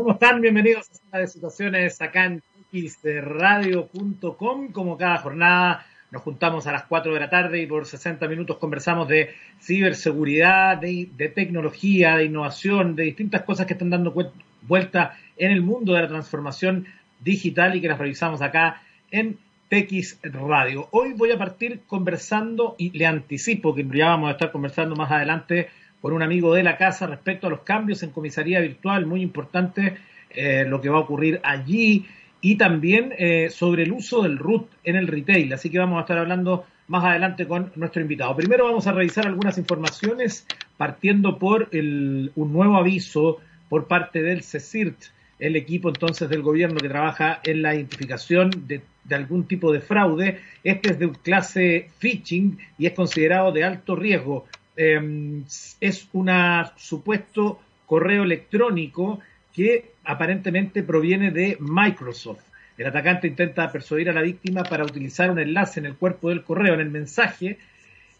¿Cómo 0.00 0.12
están? 0.12 0.40
Bienvenidos 0.40 0.90
a 0.90 0.94
Sala 0.94 1.18
de 1.18 1.26
Situaciones 1.26 2.00
acá 2.00 2.24
en 2.24 2.42
xradio.com. 2.72 4.72
Como 4.72 4.96
cada 4.96 5.18
jornada 5.18 5.84
nos 6.10 6.22
juntamos 6.22 6.66
a 6.66 6.72
las 6.72 6.84
4 6.84 7.12
de 7.12 7.20
la 7.20 7.28
tarde 7.28 7.60
y 7.60 7.66
por 7.66 7.84
60 7.84 8.26
minutos 8.26 8.56
conversamos 8.56 9.08
de 9.08 9.34
ciberseguridad, 9.60 10.78
de, 10.78 11.32
tecnología, 11.34 12.16
de 12.16 12.24
innovación, 12.24 12.96
de 12.96 13.02
distintas 13.02 13.42
cosas 13.42 13.66
que 13.66 13.74
están 13.74 13.90
dando 13.90 14.14
vuelta 14.62 15.18
en 15.36 15.50
el 15.50 15.60
mundo 15.60 15.92
de 15.92 16.00
la 16.00 16.08
transformación 16.08 16.86
digital 17.22 17.76
y 17.76 17.82
que 17.82 17.88
las 17.88 17.98
revisamos 17.98 18.40
acá 18.40 18.80
en 19.10 19.36
TX 19.68 20.20
Radio. 20.22 20.88
Hoy 20.92 21.12
voy 21.12 21.32
a 21.32 21.36
partir 21.36 21.82
conversando 21.86 22.74
y 22.78 22.88
le 22.96 23.04
anticipo 23.04 23.74
que 23.74 23.86
ya 23.92 24.06
vamos 24.06 24.30
a 24.30 24.32
estar 24.32 24.50
conversando 24.50 24.96
más 24.96 25.10
adelante 25.10 25.68
por 26.00 26.12
un 26.12 26.22
amigo 26.22 26.54
de 26.54 26.62
la 26.62 26.76
casa 26.76 27.06
respecto 27.06 27.46
a 27.46 27.50
los 27.50 27.60
cambios 27.60 28.02
en 28.02 28.10
comisaría 28.10 28.60
virtual, 28.60 29.06
muy 29.06 29.22
importante 29.22 29.96
eh, 30.30 30.64
lo 30.66 30.80
que 30.80 30.88
va 30.88 30.98
a 30.98 31.00
ocurrir 31.00 31.40
allí 31.42 32.06
y 32.40 32.56
también 32.56 33.12
eh, 33.18 33.50
sobre 33.50 33.82
el 33.82 33.92
uso 33.92 34.22
del 34.22 34.38
root 34.38 34.68
en 34.84 34.96
el 34.96 35.06
retail. 35.06 35.52
Así 35.52 35.70
que 35.70 35.78
vamos 35.78 35.98
a 35.98 36.02
estar 36.02 36.18
hablando 36.18 36.64
más 36.88 37.04
adelante 37.04 37.46
con 37.46 37.70
nuestro 37.76 38.02
invitado. 38.02 38.34
Primero 38.34 38.64
vamos 38.64 38.86
a 38.86 38.92
revisar 38.92 39.26
algunas 39.26 39.58
informaciones 39.58 40.46
partiendo 40.76 41.38
por 41.38 41.68
el, 41.72 42.32
un 42.34 42.52
nuevo 42.52 42.76
aviso 42.76 43.38
por 43.68 43.86
parte 43.86 44.22
del 44.22 44.42
CECIRT, 44.42 44.96
el 45.38 45.56
equipo 45.56 45.88
entonces 45.88 46.28
del 46.28 46.42
gobierno 46.42 46.80
que 46.80 46.88
trabaja 46.88 47.40
en 47.44 47.62
la 47.62 47.74
identificación 47.74 48.50
de, 48.66 48.82
de 49.04 49.14
algún 49.14 49.46
tipo 49.46 49.72
de 49.72 49.80
fraude. 49.80 50.40
Este 50.64 50.92
es 50.92 50.98
de 50.98 51.10
clase 51.12 51.90
phishing 51.98 52.58
y 52.78 52.86
es 52.86 52.92
considerado 52.92 53.52
de 53.52 53.64
alto 53.64 53.94
riesgo. 53.94 54.46
Em, 54.76 55.44
es 55.80 56.08
un 56.12 56.30
supuesto 56.76 57.60
correo 57.86 58.22
electrónico 58.22 59.20
que 59.54 59.92
aparentemente 60.04 60.82
proviene 60.82 61.30
de 61.30 61.56
Microsoft. 61.60 62.44
El 62.78 62.86
atacante 62.86 63.26
intenta 63.26 63.70
persuadir 63.70 64.08
a 64.08 64.12
la 64.12 64.22
víctima 64.22 64.62
para 64.62 64.84
utilizar 64.84 65.30
un 65.30 65.38
enlace 65.38 65.80
en 65.80 65.86
el 65.86 65.96
cuerpo 65.96 66.30
del 66.30 66.44
correo. 66.44 66.74
En 66.74 66.80
el 66.80 66.90
mensaje 66.90 67.58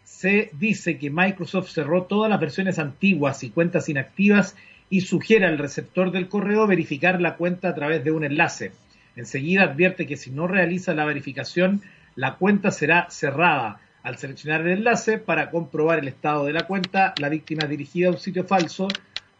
se 0.03 0.51
dice 0.53 0.97
que 0.99 1.09
Microsoft 1.09 1.71
cerró 1.71 2.03
todas 2.03 2.29
las 2.29 2.39
versiones 2.39 2.77
antiguas 2.77 3.43
y 3.43 3.49
cuentas 3.49 3.89
inactivas 3.89 4.55
y 4.89 5.01
sugiere 5.01 5.45
al 5.45 5.57
receptor 5.57 6.11
del 6.11 6.27
correo 6.27 6.67
verificar 6.67 7.21
la 7.21 7.37
cuenta 7.37 7.69
a 7.69 7.75
través 7.75 8.03
de 8.03 8.11
un 8.11 8.23
enlace. 8.23 8.73
Enseguida 9.15 9.63
advierte 9.63 10.05
que 10.05 10.17
si 10.17 10.31
no 10.31 10.47
realiza 10.47 10.93
la 10.93 11.05
verificación, 11.05 11.81
la 12.15 12.35
cuenta 12.35 12.71
será 12.71 13.07
cerrada. 13.09 13.79
Al 14.03 14.17
seleccionar 14.17 14.61
el 14.61 14.79
enlace 14.79 15.19
para 15.19 15.51
comprobar 15.51 15.99
el 15.99 16.07
estado 16.07 16.45
de 16.45 16.53
la 16.53 16.65
cuenta, 16.65 17.13
la 17.19 17.29
víctima 17.29 17.63
es 17.63 17.69
dirigida 17.69 18.07
a 18.07 18.11
un 18.11 18.17
sitio 18.17 18.43
falso 18.45 18.87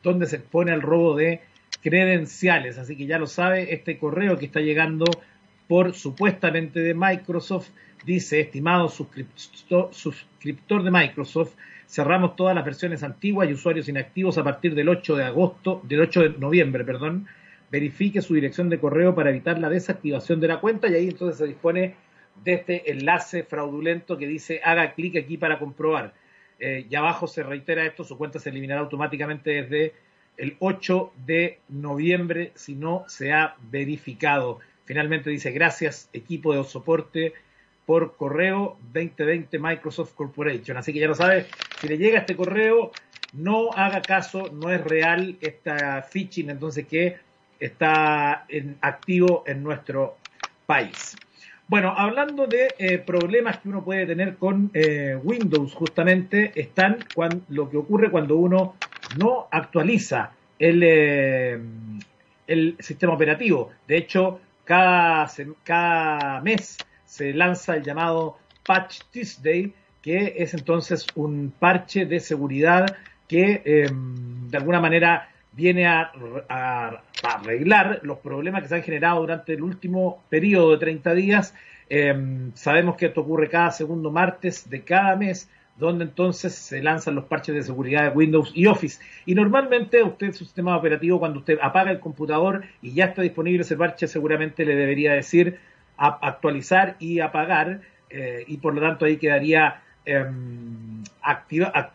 donde 0.03 0.27
se 0.27 0.35
expone 0.37 0.71
al 0.71 0.81
robo 0.81 1.15
de 1.15 1.41
credenciales. 1.81 2.77
Así 2.77 2.95
que 2.95 3.07
ya 3.07 3.17
lo 3.17 3.25
sabe, 3.25 3.73
este 3.73 3.97
correo 3.97 4.37
que 4.37 4.45
está 4.45 4.59
llegando 4.59 5.05
por 5.67 5.93
supuestamente 5.95 6.79
de 6.79 6.93
Microsoft 6.93 7.69
dice, 8.05 8.41
estimado 8.41 8.89
suscriptor, 8.89 10.83
de 10.83 10.91
Microsoft, 10.91 11.53
cerramos 11.87 12.35
todas 12.35 12.55
las 12.55 12.65
versiones 12.65 13.03
antiguas 13.03 13.49
y 13.49 13.53
usuarios 13.53 13.87
inactivos 13.89 14.37
a 14.37 14.43
partir 14.43 14.75
del 14.75 14.89
8 14.89 15.15
de 15.15 15.23
agosto, 15.23 15.81
del 15.83 16.01
8 16.01 16.21
de 16.21 16.29
noviembre, 16.37 16.83
perdón. 16.83 17.27
Verifique 17.71 18.21
su 18.21 18.33
dirección 18.33 18.69
de 18.69 18.79
correo 18.79 19.15
para 19.15 19.29
evitar 19.29 19.57
la 19.59 19.69
desactivación 19.69 20.39
de 20.39 20.47
la 20.49 20.59
cuenta 20.59 20.87
y 20.89 20.95
ahí 20.95 21.07
entonces 21.07 21.37
se 21.37 21.47
dispone 21.47 21.95
de 22.43 22.53
este 22.53 22.91
enlace 22.91 23.43
fraudulento 23.43 24.17
que 24.17 24.27
dice 24.27 24.61
haga 24.63 24.93
clic 24.93 25.17
aquí 25.17 25.37
para 25.37 25.59
comprobar. 25.59 26.13
Eh, 26.59 26.85
y 26.89 26.95
abajo 26.95 27.27
se 27.27 27.43
reitera 27.43 27.85
esto, 27.85 28.03
su 28.03 28.17
cuenta 28.17 28.39
se 28.39 28.49
eliminará 28.49 28.81
automáticamente 28.81 29.63
desde 29.63 29.93
el 30.37 30.55
8 30.59 31.13
de 31.25 31.59
noviembre 31.69 32.51
si 32.55 32.75
no 32.75 33.05
se 33.07 33.33
ha 33.33 33.55
verificado. 33.69 34.59
Finalmente 34.85 35.29
dice 35.29 35.51
gracias 35.51 36.09
equipo 36.13 36.53
de 36.53 36.63
soporte 36.63 37.33
por 37.85 38.15
correo 38.15 38.77
2020 38.93 39.59
Microsoft 39.59 40.13
Corporation. 40.13 40.77
Así 40.77 40.93
que 40.93 40.99
ya 40.99 41.07
lo 41.07 41.15
sabe, 41.15 41.47
si 41.79 41.87
le 41.87 41.97
llega 41.97 42.19
este 42.19 42.35
correo, 42.35 42.91
no 43.33 43.71
haga 43.73 44.01
caso, 44.01 44.49
no 44.51 44.71
es 44.71 44.81
real 44.83 45.37
esta 45.41 46.01
phishing 46.03 46.49
entonces 46.49 46.85
que 46.87 47.17
está 47.59 48.45
en, 48.49 48.77
activo 48.81 49.43
en 49.47 49.63
nuestro 49.63 50.17
país. 50.65 51.15
Bueno, 51.71 51.93
hablando 51.95 52.47
de 52.47 52.75
eh, 52.79 52.97
problemas 52.97 53.59
que 53.59 53.69
uno 53.69 53.81
puede 53.81 54.05
tener 54.05 54.35
con 54.35 54.71
eh, 54.73 55.17
Windows, 55.23 55.73
justamente 55.73 56.51
están 56.53 56.97
cuando, 57.15 57.45
lo 57.47 57.69
que 57.69 57.77
ocurre 57.77 58.11
cuando 58.11 58.35
uno 58.35 58.75
no 59.17 59.47
actualiza 59.49 60.33
el, 60.59 60.83
eh, 60.83 61.57
el 62.45 62.75
sistema 62.77 63.13
operativo. 63.13 63.71
De 63.87 63.95
hecho, 63.95 64.41
cada, 64.65 65.31
cada 65.63 66.41
mes 66.41 66.77
se 67.05 67.33
lanza 67.33 67.77
el 67.77 67.83
llamado 67.83 68.37
Patch 68.65 69.03
Tuesday, 69.09 69.73
que 70.01 70.33
es 70.39 70.53
entonces 70.53 71.07
un 71.15 71.53
parche 71.57 72.05
de 72.05 72.19
seguridad 72.19 72.97
que 73.29 73.61
em, 73.63 74.49
de 74.49 74.57
alguna 74.57 74.81
manera 74.81 75.29
viene 75.51 75.85
a, 75.85 76.11
arreglar 77.23 77.99
los 78.03 78.19
problemas 78.19 78.63
que 78.63 78.69
se 78.69 78.75
han 78.75 78.83
generado 78.83 79.21
durante 79.21 79.53
el 79.53 79.61
último 79.61 80.23
periodo 80.29 80.71
de 80.71 80.77
30 80.77 81.13
días. 81.13 81.55
Em, 81.89 82.51
sabemos 82.55 82.95
que 82.95 83.07
esto 83.07 83.21
ocurre 83.21 83.49
cada 83.49 83.71
segundo 83.71 84.11
martes 84.11 84.69
de 84.69 84.81
cada 84.81 85.15
mes, 85.15 85.49
donde 85.77 86.05
entonces 86.05 86.53
se 86.53 86.81
lanzan 86.81 87.15
los 87.15 87.25
parches 87.25 87.55
de 87.55 87.63
seguridad 87.63 88.03
de 88.03 88.09
Windows 88.09 88.51
y 88.55 88.65
Office. 88.65 89.01
Y 89.25 89.35
normalmente 89.35 90.03
usted, 90.03 90.31
su 90.31 90.45
sistema 90.45 90.77
operativo, 90.77 91.19
cuando 91.19 91.39
usted 91.39 91.57
apaga 91.61 91.91
el 91.91 91.99
computador 91.99 92.63
y 92.81 92.93
ya 92.93 93.05
está 93.05 93.21
disponible 93.21 93.61
ese 93.61 93.75
parche, 93.75 94.07
seguramente 94.07 94.65
le 94.65 94.75
debería 94.75 95.13
decir 95.13 95.59
actualizar 95.97 96.95
y 96.99 97.19
apagar, 97.19 97.81
eh, 98.09 98.43
y 98.47 98.57
por 98.57 98.73
lo 98.73 98.81
tanto 98.81 99.05
ahí 99.05 99.17
quedaría 99.17 99.81
Em, 100.03 101.03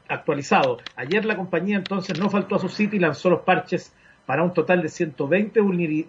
actualizado. 0.08 0.78
Ayer 0.94 1.24
la 1.24 1.36
compañía 1.36 1.76
entonces 1.76 2.18
no 2.20 2.30
faltó 2.30 2.54
a 2.54 2.58
su 2.60 2.68
sitio 2.68 2.96
y 2.96 3.00
lanzó 3.00 3.30
los 3.30 3.40
parches 3.40 3.92
para 4.24 4.44
un 4.44 4.54
total 4.54 4.82
de 4.82 4.88
120 4.88 5.60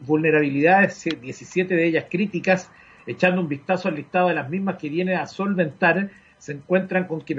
vulnerabilidades, 0.02 1.03
17 1.19 1.75
de 1.75 1.85
ellas 1.85 2.06
críticas, 2.09 2.69
echando 3.08 3.41
un 3.41 3.47
vistazo 3.47 3.88
al 3.88 3.96
listado 3.96 4.28
de 4.28 4.35
las 4.35 4.47
mismas 4.50 4.78
que 4.78 4.90
viene 4.90 5.16
a 5.16 5.25
solventar, 5.25 6.09
se 6.38 6.52
encuentran 6.52 7.06
con, 7.06 7.22
que 7.22 7.35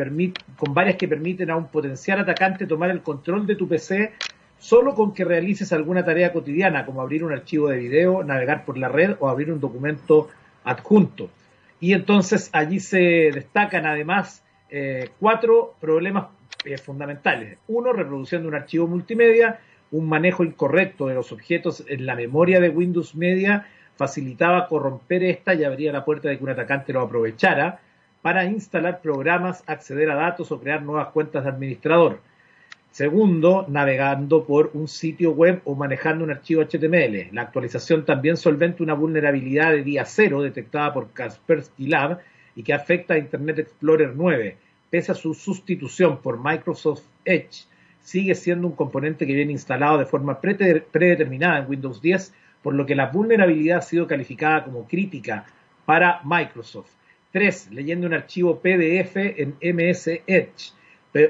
con 0.56 0.74
varias 0.74 0.96
que 0.96 1.06
permiten 1.06 1.50
a 1.50 1.56
un 1.56 1.68
potencial 1.68 2.18
atacante 2.18 2.66
tomar 2.66 2.90
el 2.90 3.02
control 3.02 3.46
de 3.46 3.54
tu 3.54 3.68
PC 3.68 4.12
solo 4.58 4.96
con 4.96 5.14
que 5.14 5.24
realices 5.24 5.72
alguna 5.72 6.04
tarea 6.04 6.32
cotidiana, 6.32 6.84
como 6.84 7.00
abrir 7.00 7.22
un 7.22 7.32
archivo 7.32 7.68
de 7.68 7.78
video, 7.78 8.24
navegar 8.24 8.64
por 8.64 8.76
la 8.76 8.88
red 8.88 9.14
o 9.20 9.28
abrir 9.28 9.52
un 9.52 9.60
documento 9.60 10.28
adjunto. 10.64 11.30
Y 11.78 11.92
entonces 11.92 12.50
allí 12.52 12.80
se 12.80 13.30
destacan 13.32 13.86
además 13.86 14.42
eh, 14.70 15.10
cuatro 15.18 15.74
problemas 15.80 16.26
eh, 16.64 16.78
fundamentales. 16.78 17.58
Uno, 17.68 17.92
reproducción 17.92 18.42
de 18.42 18.48
un 18.48 18.54
archivo 18.54 18.86
multimedia, 18.86 19.60
un 19.90 20.08
manejo 20.08 20.44
incorrecto 20.44 21.06
de 21.06 21.14
los 21.14 21.32
objetos 21.32 21.84
en 21.88 22.04
la 22.04 22.14
memoria 22.14 22.60
de 22.60 22.68
Windows 22.68 23.14
Media 23.14 23.66
facilitaba 23.96 24.68
corromper 24.68 25.24
esta 25.24 25.54
y 25.54 25.64
abría 25.64 25.92
la 25.92 26.04
puerta 26.04 26.28
de 26.28 26.38
que 26.38 26.44
un 26.44 26.50
atacante 26.50 26.92
lo 26.92 27.00
aprovechara 27.00 27.80
para 28.22 28.44
instalar 28.44 29.00
programas, 29.00 29.64
acceder 29.66 30.10
a 30.10 30.14
datos 30.14 30.52
o 30.52 30.60
crear 30.60 30.82
nuevas 30.82 31.08
cuentas 31.08 31.44
de 31.44 31.50
administrador. 31.50 32.20
Segundo, 32.90 33.66
navegando 33.68 34.44
por 34.44 34.70
un 34.74 34.88
sitio 34.88 35.32
web 35.32 35.60
o 35.64 35.74
manejando 35.74 36.24
un 36.24 36.30
archivo 36.30 36.62
HTML. 36.62 37.28
La 37.32 37.42
actualización 37.42 38.04
también 38.04 38.36
solventa 38.36 38.82
una 38.82 38.94
vulnerabilidad 38.94 39.72
de 39.72 39.82
día 39.82 40.04
cero 40.04 40.42
detectada 40.42 40.92
por 40.92 41.12
Kaspersky 41.12 41.86
Lab 41.86 42.20
y 42.58 42.64
que 42.64 42.74
afecta 42.74 43.14
a 43.14 43.18
Internet 43.18 43.60
Explorer 43.60 44.14
9, 44.16 44.56
pese 44.90 45.12
a 45.12 45.14
su 45.14 45.32
sustitución 45.32 46.20
por 46.20 46.42
Microsoft 46.42 47.04
Edge, 47.24 47.68
sigue 48.00 48.34
siendo 48.34 48.66
un 48.66 48.74
componente 48.74 49.28
que 49.28 49.32
viene 49.32 49.52
instalado 49.52 49.96
de 49.96 50.06
forma 50.06 50.40
predeterminada 50.40 51.60
en 51.60 51.70
Windows 51.70 52.02
10, 52.02 52.34
por 52.60 52.74
lo 52.74 52.84
que 52.84 52.96
la 52.96 53.06
vulnerabilidad 53.06 53.78
ha 53.78 53.82
sido 53.82 54.08
calificada 54.08 54.64
como 54.64 54.88
crítica 54.88 55.46
para 55.84 56.20
Microsoft. 56.24 56.90
3. 57.30 57.70
Leyendo 57.70 58.08
un 58.08 58.14
archivo 58.14 58.58
PDF 58.58 59.14
en 59.14 59.54
MS 59.62 60.22
Edge. 60.26 60.72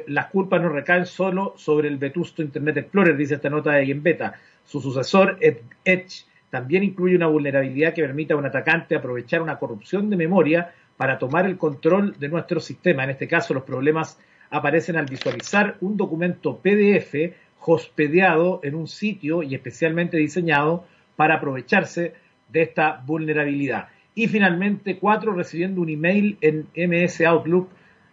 las 0.06 0.26
culpas 0.28 0.62
no 0.62 0.70
recaen 0.70 1.04
solo 1.04 1.52
sobre 1.58 1.88
el 1.88 1.98
vetusto 1.98 2.40
Internet 2.40 2.78
Explorer, 2.78 3.18
dice 3.18 3.34
esta 3.34 3.50
nota 3.50 3.72
de 3.72 3.86
Game 3.86 4.00
Beta. 4.00 4.32
Su 4.64 4.80
sucesor, 4.80 5.36
Edge, 5.84 6.24
también 6.48 6.84
incluye 6.84 7.16
una 7.16 7.26
vulnerabilidad 7.26 7.92
que 7.92 8.00
permite 8.00 8.32
a 8.32 8.36
un 8.36 8.46
atacante 8.46 8.96
aprovechar 8.96 9.42
una 9.42 9.58
corrupción 9.58 10.08
de 10.08 10.16
memoria 10.16 10.72
para 10.98 11.18
tomar 11.18 11.46
el 11.46 11.56
control 11.56 12.18
de 12.18 12.28
nuestro 12.28 12.60
sistema. 12.60 13.04
En 13.04 13.10
este 13.10 13.28
caso, 13.28 13.54
los 13.54 13.62
problemas 13.62 14.18
aparecen 14.50 14.96
al 14.96 15.06
visualizar 15.06 15.76
un 15.80 15.96
documento 15.96 16.58
PDF 16.58 17.14
hospedeado 17.60 18.60
en 18.62 18.74
un 18.74 18.88
sitio 18.88 19.42
y 19.42 19.54
especialmente 19.54 20.16
diseñado 20.16 20.84
para 21.16 21.36
aprovecharse 21.36 22.14
de 22.48 22.62
esta 22.62 23.02
vulnerabilidad. 23.06 23.88
Y 24.14 24.26
finalmente, 24.26 24.98
cuatro, 24.98 25.32
recibiendo 25.32 25.80
un 25.80 25.88
email 25.88 26.36
en 26.40 26.66
MS 26.74 27.20
Outlook, 27.22 27.68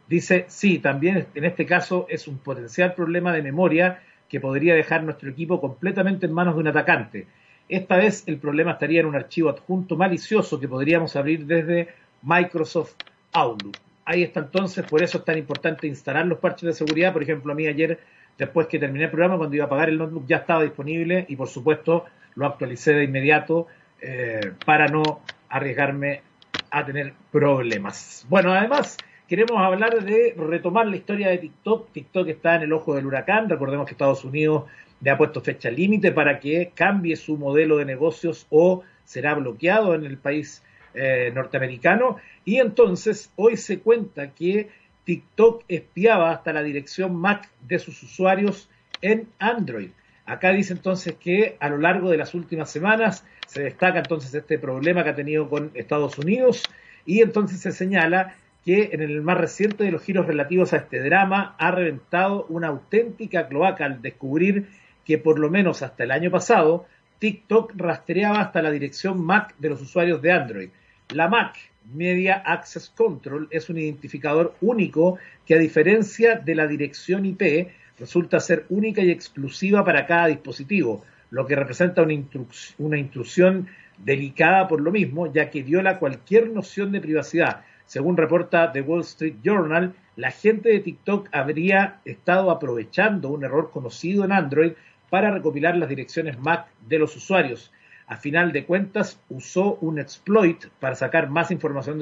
dice, 0.07 0.45
sí, 0.47 0.77
también 0.77 1.25
en 1.33 1.45
este 1.45 1.65
caso 1.65 2.05
es 2.09 2.27
un 2.27 2.37
potencial 2.37 2.93
problema 2.93 3.33
de 3.33 3.41
memoria 3.41 4.01
que 4.29 4.39
podría 4.39 4.75
dejar 4.75 5.03
nuestro 5.03 5.29
equipo 5.29 5.59
completamente 5.59 6.27
en 6.27 6.33
manos 6.33 6.55
de 6.55 6.61
un 6.61 6.67
atacante. 6.67 7.27
Esta 7.67 7.97
vez 7.97 8.23
el 8.27 8.37
problema 8.37 8.73
estaría 8.73 8.99
en 8.99 9.07
un 9.07 9.15
archivo 9.15 9.49
adjunto 9.49 9.95
malicioso 9.97 10.59
que 10.59 10.67
podríamos 10.67 11.15
abrir 11.15 11.47
desde 11.47 11.87
Microsoft 12.25 12.95
Outlook. 13.33 13.77
Ahí 14.03 14.23
está 14.23 14.41
entonces, 14.41 14.85
por 14.85 15.01
eso 15.01 15.19
es 15.19 15.25
tan 15.25 15.37
importante 15.37 15.87
instalar 15.87 16.25
los 16.25 16.39
parches 16.39 16.67
de 16.67 16.73
seguridad. 16.73 17.13
Por 17.13 17.23
ejemplo, 17.23 17.53
a 17.53 17.55
mí 17.55 17.67
ayer, 17.67 17.99
después 18.37 18.67
que 18.67 18.77
terminé 18.77 19.05
el 19.05 19.11
programa, 19.11 19.37
cuando 19.37 19.55
iba 19.55 19.65
a 19.65 19.67
apagar 19.67 19.89
el 19.89 19.97
notebook, 19.97 20.25
ya 20.27 20.37
estaba 20.37 20.63
disponible 20.63 21.25
y 21.27 21.35
por 21.35 21.47
supuesto 21.47 22.05
lo 22.35 22.45
actualicé 22.45 22.93
de 22.93 23.05
inmediato 23.05 23.67
eh, 24.01 24.51
para 24.65 24.87
no 24.87 25.21
arriesgarme 25.49 26.21
a 26.69 26.85
tener 26.85 27.13
problemas. 27.31 28.25
Bueno, 28.29 28.53
además, 28.53 28.97
queremos 29.27 29.57
hablar 29.59 30.03
de 30.03 30.35
retomar 30.37 30.87
la 30.87 30.97
historia 30.97 31.29
de 31.29 31.37
TikTok. 31.37 31.91
TikTok 31.91 32.27
está 32.27 32.55
en 32.55 32.63
el 32.63 32.73
ojo 32.73 32.95
del 32.95 33.05
huracán. 33.05 33.49
Recordemos 33.49 33.85
que 33.85 33.93
Estados 33.93 34.23
Unidos 34.23 34.65
le 35.01 35.09
ha 35.09 35.17
puesto 35.17 35.41
fecha 35.41 35.71
límite 35.71 36.11
para 36.11 36.39
que 36.39 36.71
cambie 36.75 37.15
su 37.15 37.37
modelo 37.37 37.77
de 37.77 37.85
negocios 37.85 38.45
o 38.49 38.83
será 39.03 39.33
bloqueado 39.35 39.95
en 39.95 40.05
el 40.05 40.17
país 40.17 40.63
eh, 40.95 41.31
norteamericano. 41.33 42.17
Y 42.43 42.57
entonces 42.57 43.31
hoy 43.35 43.57
se 43.57 43.79
cuenta 43.79 44.31
que 44.31 44.69
TikTok 45.03 45.63
espiaba 45.67 46.31
hasta 46.31 46.53
la 46.53 46.63
dirección 46.63 47.15
MAC 47.15 47.49
de 47.67 47.79
sus 47.79 48.01
usuarios 48.03 48.69
en 49.01 49.27
Android. 49.39 49.89
Acá 50.25 50.51
dice 50.51 50.73
entonces 50.73 51.15
que 51.15 51.55
a 51.59 51.69
lo 51.69 51.77
largo 51.77 52.09
de 52.09 52.17
las 52.17 52.33
últimas 52.33 52.71
semanas 52.71 53.23
se 53.45 53.63
destaca 53.63 53.99
entonces 53.99 54.33
este 54.33 54.57
problema 54.57 55.03
que 55.03 55.11
ha 55.11 55.15
tenido 55.15 55.47
con 55.47 55.71
Estados 55.75 56.17
Unidos 56.17 56.63
y 57.05 57.21
entonces 57.21 57.59
se 57.59 57.71
señala 57.71 58.35
que 58.65 58.89
en 58.93 59.01
el 59.01 59.21
más 59.21 59.37
reciente 59.37 59.83
de 59.83 59.91
los 59.91 60.01
giros 60.01 60.25
relativos 60.25 60.73
a 60.73 60.77
este 60.77 60.99
drama 60.99 61.55
ha 61.59 61.69
reventado 61.69 62.47
una 62.49 62.69
auténtica 62.69 63.47
cloaca 63.47 63.85
al 63.85 64.01
descubrir 64.01 64.67
que 65.05 65.19
por 65.19 65.37
lo 65.37 65.51
menos 65.51 65.83
hasta 65.83 66.03
el 66.03 66.11
año 66.11 66.31
pasado 66.31 66.87
TikTok 67.19 67.73
rastreaba 67.75 68.41
hasta 68.41 68.63
la 68.63 68.71
dirección 68.71 69.23
MAC 69.23 69.55
de 69.57 69.69
los 69.69 69.81
usuarios 69.81 70.21
de 70.23 70.31
Android. 70.31 70.69
La 71.13 71.27
MAC, 71.27 71.57
Media 71.93 72.41
Access 72.43 72.89
Control, 72.89 73.47
es 73.51 73.69
un 73.69 73.77
identificador 73.77 74.55
único 74.59 75.19
que 75.45 75.53
a 75.53 75.59
diferencia 75.59 76.35
de 76.35 76.55
la 76.55 76.65
dirección 76.65 77.25
IP, 77.25 77.69
resulta 77.99 78.39
ser 78.39 78.65
única 78.69 79.03
y 79.03 79.11
exclusiva 79.11 79.85
para 79.85 80.07
cada 80.07 80.27
dispositivo, 80.27 81.05
lo 81.29 81.45
que 81.45 81.55
representa 81.55 82.01
una, 82.01 82.97
intrusión 82.97 83.67
delicada 83.99 84.67
por 84.67 84.81
lo 84.81 84.91
mismo, 84.91 85.31
ya 85.31 85.51
que 85.51 85.61
viola 85.61 85.99
cualquier 85.99 86.49
noción 86.49 86.91
de 86.91 87.01
privacidad. 87.01 87.61
Según 87.85 88.17
reporta 88.17 88.71
The 88.71 88.81
Wall 88.81 89.01
Street 89.01 89.35
Journal, 89.43 89.93
la 90.15 90.31
gente 90.31 90.69
de 90.69 90.79
TikTok 90.79 91.29
habría 91.31 91.99
estado 92.03 92.49
aprovechando 92.49 93.29
un 93.29 93.43
error 93.43 93.69
conocido 93.71 94.25
en 94.25 94.31
Android 94.31 94.71
para 95.11 95.29
recopilar 95.29 95.77
las 95.77 95.87
direcciones 95.87 96.39
MAC 96.39 96.65
de 96.87 96.97
los 96.97 97.15
usuarios 97.15 97.71
a 98.07 98.17
final 98.17 98.51
de 98.51 98.65
cuentas 98.65 99.19
usó 99.29 99.77
un 99.81 99.99
exploit 99.99 100.65
para 100.79 100.95
sacar 100.95 101.29
más 101.29 101.51
información 101.51 101.99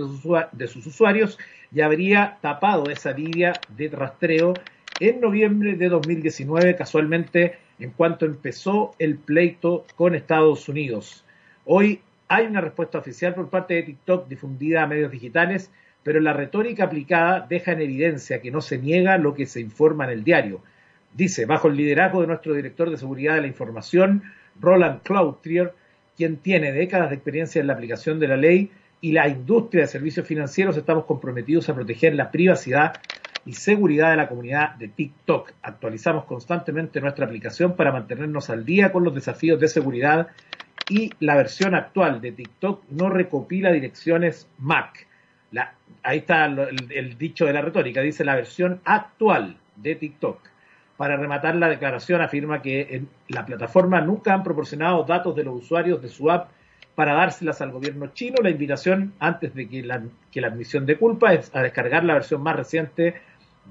de 0.51 0.67
sus, 0.67 0.85
usuarios 0.85 1.39
y 1.73 1.81
habría 1.81 2.37
tapado 2.41 2.89
esa 2.89 3.11
línea 3.11 3.53
de 3.69 3.89
rastreo 3.89 4.53
en 4.99 5.21
noviembre 5.21 5.75
de 5.75 5.89
2019, 5.89 6.75
casualmente 6.75 7.57
en 7.79 7.91
cuanto 7.91 8.25
empezó 8.25 8.93
el 8.99 9.17
pleito 9.17 9.85
con 9.95 10.13
Estados 10.13 10.67
Unidos. 10.69 11.25
Hoy 11.65 12.01
hay 12.27 12.45
una 12.45 12.61
respuesta 12.61 12.97
oficial 12.97 13.33
por 13.33 13.49
parte 13.49 13.75
de 13.75 13.83
TikTok 13.83 14.27
difundida 14.27 14.83
a 14.83 14.87
medios 14.87 15.11
digitales, 15.11 15.71
pero 16.03 16.19
la 16.19 16.33
retórica 16.33 16.83
aplicada 16.83 17.45
deja 17.47 17.71
en 17.71 17.81
evidencia 17.81 18.41
que 18.41 18.51
no 18.51 18.59
se 18.59 18.77
niega 18.77 19.17
lo 19.17 19.33
que 19.33 19.45
se 19.45 19.61
informa 19.61 20.05
en 20.05 20.11
el 20.11 20.23
diario. 20.23 20.61
Dice, 21.13 21.45
bajo 21.45 21.69
el 21.69 21.77
liderazgo 21.77 22.21
de 22.21 22.27
nuestro 22.27 22.53
director 22.53 22.89
de 22.89 22.97
seguridad 22.97 23.35
de 23.35 23.41
la 23.41 23.47
información, 23.47 24.23
Roland 24.59 25.01
Cloutier, 25.03 25.73
quien 26.15 26.37
tiene 26.37 26.71
décadas 26.71 27.09
de 27.09 27.15
experiencia 27.15 27.59
en 27.61 27.67
la 27.67 27.73
aplicación 27.73 28.19
de 28.19 28.27
la 28.27 28.37
ley 28.37 28.71
y 29.01 29.11
la 29.11 29.27
industria 29.27 29.81
de 29.81 29.87
servicios 29.87 30.25
financieros 30.25 30.77
estamos 30.77 31.05
comprometidos 31.05 31.67
a 31.69 31.75
proteger 31.75 32.15
la 32.15 32.31
privacidad 32.31 32.93
y 33.45 33.53
seguridad 33.53 34.11
de 34.11 34.17
la 34.17 34.29
comunidad 34.29 34.75
de 34.75 34.87
TikTok. 34.87 35.51
Actualizamos 35.61 36.25
constantemente 36.25 37.01
nuestra 37.01 37.25
aplicación 37.25 37.75
para 37.75 37.91
mantenernos 37.91 38.49
al 38.49 38.65
día 38.65 38.91
con 38.91 39.03
los 39.03 39.13
desafíos 39.13 39.59
de 39.59 39.67
seguridad 39.67 40.29
y 40.89 41.11
la 41.19 41.35
versión 41.35 41.75
actual 41.75 42.21
de 42.21 42.31
TikTok 42.31 42.83
no 42.89 43.09
recopila 43.09 43.71
direcciones 43.71 44.47
MAC. 44.59 45.07
ahí 46.03 46.19
está 46.19 46.45
el 46.45 47.17
dicho 47.17 47.45
de 47.45 47.53
la 47.53 47.61
retórica, 47.61 48.01
dice 48.01 48.23
la 48.23 48.35
versión 48.35 48.79
actual 48.85 49.57
de 49.75 49.95
TikTok. 49.95 50.52
Para 50.97 51.17
rematar 51.17 51.55
la 51.55 51.69
declaración, 51.69 52.21
afirma 52.21 52.61
que 52.61 52.95
en 52.95 53.09
la 53.27 53.45
plataforma 53.45 53.99
nunca 54.01 54.33
han 54.33 54.43
proporcionado 54.43 55.03
datos 55.03 55.35
de 55.35 55.43
los 55.43 55.55
usuarios 55.55 56.01
de 56.01 56.09
su 56.09 56.29
app 56.29 56.49
para 56.95 57.13
dárselas 57.13 57.61
al 57.61 57.71
gobierno 57.71 58.07
chino. 58.13 58.35
La 58.43 58.51
invitación, 58.51 59.13
antes 59.19 59.55
de 59.55 59.67
que 59.67 59.81
la, 59.81 60.03
que 60.31 60.41
la 60.41 60.47
admisión 60.47 60.85
de 60.85 60.97
culpa, 60.97 61.33
es 61.33 61.53
a 61.55 61.61
descargar 61.61 62.03
la 62.03 62.13
versión 62.13 62.43
más 62.43 62.55
reciente 62.55 63.15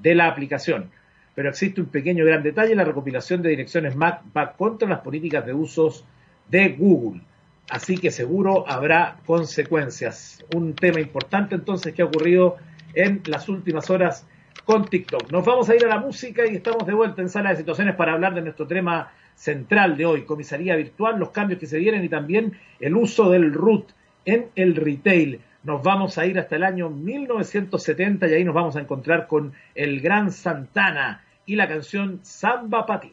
de 0.00 0.14
la 0.14 0.26
aplicación. 0.26 0.90
Pero 1.34 1.48
existe 1.48 1.80
un 1.80 1.86
pequeño 1.86 2.24
gran 2.24 2.42
detalle, 2.42 2.74
la 2.74 2.84
recopilación 2.84 3.40
de 3.40 3.50
direcciones 3.50 3.96
MAC 3.96 4.22
va 4.36 4.52
contra 4.52 4.88
las 4.88 5.00
políticas 5.00 5.46
de 5.46 5.54
usos 5.54 6.04
de 6.48 6.70
Google. 6.70 7.22
Así 7.70 7.96
que 7.96 8.10
seguro 8.10 8.68
habrá 8.68 9.16
consecuencias. 9.24 10.44
Un 10.54 10.74
tema 10.74 11.00
importante 11.00 11.54
entonces 11.54 11.94
que 11.94 12.02
ha 12.02 12.06
ocurrido 12.06 12.56
en 12.94 13.22
las 13.26 13.48
últimas 13.48 13.88
horas 13.88 14.26
con 14.64 14.84
TikTok. 14.84 15.30
Nos 15.30 15.44
vamos 15.44 15.68
a 15.68 15.74
ir 15.74 15.84
a 15.84 15.88
la 15.88 15.98
música 15.98 16.46
y 16.46 16.56
estamos 16.56 16.86
de 16.86 16.94
vuelta 16.94 17.22
en 17.22 17.28
sala 17.28 17.50
de 17.50 17.56
situaciones 17.56 17.94
para 17.96 18.12
hablar 18.12 18.34
de 18.34 18.42
nuestro 18.42 18.66
tema 18.66 19.12
central 19.34 19.96
de 19.96 20.06
hoy, 20.06 20.24
comisaría 20.24 20.76
virtual, 20.76 21.18
los 21.18 21.30
cambios 21.30 21.58
que 21.58 21.66
se 21.66 21.78
vienen 21.78 22.04
y 22.04 22.08
también 22.08 22.58
el 22.80 22.96
uso 22.96 23.30
del 23.30 23.52
root 23.52 23.90
en 24.24 24.48
el 24.54 24.76
retail. 24.76 25.40
Nos 25.64 25.82
vamos 25.82 26.18
a 26.18 26.26
ir 26.26 26.38
hasta 26.38 26.56
el 26.56 26.64
año 26.64 26.90
1970 26.90 28.28
y 28.28 28.34
ahí 28.34 28.44
nos 28.44 28.54
vamos 28.54 28.76
a 28.76 28.80
encontrar 28.80 29.26
con 29.26 29.52
el 29.74 30.00
gran 30.00 30.30
Santana 30.30 31.24
y 31.46 31.56
la 31.56 31.68
canción 31.68 32.20
Samba 32.22 32.86
Pati. 32.86 33.12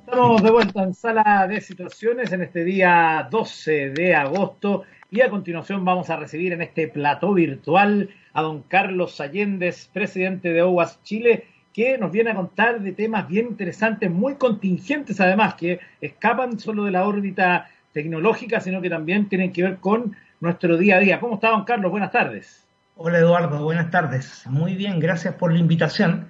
Estamos 0.00 0.42
de 0.42 0.50
vuelta 0.50 0.84
en 0.84 0.94
sala 0.94 1.46
de 1.48 1.60
situaciones 1.60 2.32
en 2.32 2.42
este 2.42 2.64
día 2.64 3.26
12 3.28 3.90
de 3.90 4.14
agosto 4.14 4.84
y 5.10 5.20
a 5.20 5.30
continuación 5.30 5.84
vamos 5.84 6.10
a 6.10 6.16
recibir 6.16 6.52
en 6.52 6.62
este 6.62 6.88
plató 6.88 7.34
virtual 7.34 8.08
a 8.36 8.42
don 8.42 8.62
Carlos 8.62 9.18
Allendez, 9.22 9.88
presidente 9.90 10.52
de 10.52 10.60
OWAS 10.60 11.02
Chile, 11.02 11.46
que 11.72 11.96
nos 11.96 12.12
viene 12.12 12.32
a 12.32 12.34
contar 12.34 12.80
de 12.80 12.92
temas 12.92 13.26
bien 13.26 13.46
interesantes, 13.46 14.10
muy 14.10 14.34
contingentes 14.34 15.18
además, 15.22 15.54
que 15.54 15.80
escapan 16.02 16.58
solo 16.58 16.84
de 16.84 16.90
la 16.90 17.06
órbita 17.08 17.70
tecnológica, 17.94 18.60
sino 18.60 18.82
que 18.82 18.90
también 18.90 19.30
tienen 19.30 19.54
que 19.54 19.62
ver 19.62 19.76
con 19.78 20.14
nuestro 20.40 20.76
día 20.76 20.96
a 20.96 21.00
día. 21.00 21.18
¿Cómo 21.18 21.36
está, 21.36 21.48
don 21.48 21.64
Carlos? 21.64 21.90
Buenas 21.90 22.12
tardes. 22.12 22.66
Hola, 22.96 23.20
Eduardo. 23.20 23.64
Buenas 23.64 23.90
tardes. 23.90 24.42
Muy 24.46 24.74
bien, 24.74 25.00
gracias 25.00 25.32
por 25.34 25.50
la 25.50 25.58
invitación. 25.58 26.28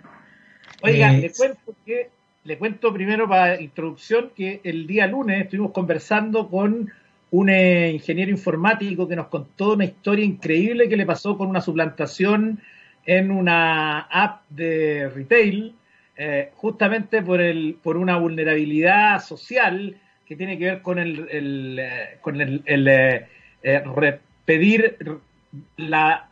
Oiga, 0.83 1.13
eh, 1.13 1.23
le 1.23 1.33
cuento 1.33 1.75
que 1.85 2.11
le 2.45 2.57
cuento 2.57 2.93
primero 2.93 3.29
para 3.29 3.61
introducción 3.61 4.31
que 4.37 4.61
el 4.63 4.87
día 4.87 5.09
lunes 5.09 5.43
estuvimos 5.43 5.73
conversando 5.73 6.49
con 6.49 6.89
un 7.37 7.51
eh, 7.51 7.91
ingeniero 7.91 8.31
informático 8.31 9.07
que 9.07 9.15
nos 9.15 9.27
contó 9.27 9.75
una 9.75 9.85
historia 9.85 10.25
increíble 10.25 10.89
que 10.89 10.97
le 10.97 11.05
pasó 11.05 11.37
con 11.37 11.49
una 11.49 11.61
suplantación 11.61 12.61
en 13.05 13.31
una 13.31 14.01
app 14.01 14.49
de 14.49 15.11
retail, 15.15 15.75
eh, 16.17 16.51
justamente 16.55 17.21
por, 17.21 17.43
el, 17.43 17.77
por 17.83 17.99
una 17.99 18.17
vulnerabilidad 18.17 19.23
social 19.23 19.99
que 20.25 20.35
tiene 20.35 20.57
que 20.59 20.65
ver 20.65 20.81
con 20.81 20.99
el, 20.99 21.29
eh, 21.79 22.17
con 22.23 22.41
el, 22.41 22.63
pedir 24.47 24.97
la, 25.77 26.29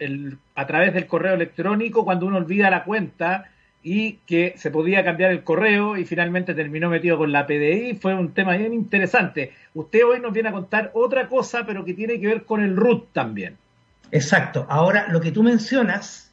a 0.54 0.66
través 0.66 0.94
del 0.94 1.06
correo 1.06 1.34
electrónico 1.34 2.06
cuando 2.06 2.26
uno 2.26 2.38
olvida 2.38 2.70
la 2.70 2.82
cuenta 2.82 3.50
y 3.86 4.14
que 4.26 4.54
se 4.56 4.70
podía 4.70 5.04
cambiar 5.04 5.30
el 5.30 5.44
correo 5.44 5.98
y 5.98 6.06
finalmente 6.06 6.54
terminó 6.54 6.88
metido 6.88 7.18
con 7.18 7.30
la 7.30 7.46
PDI. 7.46 7.98
Fue 8.00 8.14
un 8.14 8.32
tema 8.32 8.56
bien 8.56 8.72
interesante. 8.72 9.52
Usted 9.74 10.06
hoy 10.06 10.20
nos 10.20 10.32
viene 10.32 10.48
a 10.48 10.52
contar 10.52 10.90
otra 10.94 11.28
cosa, 11.28 11.66
pero 11.66 11.84
que 11.84 11.92
tiene 11.92 12.18
que 12.18 12.26
ver 12.26 12.44
con 12.44 12.64
el 12.64 12.76
root 12.76 13.12
también. 13.12 13.58
Exacto. 14.10 14.66
Ahora, 14.70 15.08
lo 15.08 15.20
que 15.20 15.32
tú 15.32 15.42
mencionas 15.42 16.32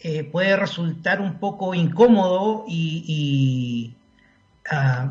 eh, 0.00 0.24
puede 0.24 0.56
resultar 0.56 1.20
un 1.20 1.38
poco 1.38 1.74
incómodo 1.74 2.64
y, 2.66 3.94
ah, 4.68 5.06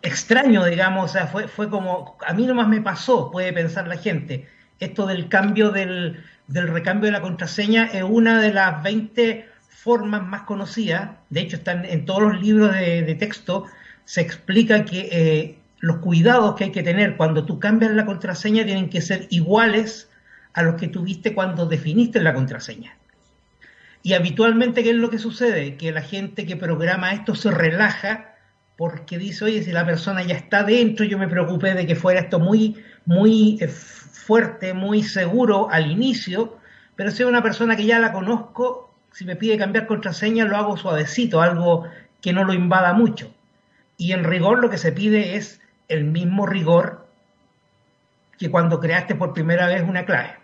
extraño, 0.00 0.64
digamos. 0.64 1.10
O 1.10 1.12
sea, 1.12 1.26
fue, 1.26 1.46
fue 1.46 1.68
como, 1.68 2.16
a 2.26 2.32
mí 2.32 2.46
nomás 2.46 2.68
me 2.68 2.80
pasó, 2.80 3.30
puede 3.30 3.52
pensar 3.52 3.86
la 3.86 3.98
gente. 3.98 4.48
Esto 4.80 5.04
del 5.04 5.28
cambio 5.28 5.72
del, 5.72 6.24
del 6.46 6.68
recambio 6.68 7.08
de 7.08 7.12
la 7.12 7.20
contraseña 7.20 7.84
es 7.92 8.02
una 8.02 8.40
de 8.40 8.54
las 8.54 8.82
20 8.82 9.57
formas 9.88 10.22
más 10.22 10.42
conocidas, 10.42 11.12
de 11.30 11.40
hecho 11.40 11.56
están 11.56 11.86
en 11.86 12.04
todos 12.04 12.20
los 12.20 12.42
libros 12.42 12.74
de, 12.74 13.16
texto, 13.18 13.64
se 14.04 14.20
explica 14.20 14.84
que 14.84 15.08
eh, 15.10 15.58
los 15.80 15.96
cuidados 16.00 16.56
que 16.56 16.64
hay 16.64 16.72
que 16.72 16.82
tener 16.82 17.16
cuando 17.16 17.46
tú 17.46 17.58
cambias 17.58 17.92
la 17.92 18.04
contraseña 18.04 18.66
tienen 18.66 18.90
que 18.90 19.00
ser 19.00 19.28
iguales 19.30 20.10
a 20.52 20.62
los 20.62 20.74
que 20.74 20.88
tuviste 20.88 21.32
cuando 21.32 21.64
definiste 21.64 22.20
la 22.20 22.34
contraseña. 22.34 22.98
Y 24.02 24.12
habitualmente, 24.12 24.82
¿qué 24.82 24.90
es 24.90 24.96
lo 24.96 25.08
que 25.08 25.18
sucede? 25.18 25.78
Que 25.78 25.90
la 25.90 26.02
gente 26.02 26.44
que 26.44 26.56
programa 26.56 27.12
esto 27.12 27.34
se 27.34 27.50
relaja 27.50 28.34
porque 28.76 29.16
dice, 29.16 29.46
oye, 29.46 29.62
si 29.62 29.72
la 29.72 29.86
persona 29.86 30.22
ya 30.22 30.34
está 30.34 30.64
dentro, 30.64 31.06
yo 31.06 31.16
me 31.16 31.28
preocupé 31.28 31.72
de 31.72 31.86
que 31.86 31.96
fuera 31.96 32.20
esto 32.20 32.40
muy, 32.40 32.76
muy 33.06 33.56
eh, 33.62 33.68
fuerte, 33.68 34.74
muy 34.74 35.02
seguro 35.02 35.70
al 35.70 35.90
inicio, 35.90 36.58
pero 36.94 37.10
si 37.10 37.22
es 37.22 37.28
una 37.28 37.42
persona 37.42 37.74
que 37.74 37.86
ya 37.86 37.98
la 37.98 38.12
conozco, 38.12 38.87
si 39.18 39.24
me 39.24 39.34
pide 39.34 39.58
cambiar 39.58 39.88
contraseña, 39.88 40.44
lo 40.44 40.56
hago 40.56 40.76
suavecito, 40.76 41.42
algo 41.42 41.88
que 42.22 42.32
no 42.32 42.44
lo 42.44 42.52
invada 42.52 42.92
mucho. 42.92 43.34
Y 43.96 44.12
en 44.12 44.22
rigor 44.22 44.60
lo 44.60 44.70
que 44.70 44.78
se 44.78 44.92
pide 44.92 45.34
es 45.34 45.60
el 45.88 46.04
mismo 46.04 46.46
rigor 46.46 47.04
que 48.38 48.48
cuando 48.48 48.78
creaste 48.78 49.16
por 49.16 49.32
primera 49.32 49.66
vez 49.66 49.82
una 49.82 50.04
clave. 50.04 50.36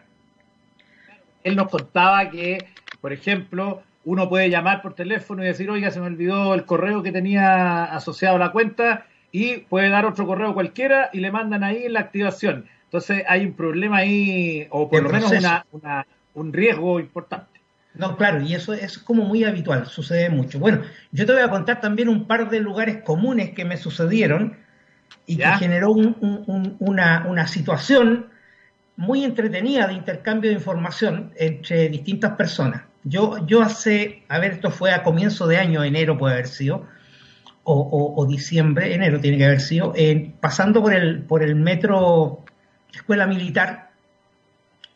Él 1.44 1.54
nos 1.54 1.68
contaba 1.68 2.28
que, 2.30 2.66
por 3.00 3.12
ejemplo, 3.12 3.84
uno 4.04 4.28
puede 4.28 4.50
llamar 4.50 4.82
por 4.82 4.94
teléfono 4.94 5.44
y 5.44 5.46
decir, 5.46 5.70
oiga, 5.70 5.92
se 5.92 6.00
me 6.00 6.06
olvidó 6.06 6.52
el 6.52 6.64
correo 6.64 7.04
que 7.04 7.12
tenía 7.12 7.84
asociado 7.84 8.34
a 8.34 8.40
la 8.40 8.50
cuenta 8.50 9.06
y 9.30 9.58
puede 9.58 9.88
dar 9.88 10.04
otro 10.04 10.26
correo 10.26 10.52
cualquiera 10.52 11.10
y 11.12 11.20
le 11.20 11.30
mandan 11.30 11.62
ahí 11.62 11.88
la 11.88 12.00
activación. 12.00 12.66
Entonces 12.86 13.22
hay 13.28 13.46
un 13.46 13.52
problema 13.52 13.98
ahí, 13.98 14.66
o 14.70 14.90
por 14.90 15.00
lo 15.00 15.10
menos 15.10 15.32
un 16.34 16.52
riesgo 16.52 16.98
importante. 16.98 17.53
No, 17.94 18.16
claro, 18.16 18.40
y 18.40 18.54
eso 18.54 18.72
es 18.72 18.98
como 18.98 19.24
muy 19.24 19.44
habitual, 19.44 19.86
sucede 19.86 20.28
mucho. 20.28 20.58
Bueno, 20.58 20.82
yo 21.12 21.26
te 21.26 21.32
voy 21.32 21.42
a 21.42 21.50
contar 21.50 21.80
también 21.80 22.08
un 22.08 22.26
par 22.26 22.50
de 22.50 22.58
lugares 22.60 23.02
comunes 23.04 23.50
que 23.50 23.64
me 23.64 23.76
sucedieron 23.76 24.56
y 25.26 25.36
que 25.36 25.46
generó 25.58 25.92
una, 25.92 27.24
una 27.28 27.46
situación 27.46 28.26
muy 28.96 29.24
entretenida 29.24 29.86
de 29.86 29.94
intercambio 29.94 30.50
de 30.50 30.56
información 30.56 31.32
entre 31.36 31.88
distintas 31.88 32.32
personas. 32.32 32.82
Yo, 33.04 33.46
yo 33.46 33.62
hace, 33.62 34.24
a 34.28 34.38
ver, 34.38 34.52
esto 34.52 34.70
fue 34.70 34.92
a 34.92 35.02
comienzo 35.02 35.46
de 35.46 35.58
año, 35.58 35.84
enero 35.84 36.18
puede 36.18 36.34
haber 36.34 36.48
sido, 36.48 36.86
o, 37.66 38.26
diciembre, 38.28 38.94
enero 38.94 39.20
tiene 39.20 39.38
que 39.38 39.46
haber 39.46 39.60
sido, 39.60 39.94
pasando 40.40 40.82
por 40.82 40.92
el, 40.92 41.22
por 41.22 41.42
el 41.42 41.54
metro 41.54 42.44
Escuela 42.92 43.26
Militar, 43.26 43.90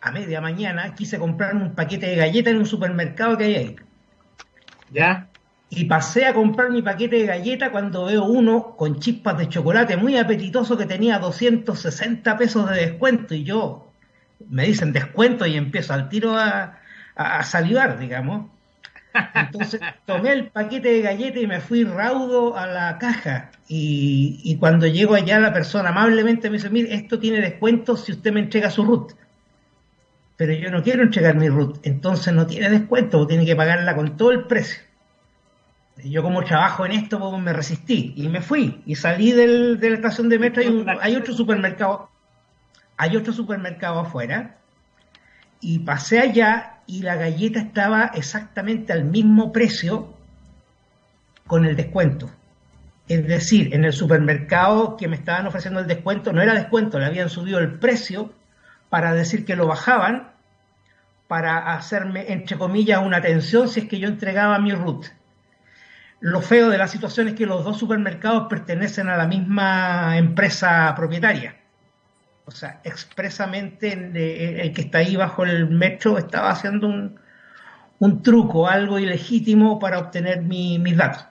a 0.01 0.13
media 0.13 0.41
mañana, 0.41 0.95
quise 0.95 1.19
comprarme 1.19 1.63
un 1.63 1.75
paquete 1.75 2.07
de 2.07 2.17
galletas 2.17 2.53
en 2.53 2.59
un 2.59 2.67
supermercado 2.67 3.37
que 3.37 3.45
hay 3.45 3.55
ahí. 3.55 3.77
¿Ya? 4.91 5.29
Y 5.71 5.85
pasé 5.85 6.25
a 6.27 6.33
comprar 6.33 6.71
mi 6.71 6.83
paquete 6.83 7.17
de 7.17 7.27
galletas 7.27 7.71
cuando 7.71 8.07
veo 8.07 8.25
uno 8.25 8.75
con 8.77 9.01
chispas 9.01 9.37
de 9.37 9.49
chocolate 9.49 9.97
muy 9.97 10.17
apetitoso 10.17 10.79
que 10.79 10.87
tenía 10.87 11.19
260 11.19 12.37
pesos 12.39 12.71
de 12.71 12.77
descuento 12.77 13.35
y 13.35 13.45
yo 13.45 13.93
me 14.49 14.65
dicen 14.65 14.93
descuento 14.93 15.47
y 15.47 15.57
empiezo 15.57 15.93
al 15.93 16.09
tiro 16.09 16.37
a, 16.39 16.79
a, 17.15 17.43
salivar, 17.43 17.99
digamos. 17.99 18.51
Entonces 19.35 19.81
tomé 20.07 20.33
el 20.33 20.49
paquete 20.49 20.89
de 20.89 21.03
galletas 21.03 21.43
y 21.43 21.47
me 21.47 21.61
fui 21.61 21.85
raudo 21.85 22.57
a 22.57 22.67
la 22.67 22.99
caja. 22.99 23.51
Y, 23.69 24.57
cuando 24.59 24.87
llego 24.87 25.15
allá, 25.15 25.39
la 25.41 25.53
persona 25.53 25.91
amablemente 25.91 26.49
me 26.49 26.57
dice: 26.57 26.71
Mire, 26.71 26.95
esto 26.95 27.19
tiene 27.19 27.41
descuento 27.41 27.97
si 27.97 28.13
usted 28.13 28.33
me 28.33 28.41
entrega 28.41 28.71
su 28.71 28.85
RUT. 28.85 29.13
Pero 30.39 30.53
yo 30.53 30.71
no 30.71 30.85
quiero 30.85 31.03
entregar 31.03 31.35
mi 31.35 31.49
RUT, 31.49 31.85
entonces 31.85 32.33
no 32.33 32.47
tiene 32.47 32.71
descuento, 32.71 33.27
tiene 33.27 33.45
que 33.45 33.57
pagarla 33.57 33.97
con 33.97 34.17
todo 34.17 34.31
el 34.31 34.45
precio. 34.45 34.81
yo, 35.97 36.23
como 36.23 36.45
trabajo 36.45 36.87
en 36.87 36.93
esto, 36.93 37.19
me 37.39 37.53
resistí 37.53 38.15
y 38.17 38.29
me 38.29 38.41
fui. 38.41 38.81
Y 38.87 38.95
salí 38.95 39.33
del, 39.33 39.81
de 39.81 39.91
la 39.91 39.97
estación 39.97 40.29
de 40.29 40.39
metro. 40.39 40.63
Hay, 40.63 40.87
hay 41.01 41.17
otro 41.17 41.35
supermercado, 41.35 42.09
hay 42.97 43.17
otro 43.17 43.33
supermercado 43.33 43.99
afuera. 43.99 44.59
Y 45.61 45.81
pasé 45.81 46.21
allá 46.21 46.83
y 46.87 47.03
la 47.03 47.17
galleta 47.17 47.59
estaba 47.59 48.13
exactamente 48.15 48.93
al 48.93 49.07
mismo 49.07 49.51
precio 49.51 50.15
con 51.49 51.65
el 51.65 51.75
descuento. 51.75 52.31
Es 53.09 53.27
decir, 53.27 53.75
en 53.75 53.85
el 53.85 53.93
supermercado 53.93 54.97
que 54.97 55.09
me 55.09 55.17
estaban 55.17 55.49
ofreciendo 55.49 55.81
el 55.81 55.89
descuento, 55.89 56.33
no 56.33 56.41
era 56.43 56.55
descuento, 56.55 57.01
le 57.01 57.07
habían 57.07 57.29
subido 57.29 57.59
el 57.59 57.81
precio 57.81 58.38
para 58.91 59.13
decir 59.13 59.45
que 59.45 59.57
lo 59.57 59.67
bajaban, 59.67 60.33
para 61.27 61.75
hacerme, 61.75 62.33
entre 62.33 62.57
comillas, 62.57 63.03
una 63.05 63.19
atención 63.19 63.69
si 63.69 63.81
es 63.81 63.89
que 63.89 63.99
yo 63.99 64.09
entregaba 64.09 64.59
mi 64.59 64.73
root. 64.73 65.07
Lo 66.21 66.41
feo 66.41 66.69
de 66.69 66.79
la 66.79 66.89
situación 66.89 67.29
es 67.29 67.35
que 67.35 67.47
los 67.47 67.65
dos 67.65 67.79
supermercados 67.79 68.49
pertenecen 68.49 69.09
a 69.09 69.17
la 69.17 69.27
misma 69.27 70.17
empresa 70.17 70.93
propietaria. 70.97 71.57
O 72.45 72.51
sea, 72.51 72.81
expresamente 72.83 73.93
el, 73.93 74.73
que 74.73 74.81
está 74.81 74.99
ahí 74.99 75.17
bajo 75.17 75.45
el 75.45 75.69
metro 75.69 76.17
estaba 76.17 76.51
haciendo 76.51 76.89
un, 76.89 78.23
truco, 78.23 78.67
algo 78.67 78.99
ilegítimo 78.99 79.79
para 79.79 79.99
obtener 79.99 80.43
mis 80.43 80.97
datos. 80.97 81.27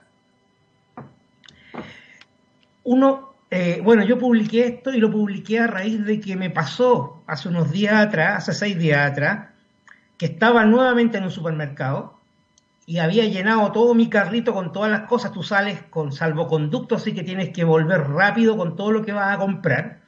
Uno, 2.84 3.27
eh, 3.50 3.80
bueno, 3.82 4.04
yo 4.04 4.18
publiqué 4.18 4.66
esto 4.66 4.92
y 4.92 4.98
lo 4.98 5.10
publiqué 5.10 5.60
a 5.60 5.66
raíz 5.66 6.04
de 6.04 6.20
que 6.20 6.36
me 6.36 6.50
pasó 6.50 7.22
hace 7.26 7.48
unos 7.48 7.70
días 7.70 7.94
atrás, 7.94 8.36
hace 8.36 8.52
seis 8.52 8.78
días 8.78 9.10
atrás, 9.10 9.48
que 10.18 10.26
estaba 10.26 10.64
nuevamente 10.64 11.18
en 11.18 11.24
un 11.24 11.30
supermercado 11.30 12.18
y 12.84 12.98
había 12.98 13.24
llenado 13.24 13.72
todo 13.72 13.94
mi 13.94 14.08
carrito 14.08 14.52
con 14.52 14.72
todas 14.72 14.90
las 14.90 15.02
cosas. 15.02 15.32
Tú 15.32 15.42
sales 15.42 15.82
con 15.88 16.12
salvoconducto, 16.12 16.96
así 16.96 17.14
que 17.14 17.22
tienes 17.22 17.50
que 17.50 17.64
volver 17.64 18.08
rápido 18.08 18.56
con 18.56 18.76
todo 18.76 18.92
lo 18.92 19.04
que 19.04 19.12
vas 19.12 19.34
a 19.34 19.38
comprar 19.38 20.00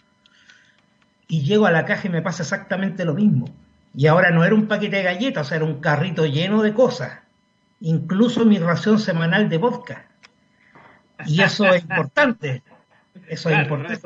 y 1.29 1.43
llego 1.43 1.67
a 1.67 1.71
la 1.71 1.85
caja 1.85 2.09
y 2.09 2.11
me 2.11 2.23
pasa 2.23 2.43
exactamente 2.43 3.05
lo 3.05 3.15
mismo. 3.15 3.47
Y 3.95 4.07
ahora 4.07 4.31
no 4.31 4.45
era 4.45 4.55
un 4.55 4.67
paquete 4.67 4.97
de 4.97 5.03
galletas, 5.05 5.47
o 5.47 5.49
sea, 5.49 5.57
era 5.57 5.65
un 5.65 5.81
carrito 5.81 6.27
lleno 6.27 6.63
de 6.63 6.75
cosas, 6.75 7.19
incluso 7.81 8.45
mi 8.45 8.59
ración 8.59 8.99
semanal 8.99 9.49
de 9.49 9.59
vodka. 9.59 10.07
Y 11.27 11.41
eso 11.43 11.67
es 11.67 11.83
importante. 11.83 12.63
Eso 13.29 13.51
es 13.51 13.59
importante. 13.59 14.01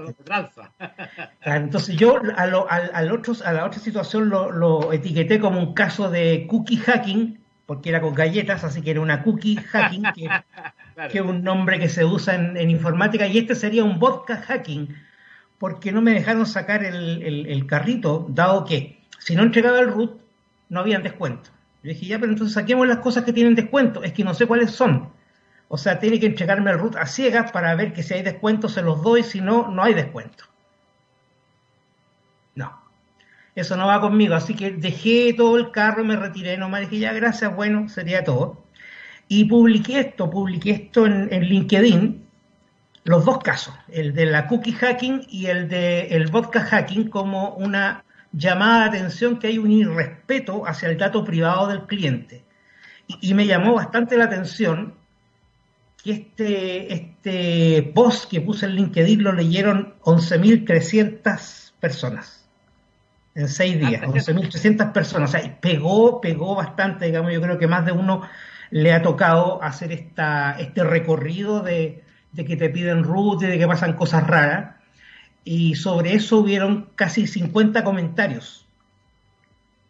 Entonces 1.43 1.97
yo 1.97 2.21
a, 2.37 2.43
al, 2.43 3.13
otro, 3.13 3.35
a 3.45 3.53
la 3.53 3.65
otra 3.65 3.81
situación 3.81 4.29
lo, 4.29 4.93
etiqueté 4.93 5.39
como 5.41 5.61
un 5.61 5.75
caso 5.75 6.11
de 6.11 6.47
cookie 6.49 6.77
hacking, 6.77 7.41
porque 7.67 7.89
era 7.91 8.01
con 8.01 8.15
galletas, 8.15 8.65
así 8.65 8.83
que 8.83 8.91
era 8.91 9.01
una 9.01 9.23
cookie 9.23 9.57
hacking, 9.57 10.03
que, 10.15 11.19
es 11.19 11.21
un 11.21 11.43
nombre 11.43 11.79
que 11.79 11.89
se 11.89 12.05
usa 12.05 12.35
en, 12.35 12.57
en 12.57 12.71
informática, 12.71 13.27
y 13.27 13.39
este 13.39 13.55
sería 13.55 13.85
un 13.85 13.99
vodka 13.99 14.37
hacking, 14.37 14.95
porque 15.59 15.93
no 15.93 16.03
me 16.03 16.13
dejaron 16.13 16.47
sacar 16.47 16.85
el, 16.85 17.67
carrito, 17.67 18.27
dado 18.29 18.65
que 18.65 19.01
si 19.19 19.35
no 19.35 19.43
entregaba 19.43 19.81
el 19.81 19.89
root, 19.89 20.21
no 20.69 20.81
habían 20.81 21.03
descuento. 21.03 21.51
Yo 21.83 21.89
dije, 21.91 22.07
ya, 22.07 22.19
pero 22.19 22.33
entonces 22.33 22.55
saquemos 22.55 22.87
las 22.87 22.99
cosas 22.99 23.25
que 23.25 23.33
tienen 23.33 23.55
descuento, 23.55 24.03
es 24.03 24.13
que 24.13 24.25
no 24.25 24.35
sé 24.35 24.47
cuáles 24.47 24.73
son. 24.73 25.09
O 25.69 25.79
sea, 25.79 25.99
tiene 25.99 26.21
que 26.21 26.27
entregarme 26.27 26.71
el 26.71 26.79
root 26.79 26.97
a 26.97 27.07
ciegas 27.07 27.51
para 27.51 27.75
ver 27.75 27.93
que 27.93 28.03
si 28.03 28.15
hay 28.15 28.23
descuento 28.23 28.69
se 28.69 28.83
los 28.83 29.03
doy, 29.03 29.23
si 29.23 29.41
no, 29.41 29.69
no 29.69 29.83
hay 29.83 29.95
descuento. 29.95 30.45
No, 32.55 32.81
eso 33.55 33.77
no 33.77 33.87
va 33.87 34.01
conmigo, 34.01 34.35
así 34.35 34.55
que 34.55 34.73
dejé 34.73 35.33
todo 35.35 35.57
el 35.57 35.71
carro, 35.71 36.05
me 36.05 36.17
retiré, 36.17 36.57
nomás 36.57 36.83
dije, 36.83 36.99
ya, 36.99 37.13
gracias, 37.13 37.55
bueno, 37.55 37.89
sería 37.89 38.25
todo. 38.25 38.65
Y 39.29 39.45
publiqué 39.45 40.01
esto, 40.01 40.31
publiqué 40.31 40.71
esto 40.71 41.07
en, 41.07 41.29
LinkedIn, 41.31 42.25
los 43.05 43.25
dos 43.25 43.39
casos, 43.39 43.75
el 43.89 44.15
de 44.15 44.27
la 44.27 44.47
cookie 44.47 44.73
hacking 44.73 45.27
y 45.29 45.47
el 45.47 45.69
de 45.69 46.09
el 46.09 46.31
vodka 46.31 46.61
hacking, 46.61 47.09
como 47.09 47.55
una 47.55 48.05
llamada 48.33 48.83
de 48.83 48.99
atención 48.99 49.39
que 49.39 49.47
hay 49.47 49.59
un 49.59 49.71
irrespeto 49.71 50.67
hacia 50.67 50.89
el 50.89 50.99
dato 50.99 51.25
privado 51.25 51.69
del 51.69 51.87
cliente. 51.87 52.45
Y, 53.07 53.35
me 53.35 53.47
llamó 53.47 53.75
bastante 53.75 54.17
la 54.17 54.25
atención 54.25 54.95
que 56.05 56.13
este, 56.13 56.93
este 56.93 57.93
post 57.95 58.31
que 58.31 58.43
puse 58.43 58.67
en 58.67 58.75
LinkedIn 58.75 59.23
lo 59.23 59.33
leyeron 59.33 59.95
11.300 60.03 61.73
personas 61.81 62.47
en 63.35 63.49
seis 63.49 63.79
días, 63.81 64.03
11.300 64.03 64.93
personas. 64.93 65.31
O 65.31 65.33
sea, 65.33 65.61
pegó, 65.61 66.21
pegó 66.21 66.55
bastante, 66.55 67.07
digamos, 67.07 67.33
yo 67.33 67.41
creo 67.41 67.59
que 67.59 67.67
más 67.67 67.85
de 67.85 67.93
uno 67.93 68.23
le 68.71 68.93
ha 68.93 69.03
tocado 69.03 69.63
hacer 69.63 69.93
esta, 69.93 70.57
este 70.59 70.85
recorrido 70.85 71.63
de, 71.63 72.05
de 72.33 72.45
que 72.45 72.57
te 72.57 72.69
piden 72.69 73.03
root 73.03 73.43
y 73.43 73.47
de 73.47 73.59
que 73.59 73.67
pasan 73.67 73.95
cosas 73.95 74.27
raras. 74.27 74.77
Y 75.43 75.75
sobre 75.75 76.15
eso 76.15 76.39
hubieron 76.39 76.91
casi 76.95 77.27
50 77.27 77.83
comentarios. 77.83 78.67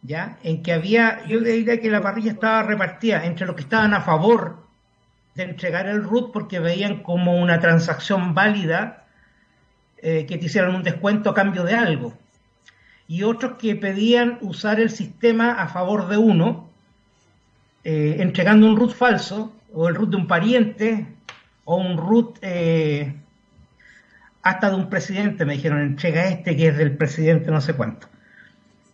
¿Ya? 0.01 0.37
En 0.43 0.63
que 0.63 0.71
había, 0.71 1.25
yo 1.27 1.39
le 1.39 1.51
diría 1.51 1.81
que 1.81 1.89
la 1.89 2.01
parrilla 2.01 2.31
estaba 2.31 2.63
repartida 2.63 3.25
entre 3.25 3.45
los 3.45 3.55
que 3.55 3.63
estaban 3.63 3.93
a 3.93 4.01
favor 4.01 4.64
de 5.35 5.43
entregar 5.43 5.87
el 5.87 6.03
root 6.03 6.31
porque 6.31 6.59
veían 6.59 7.03
como 7.03 7.37
una 7.37 7.59
transacción 7.59 8.33
válida 8.33 9.05
eh, 9.97 10.25
que 10.25 10.37
te 10.37 10.45
hicieran 10.45 10.73
un 10.73 10.83
descuento 10.83 11.29
a 11.29 11.33
cambio 11.33 11.63
de 11.63 11.75
algo. 11.75 12.13
Y 13.07 13.23
otros 13.23 13.57
que 13.59 13.75
pedían 13.75 14.39
usar 14.41 14.79
el 14.79 14.89
sistema 14.89 15.61
a 15.61 15.67
favor 15.67 16.07
de 16.07 16.17
uno, 16.17 16.69
eh, 17.83 18.17
entregando 18.19 18.65
un 18.65 18.77
root 18.77 18.93
falso 18.93 19.53
o 19.73 19.89
el 19.89 19.95
root 19.95 20.09
de 20.09 20.15
un 20.15 20.27
pariente 20.27 21.05
o 21.65 21.75
un 21.75 21.97
root 21.97 22.39
eh, 22.41 23.13
hasta 24.41 24.69
de 24.69 24.75
un 24.75 24.89
presidente, 24.89 25.45
me 25.45 25.53
dijeron, 25.53 25.81
entrega 25.81 26.27
este 26.29 26.55
que 26.55 26.67
es 26.67 26.77
del 26.77 26.95
presidente 26.95 27.51
no 27.51 27.59
sé 27.61 27.73
cuánto. 27.73 28.07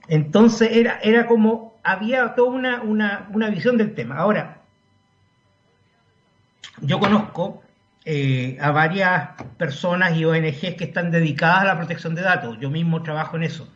Entonces 0.08 0.70
era, 0.72 1.00
era 1.04 1.28
como, 1.28 1.80
había 1.84 2.34
toda 2.34 2.50
una, 2.50 2.82
una, 2.82 3.30
una 3.32 3.50
visión 3.50 3.78
del 3.78 3.94
tema. 3.94 4.18
Ahora, 4.18 4.61
yo 6.82 7.00
conozco 7.00 7.64
eh, 8.04 8.58
a 8.60 8.72
varias 8.72 9.30
personas 9.58 10.18
y 10.18 10.26
ONGs 10.26 10.76
que 10.76 10.86
están 10.86 11.12
dedicadas 11.12 11.62
a 11.62 11.66
la 11.66 11.78
protección 11.78 12.16
de 12.16 12.22
datos. 12.22 12.58
Yo 12.60 12.70
mismo 12.70 13.04
trabajo 13.04 13.38
en 13.38 13.44
eso. 13.44 13.68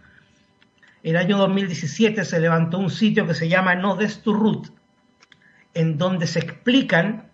El 1.04 1.18
año 1.18 1.38
2017 1.38 2.26
se 2.26 2.40
levantó 2.40 2.80
un 2.80 2.90
sitio 2.90 3.28
que 3.28 3.36
se 3.36 3.48
llama 3.48 3.76
No 3.76 3.96
Des 3.96 4.22
to 4.24 4.34
Root, 4.34 4.70
en 5.76 6.00
donde 6.00 6.26
se 6.26 6.40
explican 6.40 7.30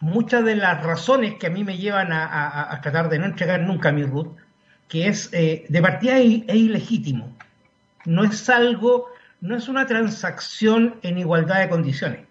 muchas 0.00 0.44
de 0.44 0.56
las 0.56 0.82
razones 0.82 1.36
que 1.36 1.46
a 1.46 1.50
mí 1.50 1.64
me 1.64 1.78
llevan 1.78 2.12
a, 2.12 2.78
tratar 2.82 3.08
de 3.08 3.18
no 3.18 3.26
entregar 3.26 3.60
nunca 3.60 3.92
mi 3.92 4.04
root, 4.04 4.36
que 4.88 5.08
es 5.08 5.30
eh, 5.32 5.64
de 5.68 5.82
partida 5.82 6.18
es, 6.18 6.42
ilegítimo. 6.54 7.36
No 8.04 8.24
es 8.24 8.50
algo, 8.50 9.06
no 9.40 9.56
es 9.56 9.68
una 9.68 9.86
transacción 9.86 10.96
en 11.02 11.16
igualdad 11.18 11.60
de 11.60 11.68
condiciones. 11.68 12.29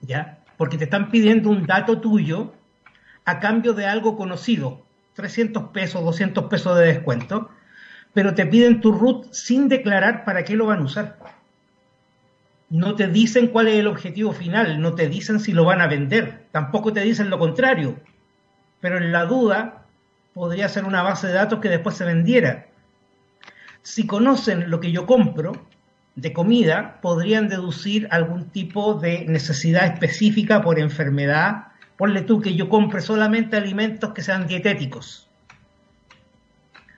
¿Ya? 0.00 0.38
Porque 0.56 0.78
te 0.78 0.84
están 0.84 1.10
pidiendo 1.10 1.50
un 1.50 1.66
dato 1.66 2.00
tuyo 2.00 2.52
a 3.24 3.38
cambio 3.40 3.74
de 3.74 3.86
algo 3.86 4.16
conocido, 4.16 4.82
300 5.14 5.70
pesos, 5.70 6.02
200 6.02 6.44
pesos 6.44 6.78
de 6.78 6.86
descuento, 6.86 7.50
pero 8.12 8.34
te 8.34 8.46
piden 8.46 8.80
tu 8.80 8.92
root 8.92 9.32
sin 9.32 9.68
declarar 9.68 10.24
para 10.24 10.44
qué 10.44 10.56
lo 10.56 10.66
van 10.66 10.80
a 10.80 10.84
usar 10.84 11.18
no 12.70 12.94
te 12.94 13.08
dicen 13.08 13.48
cuál 13.48 13.66
es 13.68 13.74
el 13.74 13.88
objetivo 13.88 14.32
final, 14.32 14.80
no 14.80 14.94
te 14.94 15.08
dicen 15.08 15.40
si 15.40 15.52
lo 15.52 15.64
van 15.64 15.80
a 15.80 15.88
vender, 15.88 16.46
tampoco 16.52 16.92
te 16.92 17.00
dicen 17.00 17.28
lo 17.28 17.38
contrario, 17.38 17.98
pero 18.80 18.96
en 18.96 19.10
la 19.10 19.26
duda 19.26 19.86
podría 20.32 20.68
ser 20.68 20.84
una 20.84 21.02
base 21.02 21.26
de 21.26 21.32
datos 21.34 21.58
que 21.58 21.68
después 21.68 21.96
se 21.96 22.04
vendiera. 22.04 22.68
Si 23.82 24.06
conocen 24.06 24.70
lo 24.70 24.78
que 24.78 24.92
yo 24.92 25.04
compro 25.04 25.66
de 26.20 26.32
comida, 26.32 26.98
podrían 27.00 27.48
deducir 27.48 28.08
algún 28.10 28.50
tipo 28.50 28.94
de 28.94 29.24
necesidad 29.26 29.86
específica 29.86 30.62
por 30.62 30.78
enfermedad. 30.78 31.68
Ponle 31.96 32.22
tú 32.22 32.40
que 32.40 32.54
yo 32.54 32.68
compre 32.68 33.00
solamente 33.00 33.56
alimentos 33.56 34.12
que 34.12 34.22
sean 34.22 34.46
dietéticos. 34.46 35.28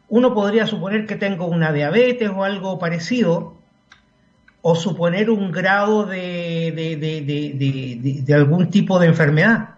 Uno 0.09 0.35
podría 0.35 0.67
suponer 0.67 1.07
que 1.07 1.17
tengo 1.17 1.47
una 1.47 1.73
diabetes 1.73 2.31
o 2.31 2.45
algo 2.45 2.79
parecido, 2.79 3.57
o 4.61 4.76
suponer 4.76 5.29
un 5.29 5.50
grado 5.50 6.07
de, 6.07 6.73
de, 8.25 8.35
algún 8.35 8.71
tipo 8.71 8.99
de 8.99 9.09
enfermedad. 9.09 9.71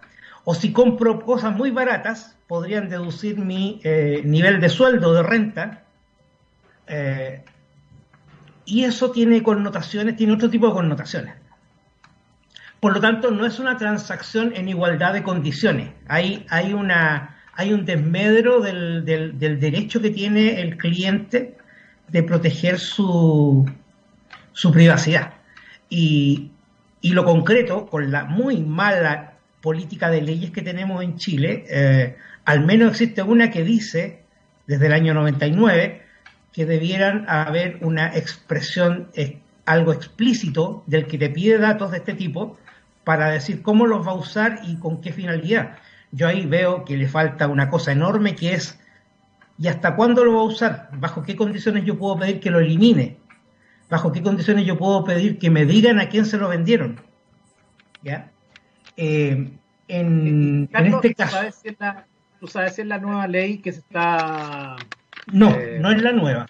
O 0.43 0.53
si 0.53 0.71
compro 0.71 1.21
cosas 1.21 1.55
muy 1.55 1.71
baratas, 1.71 2.37
podrían 2.47 2.87
deducir 2.87 3.39
mi 3.39 3.79
eh, 3.83 4.21
nivel 4.23 4.61
de 4.61 4.69
sueldo, 4.69 5.13
de 5.13 5.23
renta. 5.23 5.83
Eh, 6.87 7.43
y 8.65 8.83
eso 8.83 9.11
tiene 9.11 9.43
connotaciones, 9.43 10.15
tiene 10.15 10.33
otro 10.33 10.49
tipo 10.49 10.67
de 10.67 10.73
connotaciones. 10.73 11.35
Por 12.79 12.93
lo 12.93 13.01
tanto, 13.01 13.31
no 13.31 13.45
es 13.45 13.59
una 13.59 13.77
transacción 13.77 14.53
en 14.55 14.69
igualdad 14.69 15.13
de 15.13 15.23
condiciones. 15.23 15.89
Hay, 16.07 16.45
hay, 16.49 16.73
una, 16.73 17.37
hay 17.53 17.73
un 17.73 17.85
desmedro 17.85 18.61
del, 18.61 19.05
del 19.05 19.59
derecho 19.59 20.01
que 20.01 20.09
tiene 20.09 20.61
el 20.61 20.77
cliente 20.77 21.57
de 22.07 22.23
proteger 22.23 22.79
su, 22.79 23.65
su 24.55 24.71
privacidad. 24.71 25.33
Y, 25.89 26.51
lo 27.03 27.23
concreto, 27.23 27.85
con 27.85 28.11
la 28.11 28.23
muy 28.23 28.61
mala 28.61 29.33
política 29.61 30.09
de 30.09 30.23
leyes 30.23 30.49
que 30.49 30.63
tenemos 30.63 31.03
en 31.03 31.17
Chile, 31.17 31.63
eh, 31.69 32.15
al 32.45 32.65
menos 32.65 32.91
existe 32.91 33.21
una 33.21 33.51
que 33.51 33.63
dice, 33.63 34.23
desde 34.65 34.87
el 34.87 34.93
año 34.93 35.13
99, 35.13 36.01
que 36.55 36.65
debieran 36.65 37.25
haber 37.27 37.79
una 37.81 38.15
expresión, 38.15 39.09
eh, 39.13 39.39
algo 39.65 39.91
explícito 39.91 40.83
del 40.87 41.05
que 41.05 41.17
te 41.17 41.29
pide 41.29 41.57
datos 41.57 41.91
de 41.91 41.97
este 41.97 42.13
tipo 42.13 42.57
para 43.03 43.29
decir 43.29 43.61
cómo 43.61 43.85
los 43.85 44.07
va 44.07 44.11
a 44.11 44.15
usar 44.15 44.61
y 44.63 44.77
con 44.77 45.01
qué 45.01 45.11
finalidad. 45.11 45.77
Yo 46.11 46.29
ahí 46.29 46.45
veo 46.45 46.85
que 46.85 46.95
le 46.95 47.09
falta 47.09 47.49
una 47.49 47.69
cosa 47.69 47.91
enorme 47.91 48.35
que 48.35 48.53
es, 48.53 48.79
¿y 49.59 49.67
hasta 49.67 49.97
cuándo 49.97 50.23
lo 50.23 50.35
va 50.35 50.39
a 50.39 50.45
usar? 50.45 50.89
¿Bajo 50.93 51.23
qué 51.23 51.35
condiciones 51.35 51.83
yo 51.83 51.99
puedo 51.99 52.17
pedir 52.17 52.39
que 52.39 52.49
lo 52.49 52.59
elimine? 52.59 53.17
bajo 53.89 54.11
qué 54.11 54.23
condiciones 54.23 54.65
yo 54.65 54.77
puedo 54.77 55.03
pedir 55.03 55.37
que 55.37 55.49
me 55.49 55.65
digan 55.65 55.99
a 55.99 56.09
quién 56.09 56.25
se 56.25 56.37
lo 56.37 56.47
vendieron. 56.47 57.01
¿Ya? 58.01 58.31
Eh, 58.97 59.51
en, 59.87 60.69
este 60.71 61.13
caso. 61.13 61.37
¿tú 62.39 62.47
sabes, 62.47 62.75
si 62.75 62.81
es 62.81 62.87
la, 62.87 62.97
nueva 62.97 63.27
ley 63.27 63.57
que 63.57 63.73
se 63.73 63.79
está.? 63.79 64.77
No, 65.31 65.51
eh, 65.51 65.79
no 65.79 65.91
es 65.91 66.01
la 66.01 66.11
nueva. 66.11 66.47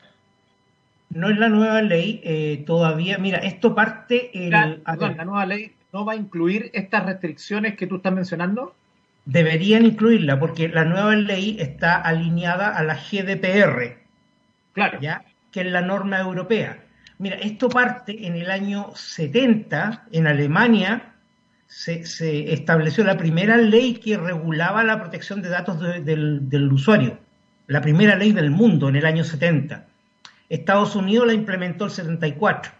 No 1.09 1.29
es 1.29 1.37
la 1.37 1.49
nueva 1.49 1.81
ley 1.81 2.21
eh, 2.23 2.63
todavía. 2.65 3.17
Mira, 3.17 3.39
esto 3.39 3.73
parte. 3.75 4.31
la, 4.33 4.77
la 4.85 5.25
nueva 5.25 5.45
ley 5.45 5.73
no 5.93 6.05
va 6.05 6.13
a 6.13 6.15
incluir 6.17 6.71
estas 6.73 7.05
restricciones 7.05 7.75
que 7.75 7.87
tú 7.87 7.97
estás 7.97 8.13
mencionando. 8.13 8.75
Deberían 9.25 9.85
incluirla 9.85 10.39
porque 10.39 10.67
la 10.67 10.83
nueva 10.85 11.15
ley 11.15 11.57
está 11.59 11.95
alineada 11.95 12.69
a 12.75 12.83
la 12.83 12.95
GDPR. 12.95 13.97
Claro. 14.73 14.99
¿ya? 14.99 15.23
Que 15.51 15.61
es 15.61 15.67
la 15.67 15.81
norma 15.81 16.19
europea. 16.19 16.83
Mira, 17.17 17.37
esto 17.37 17.69
parte 17.69 18.27
en 18.27 18.35
el 18.35 18.51
año 18.51 18.91
70, 18.93 20.07
en 20.11 20.27
Alemania, 20.27 21.13
se, 21.67 22.53
estableció 22.53 23.03
la 23.03 23.17
primera 23.17 23.57
ley 23.57 23.95
que 23.95 24.17
regulaba 24.17 24.83
la 24.83 24.99
protección 24.99 25.41
de 25.41 25.49
datos 25.49 25.79
del, 25.79 26.69
usuario, 26.71 27.19
la 27.67 27.81
primera 27.81 28.15
ley 28.15 28.31
del 28.31 28.51
mundo 28.51 28.89
en 28.89 28.95
el 28.95 29.05
año 29.05 29.23
70. 29.23 29.85
Estados 30.49 30.95
Unidos 30.95 31.27
la 31.27 31.33
implementó 31.33 31.85
el 31.85 31.91
74. 31.91 32.71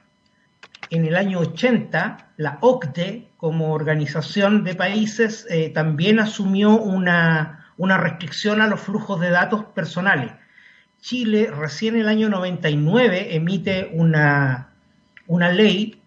En 0.92 1.06
el 1.06 1.16
año 1.16 1.40
80, 1.40 2.34
la 2.38 2.58
OCDE, 2.62 3.28
como 3.38 3.74
organización 3.74 4.64
de 4.64 4.76
países, 4.76 5.48
eh, 5.50 5.70
también 5.70 6.20
asumió 6.20 6.72
una, 6.72 7.66
una 7.78 7.98
restricción 7.98 8.62
a 8.62 8.68
los 8.68 8.82
flujos 8.82 9.20
de 9.20 9.32
datos 9.32 9.66
personales 9.66 10.32
Chile 11.06 11.52
recién 11.56 11.94
en 11.94 12.02
el 12.02 12.08
año 12.08 12.30
99 12.30 13.36
emite 13.36 13.92
una, 13.94 14.70
una 15.28 15.52
ley 15.52 16.02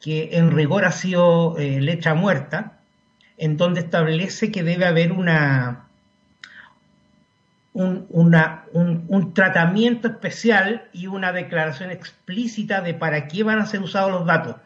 que 0.00 0.36
en 0.38 0.52
rigor 0.52 0.84
ha 0.84 0.92
sido 0.92 1.58
eh, 1.58 1.80
letra 1.80 2.14
muerta, 2.14 2.78
en 3.38 3.56
donde 3.56 3.80
establece 3.80 4.52
que 4.52 4.62
debe 4.62 4.84
haber 4.86 5.10
una, 5.10 5.85
un, 7.76 9.04
un, 9.08 9.34
tratamiento 9.34 10.08
especial 10.08 10.88
y 10.92 11.08
una 11.08 11.32
declaración 11.32 11.90
explícita 11.90 12.80
de 12.80 12.94
para 12.94 13.28
qué 13.28 13.42
van 13.42 13.58
a 13.58 13.66
ser 13.66 13.80
usados 13.82 14.10
los 14.10 14.24
datos. 14.24 14.56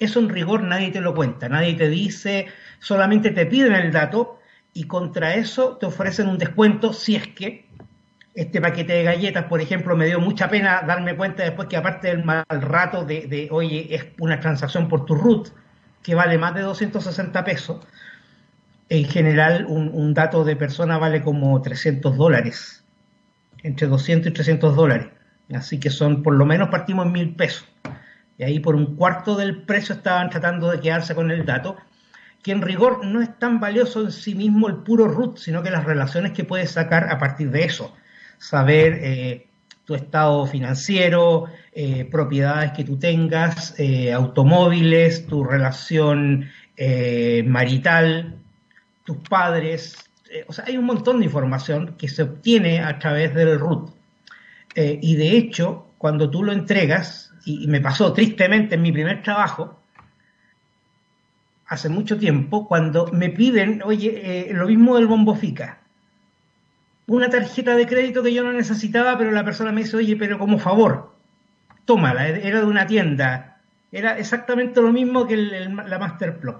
Eso 0.00 0.18
en 0.18 0.28
rigor 0.28 0.62
nadie 0.64 0.90
te 0.90 1.00
lo 1.00 1.14
cuenta, 1.14 1.48
nadie 1.48 1.74
te 1.74 1.88
dice, 1.88 2.48
solamente 2.80 3.30
te 3.30 3.46
piden 3.46 3.74
el 3.74 3.92
dato 3.92 4.40
y 4.74 4.84
contra 4.84 5.34
eso 5.34 5.76
te 5.76 5.86
ofrecen 5.86 6.28
un 6.28 6.38
descuento 6.38 6.92
si 6.92 7.14
es 7.14 7.28
que 7.28 7.66
este 8.34 8.60
paquete 8.60 8.94
de 8.94 9.02
galletas, 9.04 9.44
por 9.44 9.60
ejemplo, 9.60 9.94
me 9.94 10.06
dio 10.06 10.18
mucha 10.18 10.48
pena 10.48 10.82
darme 10.84 11.14
cuenta 11.14 11.44
después 11.44 11.68
que 11.68 11.76
aparte 11.76 12.08
del 12.08 12.24
mal 12.24 12.44
rato 12.48 13.04
de, 13.04 13.48
oye, 13.52 13.94
es 13.94 14.06
una 14.18 14.40
transacción 14.40 14.88
por 14.88 15.04
tu 15.04 15.14
root 15.14 15.50
que 16.02 16.14
vale 16.16 16.38
más 16.38 16.54
de 16.54 16.62
260 16.62 17.44
pesos, 17.44 17.86
en 18.88 19.04
general 19.04 19.66
un, 19.68 20.14
dato 20.14 20.44
de 20.44 20.56
persona 20.56 20.98
vale 20.98 21.22
como 21.22 21.60
300 21.60 22.16
dólares, 22.16 22.84
entre 23.62 23.86
200 23.86 24.30
y 24.30 24.34
300 24.34 24.76
dólares. 24.76 25.08
Así 25.54 25.78
que 25.78 25.90
son, 25.90 26.22
por 26.22 26.34
lo 26.34 26.46
menos 26.46 26.68
partimos 26.68 27.06
en 27.06 27.12
mil 27.12 27.34
pesos. 27.34 27.68
Y 28.38 28.44
ahí 28.44 28.60
por 28.60 28.74
un 28.74 28.96
cuarto 28.96 29.36
del 29.36 29.62
precio 29.62 29.94
estaban 29.94 30.30
tratando 30.30 30.70
de 30.70 30.80
quedarse 30.80 31.14
con 31.14 31.30
el 31.30 31.44
dato, 31.44 31.76
que 32.42 32.52
en 32.52 32.62
rigor 32.62 33.04
no 33.04 33.22
es 33.22 33.38
tan 33.38 33.60
valioso 33.60 34.02
en 34.02 34.10
sí 34.10 34.34
mismo 34.34 34.68
el 34.68 34.76
puro 34.76 35.06
root, 35.06 35.38
sino 35.38 35.62
que 35.62 35.70
las 35.70 35.84
relaciones 35.84 36.32
que 36.32 36.44
puedes 36.44 36.72
sacar 36.72 37.10
a 37.10 37.18
partir 37.18 37.50
de 37.50 37.64
eso 37.64 37.94
saber 38.42 38.98
eh, 39.02 39.46
tu 39.84 39.94
estado 39.94 40.46
financiero, 40.46 41.46
eh, 41.72 42.04
propiedades 42.10 42.72
que 42.72 42.82
tú 42.82 42.98
tengas, 42.98 43.78
eh, 43.78 44.12
automóviles, 44.12 45.26
tu 45.26 45.44
relación 45.44 46.50
marital, 47.46 48.41
padres. 49.16 49.96
o 50.46 50.52
sea, 50.52 50.64
hay 50.66 50.76
un 50.76 50.84
montón 50.84 51.18
de 51.18 51.26
información 51.26 51.96
que 51.98 52.08
se 52.08 52.22
obtiene 52.22 52.80
a 52.80 52.98
través 52.98 53.34
del 53.34 53.58
root. 53.58 53.90
y 54.74 55.16
de 55.16 55.36
hecho, 55.36 55.86
cuando 55.98 56.30
tú 56.30 56.42
lo 56.42 56.52
entregas, 56.52 57.32
y, 57.44 57.66
me 57.66 57.80
pasó 57.80 58.12
tristemente 58.12 58.76
en 58.76 58.82
mi 58.82 58.92
primer 58.92 59.22
trabajo, 59.22 59.80
hace 61.66 61.88
mucho 61.88 62.18
tiempo, 62.18 62.68
cuando 62.68 63.06
me 63.12 63.30
piden, 63.30 63.82
oye, 63.84 64.48
lo 64.52 64.66
mismo 64.66 64.96
del 64.96 65.06
bombofica 65.06 65.82
una 67.06 67.28
tarjeta 67.28 67.76
de 67.76 67.86
crédito 67.86 68.22
que 68.22 68.32
yo 68.32 68.42
no 68.42 68.52
necesitaba, 68.52 69.18
pero 69.18 69.32
la 69.32 69.44
persona 69.44 69.72
me 69.72 69.82
dice, 69.82 69.96
oye, 69.96 70.16
pero 70.16 70.38
como 70.38 70.58
favor, 70.58 71.14
tómala, 71.84 72.28
era 72.28 72.60
de 72.60 72.66
una 72.66 72.86
tienda, 72.86 73.58
era 73.90 74.18
exactamente 74.18 74.80
lo 74.80 74.92
mismo 74.92 75.26
que 75.26 75.36
la 75.36 75.98
Masterplus. 75.98 76.56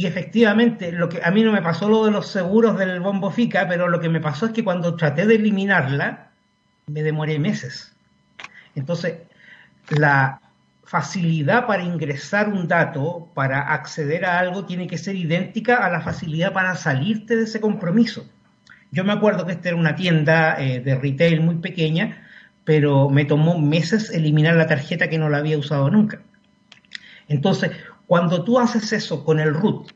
Y 0.00 0.06
efectivamente, 0.06 0.92
lo 0.92 1.10
que 1.10 1.20
a 1.22 1.30
mí 1.30 1.42
no 1.42 1.52
me 1.52 1.60
pasó 1.60 1.86
lo 1.86 2.06
de 2.06 2.10
los 2.10 2.26
seguros 2.26 2.78
del 2.78 3.00
bombo 3.00 3.30
FICA, 3.30 3.68
pero 3.68 3.86
lo 3.86 4.00
que 4.00 4.08
me 4.08 4.18
pasó 4.18 4.46
es 4.46 4.52
que 4.52 4.64
cuando 4.64 4.96
traté 4.96 5.26
de 5.26 5.34
eliminarla, 5.34 6.30
me 6.86 7.02
demoré 7.02 7.38
meses. 7.38 7.94
Entonces, 8.74 9.18
la 9.90 10.40
facilidad 10.84 11.66
para 11.66 11.82
ingresar 11.82 12.48
un 12.48 12.66
dato, 12.66 13.28
para 13.34 13.74
acceder 13.74 14.24
a 14.24 14.38
algo, 14.38 14.64
tiene 14.64 14.86
que 14.86 14.96
ser 14.96 15.16
idéntica 15.16 15.84
a 15.84 15.90
la 15.90 16.00
facilidad 16.00 16.54
para 16.54 16.76
salirte 16.76 17.36
de 17.36 17.42
ese 17.42 17.60
compromiso. 17.60 18.26
Yo 18.92 19.04
me 19.04 19.12
acuerdo 19.12 19.44
que 19.44 19.52
esta 19.52 19.68
era 19.68 19.76
una 19.76 19.96
tienda 19.96 20.56
eh, 20.58 20.80
de 20.80 20.94
retail 20.94 21.42
muy 21.42 21.56
pequeña, 21.56 22.26
pero 22.64 23.10
me 23.10 23.26
tomó 23.26 23.58
meses 23.60 24.08
eliminar 24.08 24.56
la 24.56 24.66
tarjeta 24.66 25.10
que 25.10 25.18
no 25.18 25.28
la 25.28 25.36
había 25.36 25.58
usado 25.58 25.90
nunca. 25.90 26.22
Entonces, 27.28 27.72
cuando 28.10 28.42
tú 28.42 28.58
haces 28.58 28.92
eso 28.92 29.24
con 29.24 29.38
el 29.38 29.54
root, 29.54 29.92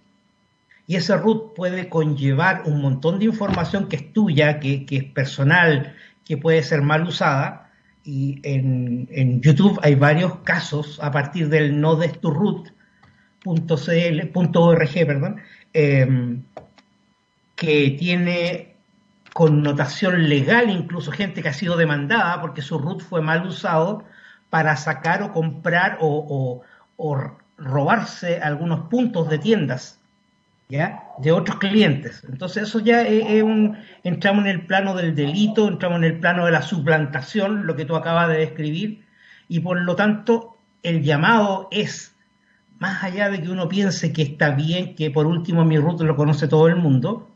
y 0.86 0.94
ese 0.94 1.16
root 1.16 1.52
puede 1.56 1.88
conllevar 1.88 2.62
un 2.64 2.80
montón 2.80 3.18
de 3.18 3.24
información 3.24 3.88
que 3.88 3.96
es 3.96 4.12
tuya, 4.12 4.60
que, 4.60 4.86
es 4.88 5.02
personal, 5.06 5.96
que 6.24 6.36
puede 6.36 6.62
ser 6.62 6.82
mal 6.82 7.08
usada, 7.08 7.72
y 8.04 8.38
en, 8.44 9.40
YouTube 9.40 9.80
hay 9.82 9.96
varios 9.96 10.36
casos 10.44 11.00
a 11.02 11.10
partir 11.10 11.48
del 11.48 11.80
no 11.80 11.96
de 11.96 12.10
tu 12.10 12.30
perdón, 15.04 15.40
em, 15.72 16.44
que 17.56 17.96
tiene 17.98 18.76
connotación 19.32 20.28
legal, 20.28 20.70
incluso 20.70 21.10
gente 21.10 21.42
que 21.42 21.48
ha 21.48 21.52
sido 21.52 21.76
demandada 21.76 22.40
porque 22.40 22.62
su 22.62 22.78
root 22.78 23.02
fue 23.02 23.20
mal 23.22 23.44
usado 23.44 24.04
para 24.50 24.76
sacar 24.76 25.20
o 25.24 25.32
comprar 25.32 25.98
o, 26.00 26.62
robarse 27.56 28.40
algunos 28.40 28.88
puntos 28.88 29.28
de 29.28 29.38
tiendas 29.38 30.00
¿ya? 30.68 31.02
de 31.18 31.32
otros 31.32 31.58
clientes. 31.58 32.22
Entonces 32.28 32.64
eso 32.64 32.80
ya 32.80 33.02
es, 33.02 33.42
un, 33.42 33.78
entramos 34.02 34.44
en 34.44 34.50
el 34.50 34.66
plano 34.66 34.94
del 34.94 35.14
delito, 35.14 35.68
entramos 35.68 35.98
en 35.98 36.04
el 36.04 36.20
plano 36.20 36.46
de 36.46 36.52
la 36.52 36.62
suplantación, 36.62 37.66
lo 37.66 37.76
que 37.76 37.84
tú 37.84 37.96
acabas 37.96 38.28
de 38.28 38.38
describir, 38.38 39.04
y 39.48 39.60
por 39.60 39.80
lo 39.80 39.94
tanto 39.96 40.56
el 40.82 41.02
llamado 41.02 41.68
es, 41.70 42.14
más 42.78 43.02
allá 43.04 43.30
de 43.30 43.40
que 43.40 43.50
uno 43.50 43.68
piense 43.68 44.12
que 44.12 44.22
está 44.22 44.50
bien, 44.50 44.94
que 44.94 45.10
por 45.10 45.26
último 45.26 45.64
mi 45.64 45.78
root 45.78 46.00
lo 46.00 46.16
conoce 46.16 46.48
todo 46.48 46.68
el 46.68 46.76
mundo, 46.76 47.30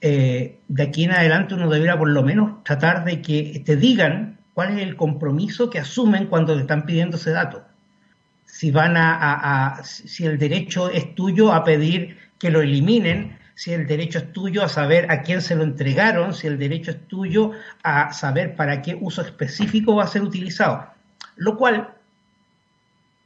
eh, 0.00 0.60
de 0.68 0.82
aquí 0.82 1.04
en 1.04 1.10
adelante 1.10 1.54
uno 1.54 1.68
debería 1.68 1.98
por 1.98 2.08
lo 2.08 2.22
menos 2.22 2.62
tratar 2.62 3.04
de 3.04 3.20
que 3.20 3.62
te 3.64 3.76
digan 3.76 4.38
cuál 4.54 4.78
es 4.78 4.82
el 4.86 4.96
compromiso 4.96 5.70
que 5.70 5.80
asumen 5.80 6.26
cuando 6.26 6.54
te 6.54 6.60
están 6.60 6.84
pidiendo 6.84 7.16
ese 7.16 7.30
dato. 7.30 7.67
Si 8.48 8.70
van 8.72 8.96
a, 8.96 9.80
si 9.84 10.26
el 10.26 10.38
derecho 10.38 10.90
es 10.90 11.14
tuyo 11.14 11.52
a 11.52 11.62
pedir 11.62 12.18
que 12.38 12.50
lo 12.50 12.60
eliminen, 12.60 13.38
si 13.54 13.72
el 13.72 13.86
derecho 13.86 14.18
es 14.18 14.32
tuyo 14.32 14.64
a 14.64 14.68
saber 14.68 15.10
a 15.12 15.22
quién 15.22 15.40
se 15.42 15.54
lo 15.54 15.62
entregaron, 15.62 16.34
si 16.34 16.48
el 16.48 16.58
derecho 16.58 16.90
es 16.90 17.06
tuyo 17.06 17.52
a 17.82 18.12
saber 18.12 18.56
para 18.56 18.82
qué 18.82 18.98
uso 19.00 19.22
específico 19.22 19.96
va 19.96 20.04
a 20.04 20.08
ser 20.08 20.22
utilizado. 20.22 20.88
Lo 21.36 21.56
cual, 21.56 21.94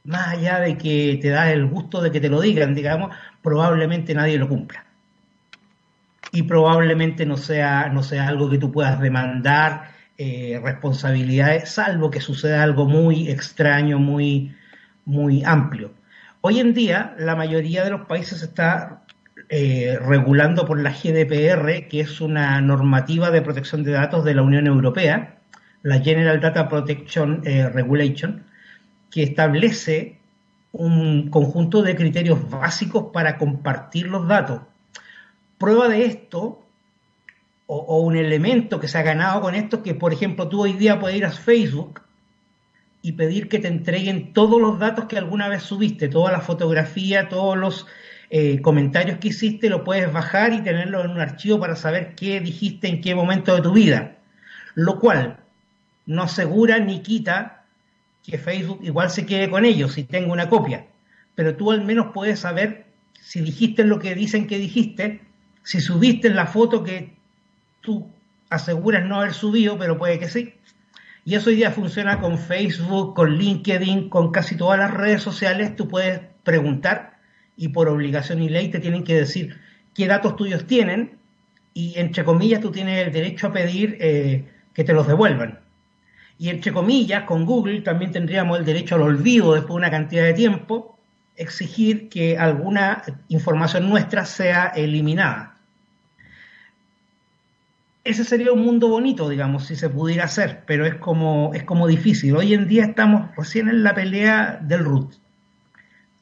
más 0.03 0.27
allá 0.27 0.59
de 0.59 0.77
que 0.77 1.17
te 1.21 1.29
da 1.29 1.51
el 1.51 1.65
gusto 1.65 2.01
de 2.01 2.11
que 2.11 2.19
te 2.19 2.29
lo 2.29 2.41
digan, 2.41 2.75
digamos, 2.75 3.15
probablemente 3.41 4.13
nadie 4.13 4.37
lo 4.37 4.47
cumpla 4.47 4.85
y 6.33 6.41
probablemente 6.43 7.25
no 7.27 7.37
sea, 7.37 7.89
no 7.89 8.01
sea 8.01 8.27
algo 8.27 8.49
que 8.49 8.57
tú 8.57 8.71
puedas 8.71 8.99
demandar 8.99 9.91
eh, 10.17 10.59
responsabilidades, 10.63 11.69
salvo 11.69 12.09
que 12.09 12.21
suceda 12.21 12.63
algo 12.63 12.87
muy 12.87 13.29
extraño, 13.29 13.99
muy, 13.99 14.51
muy 15.05 15.43
amplio. 15.43 15.91
Hoy 16.41 16.59
en 16.59 16.73
día, 16.73 17.15
la 17.17 17.35
mayoría 17.35 17.83
de 17.83 17.91
los 17.91 18.01
países 18.01 18.41
está 18.41 19.03
eh, 19.49 19.97
regulando 20.01 20.65
por 20.65 20.79
la 20.79 20.91
GDPR, 20.91 21.87
que 21.87 22.01
es 22.01 22.21
una 22.21 22.59
normativa 22.61 23.31
de 23.31 23.41
protección 23.41 23.83
de 23.83 23.91
datos 23.91 24.25
de 24.25 24.35
la 24.35 24.41
Unión 24.41 24.67
Europea, 24.67 25.37
la 25.81 25.99
General 25.99 26.39
Data 26.39 26.67
Protection 26.69 27.41
eh, 27.45 27.69
Regulation, 27.69 28.43
que 29.11 29.23
establece 29.23 30.19
un 30.71 31.29
conjunto 31.29 31.81
de 31.81 31.95
criterios 31.95 32.49
básicos 32.49 33.11
para 33.13 33.37
compartir 33.37 34.07
los 34.07 34.27
datos 34.27 34.61
Prueba 35.63 35.87
de 35.87 36.03
esto, 36.03 36.61
o, 37.67 38.01
un 38.01 38.17
elemento 38.17 38.81
que 38.81 38.89
se 38.89 38.97
ha 38.97 39.01
ganado 39.01 39.39
con 39.39 39.55
esto, 39.55 39.81
que 39.81 39.95
por 39.95 40.11
ejemplo 40.11 40.49
tú 40.49 40.63
hoy 40.63 40.73
día 40.73 40.99
puedes 40.99 41.15
ir 41.15 41.25
a 41.25 41.31
Facebook 41.31 42.01
y 43.03 43.11
pedir 43.11 43.49
que 43.49 43.59
te 43.59 43.67
entreguen 43.67 44.31
todos 44.33 44.59
los 44.59 44.79
datos 44.79 45.05
que 45.05 45.17
alguna 45.17 45.49
vez 45.49 45.61
subiste, 45.61 46.07
toda 46.07 46.31
la 46.31 46.39
fotografía, 46.39 47.27
todos 47.27 47.57
los 47.57 47.85
eh, 48.29 48.61
comentarios 48.61 49.19
que 49.19 49.27
hiciste, 49.27 49.69
lo 49.69 49.83
puedes 49.83 50.11
bajar 50.11 50.53
y 50.53 50.61
tenerlo 50.61 51.03
en 51.03 51.11
un 51.11 51.19
archivo 51.19 51.59
para 51.59 51.75
saber 51.75 52.15
qué 52.15 52.39
dijiste 52.39 52.87
en 52.87 53.01
qué 53.01 53.13
momento 53.13 53.53
de 53.53 53.61
tu 53.61 53.73
vida. 53.73 54.15
Lo 54.73 54.99
cual 54.99 55.37
no 56.05 56.23
asegura 56.23 56.79
ni 56.79 57.01
quita 57.01 57.65
que 58.25 58.37
Facebook 58.37 58.79
igual 58.81 59.09
se 59.09 59.25
quede 59.25 59.49
con 59.49 59.65
ellos 59.65 59.93
si 59.93 60.05
tengo 60.05 60.31
una 60.31 60.47
copia. 60.47 60.87
Pero 61.35 61.57
tú 61.57 61.71
al 61.71 61.83
menos 61.83 62.07
puedes 62.13 62.39
saber 62.39 62.85
si 63.19 63.41
dijiste 63.41 63.83
lo 63.83 63.99
que 63.99 64.15
dicen 64.15 64.47
que 64.47 64.57
dijiste 64.57 65.19
si 65.63 65.81
subiste 65.81 66.29
la 66.29 66.45
foto 66.45 66.83
que 66.83 67.13
tú 67.81 68.09
aseguras 68.49 69.05
no 69.05 69.17
haber 69.19 69.33
subido, 69.33 69.77
pero 69.77 69.97
puede 69.97 70.19
que 70.19 70.29
sí. 70.29 70.53
Y 71.25 71.35
eso 71.35 71.49
hoy 71.49 71.55
día 71.55 71.71
funciona 71.71 72.19
con 72.19 72.37
Facebook, 72.37 73.15
con 73.15 73.37
LinkedIn, 73.37 74.09
con 74.09 74.31
casi 74.31 74.57
todas 74.57 74.77
las 74.77 74.91
redes 74.91 75.21
sociales. 75.21 75.75
Tú 75.75 75.87
puedes 75.87 76.19
preguntar 76.43 77.17
y 77.55 77.69
por 77.69 77.87
obligación 77.87 78.41
y 78.41 78.49
ley 78.49 78.69
te 78.69 78.79
tienen 78.79 79.03
que 79.05 79.15
decir 79.15 79.57
qué 79.93 80.07
datos 80.07 80.35
tuyos 80.35 80.65
tienen 80.65 81.17
y 81.73 81.93
entre 81.97 82.25
comillas 82.25 82.59
tú 82.59 82.71
tienes 82.71 83.07
el 83.07 83.13
derecho 83.13 83.47
a 83.47 83.53
pedir 83.53 83.97
eh, 84.01 84.49
que 84.73 84.83
te 84.83 84.91
los 84.91 85.07
devuelvan. 85.07 85.59
Y 86.37 86.49
entre 86.49 86.73
comillas, 86.73 87.23
con 87.23 87.45
Google 87.45 87.81
también 87.81 88.11
tendríamos 88.11 88.59
el 88.59 88.65
derecho 88.65 88.95
al 88.95 89.03
olvido 89.03 89.53
después 89.53 89.69
de 89.69 89.75
una 89.75 89.91
cantidad 89.91 90.23
de 90.23 90.33
tiempo, 90.33 90.97
exigir 91.37 92.09
que 92.09 92.37
alguna 92.37 93.03
información 93.29 93.89
nuestra 93.89 94.25
sea 94.25 94.67
eliminada 94.75 95.52
ese 98.03 98.25
sería 98.25 98.51
un 98.51 98.63
mundo 98.63 98.89
bonito, 98.89 99.29
digamos, 99.29 99.67
si 99.67 99.75
se 99.75 99.89
pudiera 99.89 100.25
hacer, 100.25 100.63
pero 100.65 100.85
es 100.85 100.95
como, 100.95 101.51
es 101.53 101.63
como 101.63 101.87
difícil. 101.87 102.35
Hoy 102.35 102.53
en 102.53 102.67
día 102.67 102.83
estamos 102.83 103.33
recién 103.37 103.69
en 103.69 103.83
la 103.83 103.95
pelea 103.95 104.59
del 104.61 104.83
root. 104.83 105.13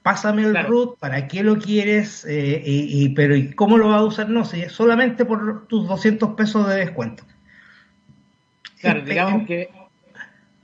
Pásame 0.04 0.44
el 0.44 0.56
root, 0.66 0.98
¿para 1.00 1.28
qué 1.28 1.44
lo 1.44 1.58
quieres? 1.58 2.26
Eh, 2.26 2.62
y, 2.66 3.10
pero 3.10 3.36
¿y 3.36 3.52
cómo 3.52 3.78
lo 3.78 3.90
vas 3.90 4.02
a 4.02 4.06
usar? 4.06 4.30
No, 4.30 4.46
si 4.46 4.62
es 4.62 4.72
solamente 4.72 5.26
por 5.26 5.68
tus 5.68 5.88
200 5.88 6.36
pesos 6.36 6.68
de 6.68 6.76
descuento. 6.76 7.24
Claro, 8.80 9.02
digamos 9.02 9.48
que, 9.48 9.70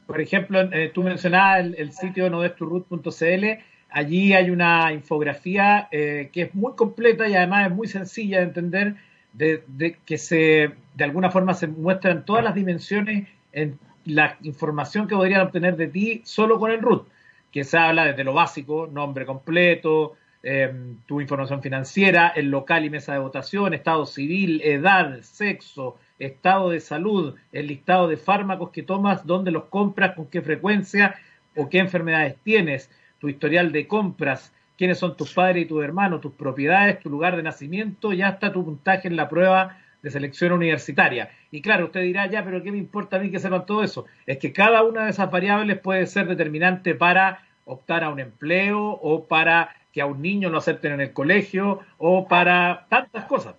por 0.08 0.20
ejemplo, 0.22 0.62
eh, 0.72 0.92
tú 0.92 1.04
mencionabas 1.04 1.68
el, 1.78 1.92
sitio 1.92 2.32
nodesturroot.cl, 2.32 3.46
allí 3.92 4.34
hay 4.34 4.50
una 4.50 4.92
infografía 4.92 5.88
eh, 5.92 6.30
que 6.34 6.44
es 6.44 6.56
muy 6.56 6.74
completa 6.74 7.28
y 7.28 7.36
además 7.36 7.68
es 7.68 7.76
muy 7.76 7.88
sencilla 7.88 8.40
de 8.40 8.44
entender 8.44 8.96
de, 9.34 9.98
que 10.06 10.18
se 10.18 10.72
de 10.98 11.04
alguna 11.04 11.30
forma 11.30 11.54
se 11.54 11.68
muestran 11.68 12.26
todas 12.26 12.44
las 12.44 12.56
dimensiones 12.56 13.28
en 13.52 13.78
la 14.06 14.36
información 14.42 15.08
que 15.08 15.16
podrían 15.16 15.42
obtener 15.42 15.78
de 15.78 15.88
ti 15.88 16.22
solo 16.26 16.58
con 16.58 16.72
el 16.72 16.82
root, 16.82 17.08
que 17.52 17.64
se 17.64 17.78
habla 17.78 18.06
desde 18.06 18.24
lo 18.24 18.34
básico, 18.34 18.88
nombre 18.92 19.24
completo, 19.24 20.14
em, 20.42 20.98
tu 21.06 21.22
información 21.22 21.62
financiera, 21.62 22.30
el 22.30 22.50
local 22.50 22.84
y 22.84 22.90
mesa 22.90 23.14
de 23.14 23.20
votación, 23.20 23.76
estado 23.76 24.08
civil, 24.08 24.60
edad, 24.64 25.22
sexo, 25.22 25.98
estado 26.18 26.72
de 26.72 26.80
salud, 26.80 27.36
el 27.52 27.68
listado 27.68 28.08
de 28.08 28.18
fármacos 28.18 28.72
que 28.72 28.82
tomas, 28.82 29.24
dónde 29.24 29.52
los 29.52 29.66
compras, 29.66 30.16
con 30.16 30.26
qué 30.26 30.42
frecuencia 30.42 31.14
o 31.56 31.70
qué 31.70 31.78
enfermedades 31.78 32.38
tienes, 32.44 32.90
tu 33.20 33.30
historial 33.30 33.72
de 33.72 33.88
compras, 33.88 34.52
quiénes 34.80 34.98
son 34.98 35.16
tus 35.16 35.32
padres 35.32 35.64
y 35.64 35.68
tus 35.68 35.84
hermanos, 35.84 36.22
tus 36.22 36.34
propiedades, 36.34 37.00
tu 37.00 37.10
lugar 37.12 37.36
de 37.36 37.44
nacimiento 37.44 38.14
y 38.14 38.24
hasta 38.24 38.52
tu 38.52 38.66
puntaje 38.66 39.08
en 39.08 39.16
la 39.16 39.30
prueba 39.30 39.78
de 40.02 40.12
selección 40.12 40.52
universitaria. 40.52 41.30
Y 41.52 41.62
claro, 41.62 41.86
usted 41.86 42.02
dirá, 42.02 42.28
ya, 42.28 42.44
pero 42.44 42.62
¿qué 42.64 42.72
me 42.72 42.78
importa 42.78 43.18
a 43.18 43.20
mí 43.20 43.32
que 43.32 43.40
sepan 43.40 43.66
todo 43.66 43.84
eso? 43.84 44.06
Es 44.26 44.38
que 44.38 44.54
cada 44.54 44.84
una 44.84 45.06
de 45.06 45.12
esas 45.12 45.30
variables 45.32 45.80
puede 45.80 46.06
ser 46.08 46.28
determinante 46.28 46.96
para 46.96 47.44
optar 47.66 48.04
a 48.04 48.10
un 48.10 48.20
empleo 48.20 48.80
o 48.80 49.26
para 49.26 49.76
que 49.92 50.02
a 50.02 50.06
un 50.06 50.22
niño 50.22 50.50
lo 50.50 50.60
acepten 50.60 50.94
en 50.94 51.02
el 51.02 51.14
colegio 51.14 51.82
o 51.98 52.28
para 52.28 52.86
tantas 52.90 53.26
cosas. 53.26 53.56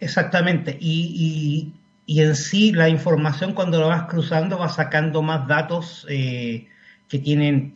Exactamente. 0.00 0.76
Y, 0.80 1.72
en 2.06 2.36
sí 2.36 2.72
la 2.72 2.90
información 2.90 3.54
cuando 3.54 3.80
lo 3.80 3.88
vas 3.88 4.02
cruzando 4.02 4.58
va 4.58 4.68
sacando 4.68 5.22
más 5.22 5.48
datos 5.48 6.06
eh, 6.10 6.68
que 7.08 7.18
tienen 7.18 7.72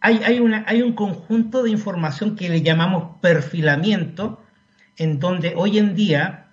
hay, 0.00 0.38
una, 0.40 0.64
hay 0.66 0.82
un 0.82 0.92
conjunto 0.92 1.62
de 1.62 1.70
información 1.70 2.36
que 2.36 2.48
le 2.48 2.62
llamamos 2.62 3.16
perfilamiento, 3.20 4.42
en 4.96 5.18
donde 5.18 5.54
hoy 5.56 5.78
en 5.78 5.94
día, 5.94 6.47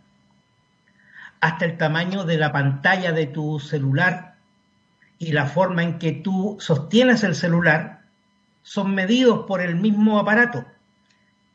hasta 1.45 1.65
el 1.65 1.77
tamaño 1.77 2.25
de 2.25 2.37
la 2.37 2.51
pantalla 2.51 3.11
de 3.11 3.27
tu 3.27 3.59
celular 3.59 4.35
y 5.19 5.31
la 5.31 5.45
forma 5.45 5.83
en 5.83 5.99
que 5.99 6.11
tú 6.11 6.57
sostienes 6.59 7.23
el 7.23 7.35
celular, 7.35 8.01
son 8.63 8.95
medidos 8.95 9.45
por 9.47 9.61
el 9.61 9.75
mismo 9.75 10.19
aparato. 10.19 10.65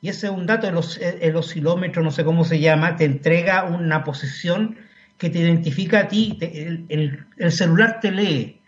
Y 0.00 0.08
ese 0.08 0.28
es 0.28 0.32
un 0.32 0.46
dato, 0.46 0.66
el, 0.68 1.36
oscilómetro, 1.36 2.02
no 2.02 2.10
sé 2.10 2.24
cómo 2.24 2.44
se 2.44 2.60
llama, 2.60 2.96
te 2.96 3.04
entrega 3.04 3.64
una 3.64 4.04
posición 4.04 4.78
que 5.18 5.28
te 5.28 5.40
identifica 5.40 6.00
a 6.00 6.08
ti, 6.08 6.38
el 6.40 7.52
celular 7.52 8.00
te 8.00 8.10
lee 8.10 8.60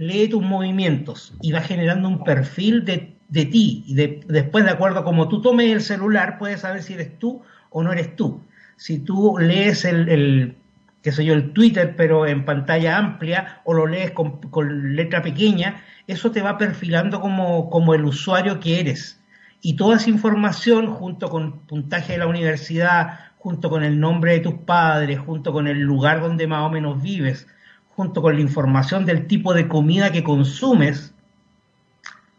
lee 0.00 0.28
tus 0.28 0.42
movimientos 0.42 1.34
y 1.42 1.52
va 1.52 1.60
generando 1.60 2.08
un 2.08 2.24
perfil 2.24 2.86
de, 2.86 3.16
ti. 3.44 3.84
Y 3.86 3.94
después, 3.94 4.64
de 4.64 4.70
acuerdo 4.70 5.00
a 5.00 5.04
cómo 5.04 5.28
tú 5.28 5.42
tomes 5.42 5.70
el 5.70 5.82
celular, 5.82 6.38
puedes 6.38 6.62
saber 6.62 6.82
si 6.82 6.94
eres 6.94 7.18
tú 7.18 7.42
o 7.68 7.82
no 7.82 7.92
eres 7.92 8.16
tú. 8.16 8.40
Si 8.80 8.98
tú 8.98 9.36
lees 9.38 9.84
el, 9.84 10.56
qué 11.02 11.12
sé 11.12 11.22
yo, 11.22 11.34
el 11.34 11.52
Twitter, 11.52 11.96
pero 11.98 12.26
en 12.26 12.46
pantalla 12.46 12.96
amplia, 12.96 13.60
o 13.64 13.74
lo 13.74 13.86
lees 13.86 14.12
con, 14.12 14.40
con 14.40 14.96
letra 14.96 15.20
pequeña, 15.20 15.84
eso 16.06 16.30
te 16.30 16.40
va 16.40 16.56
perfilando 16.56 17.20
como, 17.20 17.68
como 17.68 17.92
el 17.92 18.06
usuario 18.06 18.58
que 18.58 18.80
eres. 18.80 19.20
Y 19.60 19.76
toda 19.76 19.98
esa 19.98 20.08
información, 20.08 20.86
junto 20.86 21.28
con 21.28 21.66
puntaje 21.66 22.14
de 22.14 22.20
la 22.20 22.26
universidad, 22.26 23.18
junto 23.36 23.68
con 23.68 23.84
el 23.84 24.00
nombre 24.00 24.32
de 24.32 24.40
tus 24.40 24.54
padres, 24.54 25.18
junto 25.18 25.52
con 25.52 25.66
el 25.66 25.80
lugar 25.80 26.22
donde 26.22 26.46
más 26.46 26.62
o 26.62 26.70
menos 26.70 27.02
vives, 27.02 27.46
junto 27.90 28.22
con 28.22 28.34
la 28.34 28.40
información 28.40 29.04
del 29.04 29.26
tipo 29.26 29.52
de 29.52 29.68
comida 29.68 30.10
que 30.10 30.24
consumes, 30.24 31.12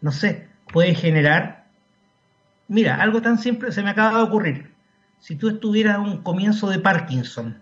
no 0.02 0.12
sé, 0.12 0.48
puede 0.74 0.96
generar, 0.96 1.68
mira, 2.68 2.96
algo 2.96 3.22
tan 3.22 3.38
simple 3.38 3.72
se 3.72 3.84
me 3.84 3.92
acaba 3.92 4.18
de 4.18 4.24
ocurrir. 4.24 4.71
Si 5.22 5.36
tú 5.36 5.50
estuvieras 5.50 6.00
un 6.00 6.24
comienzo 6.24 6.68
de 6.68 6.80
Parkinson, 6.80 7.62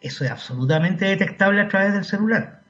eso 0.00 0.24
es 0.24 0.30
absolutamente 0.30 1.04
detectable 1.04 1.60
a 1.60 1.68
través 1.68 1.94
del 1.94 2.04
celular. 2.04 2.62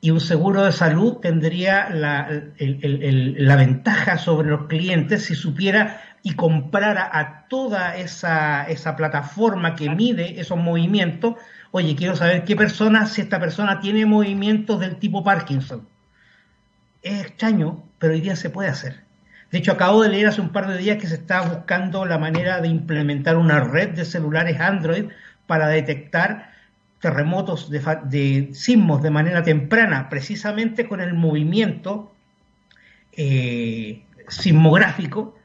Y 0.00 0.10
un 0.10 0.20
seguro 0.20 0.64
de 0.64 0.72
salud 0.72 1.18
tendría 1.18 1.88
la, 1.90 2.28
la 2.58 3.56
ventaja 3.56 4.18
sobre 4.18 4.48
los 4.48 4.66
clientes 4.66 5.24
si 5.26 5.36
supiera 5.36 6.00
y 6.24 6.34
comprara 6.34 7.08
a 7.12 7.46
toda 7.46 7.96
esa, 7.96 8.64
esa 8.64 8.96
plataforma 8.96 9.76
que 9.76 9.88
mide 9.88 10.40
esos 10.40 10.58
movimientos, 10.58 11.36
oye, 11.70 11.94
quiero 11.94 12.16
saber 12.16 12.44
qué 12.44 12.56
persona, 12.56 13.06
si 13.06 13.20
esta 13.20 13.38
persona 13.38 13.78
tiene 13.78 14.06
movimientos 14.06 14.80
del 14.80 14.96
tipo 14.96 15.22
Parkinson. 15.22 15.88
Es 17.00 17.20
extraño, 17.20 17.84
pero 18.00 18.14
hoy 18.14 18.20
día 18.20 18.34
se 18.34 18.50
puede 18.50 18.70
hacer. 18.70 19.05
De 19.50 19.58
hecho, 19.58 19.72
acabo 19.72 20.02
de 20.02 20.08
leer 20.08 20.26
hace 20.26 20.40
un 20.40 20.50
par 20.50 20.68
de 20.68 20.78
días 20.78 20.98
que 20.98 21.06
se 21.06 21.14
está 21.14 21.42
buscando 21.42 22.04
la 22.04 22.18
manera 22.18 22.60
de 22.60 22.68
implementar 22.68 23.36
una 23.36 23.60
red 23.60 23.90
de 23.90 24.04
celulares 24.04 24.60
Android 24.60 25.06
para 25.46 25.68
detectar 25.68 26.50
terremotos 27.00 27.70
de, 27.70 28.48
sismos 28.52 29.02
de 29.02 29.10
manera 29.10 29.42
temprana, 29.42 30.08
precisamente 30.08 30.88
con 30.88 31.00
el 31.00 31.14
movimiento 31.14 32.12
eh, 33.12 34.02
sismográfico 34.28 35.36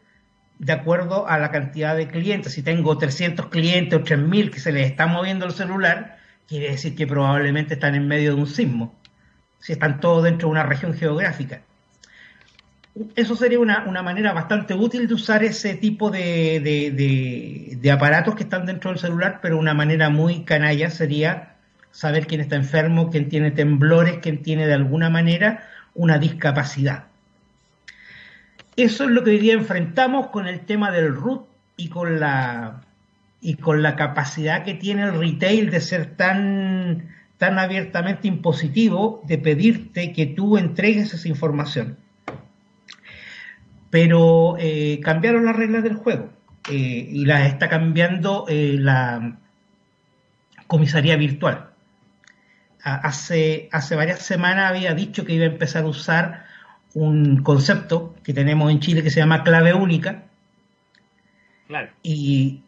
de 0.57 0.73
acuerdo 0.73 1.27
a 1.27 1.37
la 1.37 1.51
cantidad 1.51 1.95
de 1.95 2.07
clientes. 2.07 2.53
Si 2.53 2.63
tengo 2.63 2.97
300 2.97 3.47
clientes 3.47 3.99
o 3.99 4.03
3.000 4.03 4.51
que 4.51 4.59
se 4.59 4.71
les 4.71 4.87
está 4.87 5.07
moviendo 5.07 5.45
el 5.45 5.51
celular, 5.51 6.17
quiere 6.47 6.71
decir 6.71 6.95
que 6.95 7.07
probablemente 7.07 7.75
están 7.75 7.95
en 7.95 8.07
medio 8.07 8.35
de 8.35 8.41
un 8.41 8.47
sismo, 8.47 8.93
si 9.59 9.73
están 9.73 9.99
todos 9.99 10.23
dentro 10.23 10.47
de 10.47 10.51
una 10.51 10.63
región 10.63 10.93
geográfica. 10.93 11.61
Eso 13.15 13.35
sería 13.35 13.59
una, 13.59 14.03
manera 14.03 14.33
bastante 14.33 14.73
útil 14.73 15.07
de 15.07 15.13
usar 15.13 15.43
ese 15.43 15.75
tipo 15.75 16.11
de, 16.11 16.59
de, 17.79 17.91
aparatos 17.91 18.35
que 18.35 18.43
están 18.43 18.65
dentro 18.65 18.91
del 18.91 18.99
celular, 18.99 19.39
pero 19.41 19.57
una 19.57 19.73
manera 19.73 20.09
muy 20.09 20.43
canalla 20.43 20.89
sería 20.89 21.55
saber 21.91 22.27
quién 22.27 22.41
está 22.41 22.57
enfermo, 22.57 23.09
quién 23.09 23.29
tiene 23.29 23.51
temblores, 23.51 24.19
quién 24.21 24.43
tiene 24.43 24.67
de 24.67 24.73
alguna 24.73 25.09
manera 25.09 25.69
una 25.93 26.17
discapacidad. 26.17 27.05
Eso 28.75 29.05
es 29.05 29.09
lo 29.09 29.23
que 29.23 29.31
hoy 29.31 29.39
día 29.39 29.53
enfrentamos 29.53 30.27
con 30.27 30.47
el 30.47 30.61
tema 30.61 30.91
del 30.91 31.15
root 31.15 31.45
y 31.77 31.87
con 31.89 32.19
la 32.19 32.81
y 33.41 33.55
con 33.55 33.81
la 33.81 33.95
capacidad 33.95 34.63
que 34.63 34.75
tiene 34.75 35.03
el 35.03 35.17
retail 35.17 35.71
de 35.71 35.81
ser 35.81 36.15
tan, 36.15 37.09
tan 37.39 37.57
abiertamente 37.57 38.27
impositivo 38.27 39.23
de 39.25 39.39
pedirte 39.39 40.13
que 40.13 40.27
tú 40.27 40.59
entregues 40.59 41.13
esa 41.13 41.27
información. 41.27 41.97
Pero 43.91 44.55
eh, 44.57 44.99
cambiaron 45.03 45.45
las 45.45 45.55
reglas 45.55 45.83
del 45.83 45.95
juego 45.95 46.29
eh, 46.69 46.73
y 47.11 47.25
las 47.25 47.47
está 47.47 47.69
cambiando 47.69 48.45
eh, 48.47 48.77
la 48.79 49.37
comisaría 50.65 51.15
virtual. 51.17 51.67
Hace, 52.83 53.69
hace 53.71 53.95
varias 53.95 54.23
semanas 54.23 54.71
había 54.71 54.95
dicho 54.95 55.23
que 55.23 55.33
iba 55.33 55.43
a 55.43 55.49
empezar 55.49 55.83
a 55.83 55.87
usar 55.87 56.45
un 56.93 57.43
concepto 57.43 58.15
que 58.23 58.33
tenemos 58.33 58.71
en 58.71 58.79
Chile 58.79 59.03
que 59.03 59.11
se 59.11 59.19
llama 59.19 59.43
clave 59.43 59.73
única. 59.73 60.23
Y, 62.03 62.63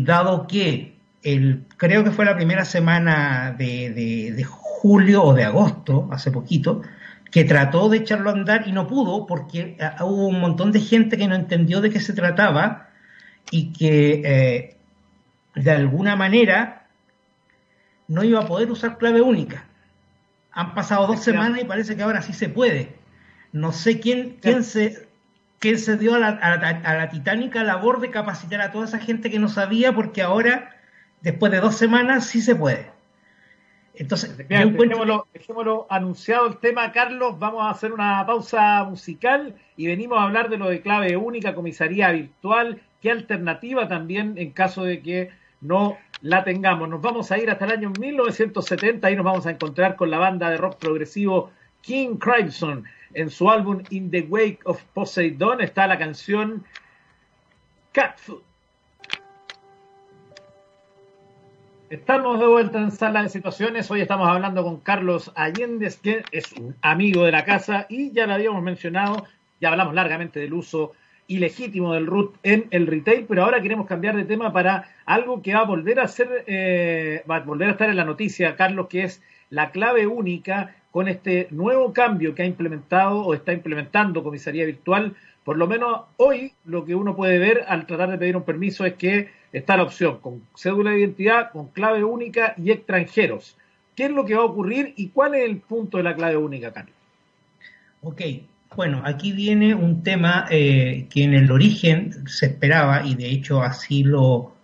dado 0.00 0.46
que 0.46 0.94
el, 1.22 1.64
creo 1.76 2.04
que 2.04 2.10
fue 2.10 2.24
la 2.24 2.36
primera 2.36 2.64
semana 2.64 3.54
de, 3.58 4.44
julio 4.46 5.24
o 5.24 5.34
de 5.34 5.44
agosto, 5.44 6.08
hace 6.12 6.30
poquito, 6.30 6.82
que 7.30 7.44
trató 7.44 7.88
de 7.88 7.98
echarlo 7.98 8.30
a 8.30 8.34
andar 8.34 8.66
y 8.66 8.72
no 8.72 8.86
pudo 8.86 9.26
porque 9.26 9.76
ah, 9.80 10.04
hubo 10.04 10.28
un 10.28 10.40
montón 10.40 10.72
de 10.72 10.80
gente 10.80 11.16
que 11.16 11.28
no 11.28 11.34
entendió 11.34 11.80
de 11.80 11.90
qué 11.90 12.00
se 12.00 12.12
trataba 12.12 12.88
y 13.50 13.72
que 13.72 14.22
eh, 14.24 14.76
de 15.54 15.70
alguna 15.70 16.16
manera 16.16 16.86
no 18.08 18.22
iba 18.22 18.40
a 18.40 18.46
poder 18.46 18.70
usar 18.70 18.98
clave 18.98 19.20
única. 19.20 19.64
Han 20.52 20.74
pasado 20.74 21.06
dos 21.06 21.22
semanas 21.22 21.60
y 21.60 21.64
parece 21.64 21.96
que 21.96 22.02
ahora 22.02 22.22
sí 22.22 22.32
se 22.32 22.48
puede. 22.48 22.96
No 23.52 23.72
sé 23.72 24.00
quién, 24.00 24.38
quién, 24.40 24.64
se, 24.64 25.08
quién 25.58 25.78
se 25.78 25.96
dio 25.96 26.14
a 26.14 26.18
la, 26.18 26.28
a, 26.28 26.94
la, 26.94 27.08
titánica 27.10 27.62
labor 27.62 28.00
de 28.00 28.10
capacitar 28.10 28.60
a 28.60 28.70
toda 28.70 28.86
esa 28.86 28.98
gente 28.98 29.30
que 29.30 29.38
no 29.38 29.48
sabía, 29.48 29.94
porque 29.94 30.22
ahora, 30.22 30.76
después 31.20 31.52
de 31.52 31.60
dos 31.60 31.76
semanas, 31.76 32.26
sí 32.26 32.40
se 32.40 32.54
puede. 32.54 32.90
Entonces, 33.98 34.36
dejémoslo, 34.36 35.26
dejémoslo, 35.32 35.86
anunciado 35.88 36.46
el 36.48 36.58
tema, 36.58 36.92
Carlos. 36.92 37.38
Vamos 37.38 37.62
a 37.62 37.70
hacer 37.70 37.92
una 37.92 38.24
pausa 38.26 38.84
musical 38.84 39.54
y 39.76 39.86
venimos 39.86 40.18
a 40.18 40.24
hablar 40.24 40.50
de 40.50 40.58
lo 40.58 40.68
de 40.68 40.82
clave 40.82 41.16
única, 41.16 41.54
comisaría 41.54 42.12
virtual, 42.12 42.82
qué 43.00 43.10
alternativa 43.10 43.88
también 43.88 44.34
en 44.36 44.50
caso 44.50 44.84
de 44.84 45.00
que 45.00 45.30
no 45.62 45.96
la 46.20 46.44
tengamos. 46.44 46.90
Nos 46.90 47.00
vamos 47.00 47.32
a 47.32 47.38
ir 47.38 47.50
hasta 47.50 47.64
el 47.64 47.72
año 47.72 47.92
1970 47.98 49.10
y 49.10 49.16
nos 49.16 49.24
vamos 49.24 49.46
a 49.46 49.50
encontrar 49.50 49.96
con 49.96 50.10
la 50.10 50.18
banda 50.18 50.50
de 50.50 50.58
rock 50.58 50.76
progresivo 50.76 51.50
King 51.80 52.16
Crimson. 52.16 52.84
En 53.14 53.30
su 53.30 53.50
álbum 53.50 53.82
In 53.88 54.10
the 54.10 54.26
Wake 54.28 54.60
of 54.64 54.82
Poseidon 54.92 55.62
está 55.62 55.86
la 55.86 55.98
canción 55.98 56.64
Cat 57.92 58.18
Estamos 61.88 62.40
de 62.40 62.48
vuelta 62.48 62.80
en 62.80 62.90
Sala 62.90 63.22
de 63.22 63.28
Situaciones. 63.28 63.88
Hoy 63.92 64.00
estamos 64.00 64.26
hablando 64.26 64.64
con 64.64 64.80
Carlos 64.80 65.30
Allende, 65.36 65.88
que 66.02 66.24
es 66.32 66.52
un 66.54 66.74
amigo 66.82 67.24
de 67.24 67.30
la 67.30 67.44
casa 67.44 67.86
y 67.88 68.10
ya 68.10 68.26
lo 68.26 68.34
habíamos 68.34 68.60
mencionado, 68.60 69.24
ya 69.60 69.68
hablamos 69.68 69.94
largamente 69.94 70.40
del 70.40 70.54
uso 70.54 70.94
ilegítimo 71.28 71.94
del 71.94 72.06
root 72.06 72.34
en 72.42 72.66
el 72.72 72.88
retail, 72.88 73.26
pero 73.28 73.44
ahora 73.44 73.62
queremos 73.62 73.86
cambiar 73.86 74.16
de 74.16 74.24
tema 74.24 74.52
para 74.52 74.96
algo 75.04 75.42
que 75.42 75.54
va 75.54 75.60
a 75.60 75.64
volver 75.64 76.00
a 76.00 76.08
ser, 76.08 76.42
eh, 76.48 77.22
va 77.30 77.36
a 77.36 77.40
volver 77.40 77.68
a 77.68 77.72
estar 77.72 77.88
en 77.88 77.96
la 77.96 78.04
noticia, 78.04 78.56
Carlos, 78.56 78.88
que 78.88 79.04
es 79.04 79.22
la 79.50 79.70
clave 79.70 80.08
única 80.08 80.74
con 80.90 81.06
este 81.06 81.46
nuevo 81.52 81.92
cambio 81.92 82.34
que 82.34 82.42
ha 82.42 82.46
implementado 82.46 83.20
o 83.20 83.32
está 83.32 83.52
implementando 83.52 84.24
Comisaría 84.24 84.66
Virtual. 84.66 85.14
Por 85.44 85.56
lo 85.56 85.68
menos 85.68 86.00
hoy 86.16 86.52
lo 86.64 86.84
que 86.84 86.96
uno 86.96 87.14
puede 87.14 87.38
ver 87.38 87.64
al 87.68 87.86
tratar 87.86 88.10
de 88.10 88.18
pedir 88.18 88.36
un 88.36 88.42
permiso 88.42 88.84
es 88.84 88.94
que 88.94 89.28
está 89.52 89.76
la 89.76 89.84
opción 89.84 90.18
con 90.20 90.42
cédula 90.54 90.90
de 90.90 91.00
identidad, 91.00 91.50
con 91.52 91.68
clave 91.68 92.04
única 92.04 92.54
y 92.56 92.70
extranjeros. 92.70 93.56
¿Qué 93.94 94.04
es 94.04 94.10
lo 94.10 94.24
que 94.24 94.34
va 94.34 94.42
a 94.42 94.46
ocurrir 94.46 94.92
y 94.96 95.08
cuál 95.08 95.34
es 95.34 95.48
el 95.48 95.58
punto 95.58 95.96
de 95.96 96.02
la 96.02 96.14
clave 96.14 96.36
única, 96.36 96.72
Carlos? 96.72 96.94
Ok, 98.02 98.20
bueno, 98.74 99.02
aquí 99.04 99.32
viene 99.32 99.74
un 99.74 100.02
tema 100.02 100.46
eh, 100.50 101.06
que 101.08 101.24
en 101.24 101.34
el 101.34 101.50
origen 101.50 102.28
se 102.28 102.46
esperaba 102.46 103.06
y 103.06 103.14
de 103.14 103.30
hecho 103.30 103.62
así 103.62 104.04
lo, 104.04 104.54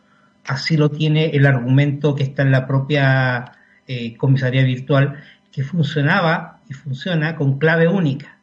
así 0.45 0.77
lo 0.77 0.91
tiene 0.91 1.31
el 1.31 1.47
argumento 1.47 2.15
que 2.15 2.25
está 2.25 2.43
en 2.43 2.51
la 2.51 2.67
propia 2.67 3.53
eh, 3.87 4.17
comisaría 4.17 4.65
virtual, 4.65 5.23
que 5.51 5.63
funcionaba 5.63 6.61
y 6.69 6.75
funciona 6.75 7.37
con 7.37 7.59
clave 7.59 7.89
única. 7.89 8.39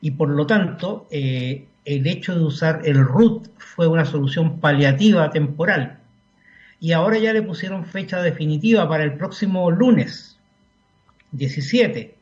Y 0.00 0.12
por 0.12 0.30
lo 0.30 0.46
tanto, 0.46 1.06
eh, 1.10 1.66
el 1.84 2.06
hecho 2.06 2.34
de 2.34 2.44
usar 2.44 2.82
el 2.84 3.04
root 3.04 3.48
fue 3.58 3.86
una 3.86 4.04
solución 4.04 4.60
paliativa 4.60 5.30
temporal. 5.30 5.98
Y 6.80 6.92
ahora 6.92 7.18
ya 7.18 7.32
le 7.32 7.42
pusieron 7.42 7.84
fecha 7.84 8.22
definitiva 8.22 8.88
para 8.88 9.04
el 9.04 9.14
próximo 9.14 9.70
lunes, 9.70 10.38
17 11.32 12.20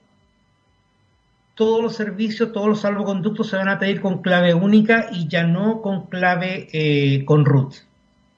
todos 1.59 1.83
los 1.83 1.97
servicios, 1.97 2.53
todos 2.53 2.69
los 2.69 2.81
salvoconductos 2.83 3.49
se 3.49 3.57
van 3.57 3.69
a 3.69 3.81
pedir 3.81 4.01
con 4.01 4.23
clave 4.23 4.55
única 4.55 5.09
y 5.11 5.27
ya 5.27 5.43
no 5.43 5.83
con 5.83 6.07
clave 6.07 6.69
eh, 6.73 7.25
con 7.25 7.45
root. 7.45 7.75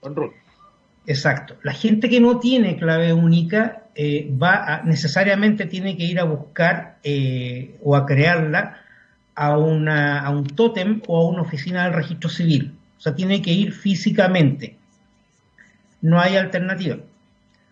Con 0.00 0.16
root. 0.16 0.32
Exacto. 1.06 1.56
La 1.62 1.74
gente 1.74 2.08
que 2.08 2.18
no 2.18 2.40
tiene 2.40 2.78
clave 2.78 3.12
única 3.12 3.82
eh, 3.94 4.32
va 4.42 4.80
necesariamente 4.86 5.66
tiene 5.66 5.98
que 5.98 6.04
ir 6.04 6.18
a 6.18 6.24
buscar 6.24 6.96
eh, 7.02 7.76
o 7.82 7.94
a 7.94 8.06
crearla 8.06 8.80
a, 9.40 9.56
una, 9.56 10.20
a 10.20 10.28
un 10.28 10.44
tótem 10.44 11.00
o 11.06 11.18
a 11.18 11.26
una 11.26 11.40
oficina 11.40 11.84
del 11.84 11.94
registro 11.94 12.28
civil. 12.28 12.74
O 12.98 13.00
sea, 13.00 13.14
tiene 13.14 13.40
que 13.40 13.50
ir 13.50 13.72
físicamente. 13.72 14.76
No 16.02 16.20
hay 16.20 16.36
alternativa. 16.36 16.98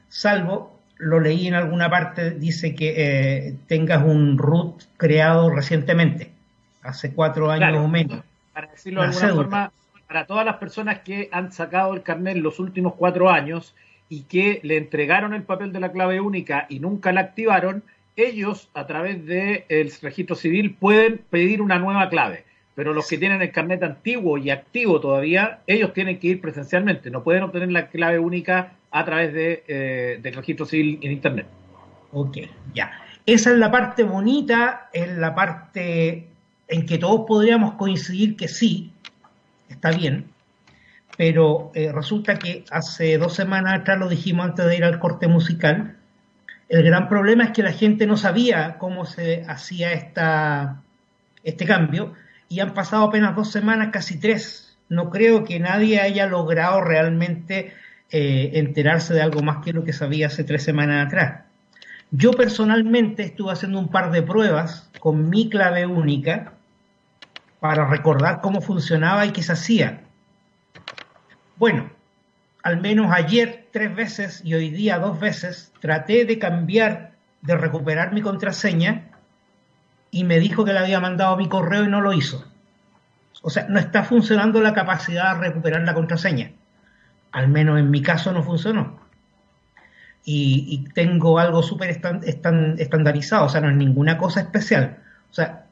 Salvo 0.08 0.80
lo 0.96 1.20
leí 1.20 1.46
en 1.46 1.54
alguna 1.54 1.90
parte, 1.90 2.30
dice 2.30 2.74
que 2.74 2.94
eh, 2.96 3.56
tengas 3.66 4.02
un 4.02 4.38
root 4.38 4.82
creado 4.96 5.50
recientemente, 5.50 6.32
hace 6.82 7.12
cuatro 7.12 7.50
años 7.50 7.76
o 7.76 7.86
menos. 7.86 8.22
Para 8.54 8.70
decirlo 8.70 9.02
de 9.02 9.08
alguna 9.08 9.34
forma, 9.34 9.72
para 10.06 10.26
todas 10.26 10.46
las 10.46 10.56
personas 10.56 11.00
que 11.00 11.28
han 11.32 11.52
sacado 11.52 11.92
el 11.92 12.02
carnet 12.02 12.36
en 12.36 12.42
los 12.42 12.58
últimos 12.58 12.94
cuatro 12.94 13.30
años 13.30 13.74
y 14.08 14.22
que 14.22 14.60
le 14.64 14.78
entregaron 14.78 15.34
el 15.34 15.42
papel 15.42 15.70
de 15.70 15.80
la 15.80 15.92
clave 15.92 16.18
única 16.18 16.66
y 16.70 16.80
nunca 16.80 17.12
la 17.12 17.20
activaron, 17.20 17.84
ellos 18.18 18.68
a 18.74 18.86
través 18.86 19.24
del 19.26 19.92
registro 20.02 20.36
civil 20.36 20.74
pueden 20.74 21.18
pedir 21.30 21.62
una 21.62 21.78
nueva 21.78 22.08
clave. 22.08 22.44
Pero 22.74 22.92
los 22.92 23.08
que 23.08 23.18
tienen 23.18 23.42
el 23.42 23.50
carnet 23.50 23.82
antiguo 23.82 24.38
y 24.38 24.50
activo 24.50 25.00
todavía, 25.00 25.60
ellos 25.66 25.92
tienen 25.92 26.18
que 26.18 26.28
ir 26.28 26.40
presencialmente, 26.40 27.10
no 27.10 27.24
pueden 27.24 27.42
obtener 27.42 27.70
la 27.72 27.88
clave 27.88 28.18
única 28.18 28.74
a 28.90 29.04
través 29.04 29.34
de, 29.34 29.64
eh, 29.66 30.18
del 30.22 30.34
registro 30.34 30.64
civil 30.64 30.98
en 31.02 31.12
Internet. 31.12 31.46
Ok, 32.12 32.38
ya. 32.74 32.92
Esa 33.26 33.50
es 33.50 33.58
la 33.58 33.70
parte 33.70 34.04
bonita, 34.04 34.88
es 34.92 35.08
la 35.16 35.34
parte 35.34 36.28
en 36.68 36.86
que 36.86 36.98
todos 36.98 37.26
podríamos 37.26 37.74
coincidir 37.74 38.36
que 38.36 38.48
sí, 38.48 38.92
está 39.68 39.90
bien, 39.90 40.26
pero 41.18 41.72
eh, 41.74 41.92
resulta 41.92 42.38
que 42.38 42.64
hace 42.70 43.18
dos 43.18 43.34
semanas 43.34 43.80
atrás 43.80 43.98
lo 43.98 44.08
dijimos 44.08 44.46
antes 44.46 44.64
de 44.66 44.76
ir 44.76 44.84
al 44.84 44.98
corte 44.98 45.28
musical, 45.28 45.97
el 46.68 46.82
gran 46.82 47.08
problema 47.08 47.44
es 47.44 47.50
que 47.52 47.62
la 47.62 47.72
gente 47.72 48.06
no 48.06 48.16
sabía 48.16 48.76
cómo 48.78 49.06
se 49.06 49.44
hacía 49.48 49.92
esta, 49.92 50.82
este 51.42 51.64
cambio 51.64 52.14
y 52.48 52.60
han 52.60 52.74
pasado 52.74 53.04
apenas 53.04 53.34
dos 53.34 53.50
semanas, 53.50 53.88
casi 53.92 54.18
tres. 54.18 54.76
No 54.88 55.10
creo 55.10 55.44
que 55.44 55.60
nadie 55.60 56.00
haya 56.00 56.26
logrado 56.26 56.80
realmente 56.80 57.72
eh, 58.10 58.50
enterarse 58.54 59.14
de 59.14 59.22
algo 59.22 59.42
más 59.42 59.64
que 59.64 59.72
lo 59.72 59.84
que 59.84 59.92
sabía 59.92 60.26
hace 60.26 60.44
tres 60.44 60.62
semanas 60.62 61.06
atrás. 61.06 61.44
Yo 62.10 62.32
personalmente 62.32 63.22
estuve 63.22 63.52
haciendo 63.52 63.78
un 63.78 63.88
par 63.88 64.10
de 64.10 64.22
pruebas 64.22 64.90
con 64.98 65.28
mi 65.28 65.50
clave 65.50 65.86
única 65.86 66.54
para 67.60 67.86
recordar 67.86 68.40
cómo 68.40 68.60
funcionaba 68.60 69.26
y 69.26 69.32
qué 69.32 69.42
se 69.42 69.52
hacía. 69.52 70.00
Bueno, 71.56 71.90
al 72.68 72.82
menos 72.82 73.10
ayer 73.10 73.66
tres 73.72 73.96
veces 73.96 74.42
y 74.44 74.52
hoy 74.52 74.68
día 74.68 74.98
dos 74.98 75.18
veces 75.18 75.72
traté 75.80 76.26
de 76.26 76.38
cambiar, 76.38 77.12
de 77.40 77.56
recuperar 77.56 78.12
mi 78.12 78.20
contraseña 78.20 79.08
y 80.10 80.24
me 80.24 80.38
dijo 80.38 80.66
que 80.66 80.74
le 80.74 80.80
había 80.80 81.00
mandado 81.00 81.34
mi 81.38 81.48
correo 81.48 81.84
y 81.84 81.88
no 81.88 82.02
lo 82.02 82.12
hizo. 82.12 82.44
O 83.40 83.48
sea, 83.48 83.66
no 83.70 83.78
está 83.78 84.04
funcionando 84.04 84.60
la 84.60 84.74
capacidad 84.74 85.34
de 85.34 85.48
recuperar 85.48 85.80
la 85.80 85.94
contraseña. 85.94 86.52
Al 87.32 87.48
menos 87.48 87.78
en 87.78 87.90
mi 87.90 88.02
caso 88.02 88.32
no 88.32 88.42
funcionó. 88.42 89.00
Y, 90.26 90.86
tengo 90.92 91.38
algo 91.38 91.62
súper 91.62 91.88
estandarizado, 91.88 93.46
o 93.46 93.48
sea, 93.48 93.62
no 93.62 93.70
es 93.70 93.76
ninguna 93.76 94.18
cosa 94.18 94.40
especial. 94.40 94.98
O 95.30 95.32
sea, 95.32 95.64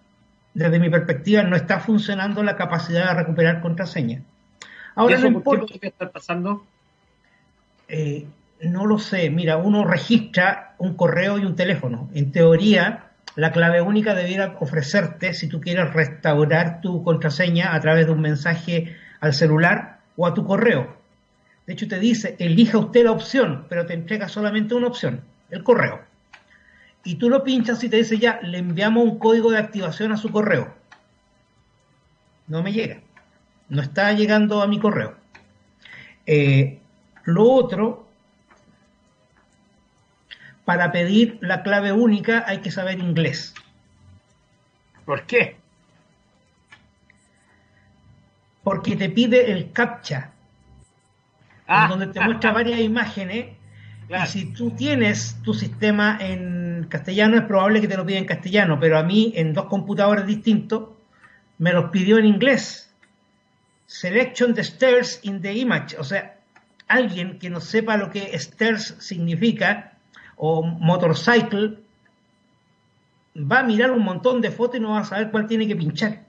desde 0.55 0.79
mi 0.79 0.89
perspectiva, 0.89 1.43
no 1.43 1.57
está 1.57 1.79
funcionando 1.79 2.43
la 2.43 2.57
capacidad 2.57 3.09
de 3.09 3.21
recuperar 3.21 3.61
contraseña. 3.61 4.23
Ahora 4.95 5.19
no 5.19 5.27
importa. 5.27 5.75
¿Qué 5.79 5.89
está 5.89 6.11
pasando? 6.11 6.65
Eh, 7.89 8.27
no 8.63 8.87
lo 8.87 8.99
sé. 8.99 9.31
Mira, 9.31 9.57
uno 9.57 9.85
registra 9.85 10.75
un 10.79 10.95
correo 10.95 11.39
y 11.39 11.45
un 11.45 11.57
teléfono. 11.57 12.11
En 12.15 12.33
teoría, 12.33 13.11
la 13.35 13.53
clave 13.53 13.81
única 13.81 14.15
debiera 14.15 14.57
ofrecerte, 14.61 15.35
si 15.35 15.49
tú 15.49 15.61
quieres 15.61 15.93
restaurar 15.93 16.81
tu 16.81 17.03
contraseña 17.03 17.75
a 17.75 17.81
través 17.81 18.07
de 18.07 18.13
un 18.13 18.21
mensaje 18.21 18.97
al 19.21 19.35
celular 19.35 19.99
o 20.17 20.27
a 20.27 20.35
tu 20.35 20.45
correo. 20.45 20.97
De 21.67 21.73
hecho, 21.73 21.89
te 21.89 21.99
dice, 21.99 22.37
elija 22.39 22.79
usted 22.79 23.05
la 23.05 23.13
opción, 23.13 23.67
pero 23.69 23.87
te 23.87 23.95
entrega 23.95 24.29
solamente 24.29 24.75
una 24.75 24.87
opción, 24.87 25.23
el 25.51 25.65
correo 25.65 26.01
y 27.07 27.15
tú 27.15 27.31
lo 27.31 27.45
pinchas 27.45 27.83
y 27.85 27.89
te 27.89 27.99
dice 27.99 28.19
ya, 28.19 28.41
le 28.43 28.59
enviamos 28.59 29.05
un 29.05 29.19
código 29.21 29.53
de 29.53 29.59
activación 29.59 30.11
a 30.11 30.17
su 30.17 30.33
correo. 30.33 30.75
No 32.49 32.65
me 32.65 32.73
llega. 32.73 33.01
No 33.69 33.81
está 33.81 34.13
llegando 34.13 34.61
a 34.61 34.67
mi 34.67 34.81
correo. 34.81 35.15
Eh, 36.27 36.81
lo 37.27 37.45
otro, 37.45 38.07
para 40.65 40.91
pedir 40.91 41.39
la 41.43 41.63
clave 41.63 41.93
única 41.93 42.45
hay 42.47 42.59
que 42.59 42.71
saber 42.71 42.99
inglés. 42.99 43.55
¿Por 45.05 45.23
qué? 45.25 45.57
Porque 48.65 48.97
te 48.97 49.11
pide 49.11 49.53
el 49.53 49.71
CAPTCHA, 49.73 50.31
ah. 51.69 51.87
donde 51.89 52.09
te 52.09 52.21
muestra 52.21 52.53
varias 52.53 52.81
imágenes 52.81 53.57
y 54.09 54.27
si 54.29 54.53
tú 54.53 54.71
tienes 54.71 55.37
tu 55.43 55.53
sistema 55.53 56.19
en 56.21 56.87
castellano, 56.89 57.37
es 57.39 57.45
probable 57.45 57.81
que 57.81 57.89
te 57.89 57.97
lo 57.97 58.07
pida 58.07 58.19
en 58.19 58.25
castellano, 58.25 58.79
pero 58.79 58.99
a 58.99 59.03
mí 59.03 59.33
en 59.37 59.53
dos 59.53 59.67
computadores 59.67 60.27
distintos 60.27 60.91
me 61.59 61.73
los 61.73 61.91
pidió 61.91 62.19
en 62.19 62.27
inglés. 62.27 62.93
Selection 63.87 64.55
the 64.55 64.63
stairs 64.63 65.19
in 65.23 65.41
the 65.43 65.53
image. 65.53 65.97
O 65.99 66.05
sea, 66.05 66.36
alguien 66.89 67.39
que 67.39 67.51
no 67.51 67.61
sepa 67.61 67.97
lo 67.97 68.11
que 68.11 68.37
stairs 68.39 68.97
significa 68.99 69.93
o 70.37 70.63
motorcycle 70.63 71.79
va 73.37 73.61
a 73.61 73.63
mirar 73.63 73.91
un 73.91 74.05
montón 74.05 74.41
de 74.41 74.51
fotos 74.51 74.77
y 74.77 74.81
no 74.81 74.93
va 74.93 75.01
a 75.01 75.05
saber 75.05 75.31
cuál 75.31 75.47
tiene 75.47 75.67
que 75.67 75.77
pinchar. 75.77 76.21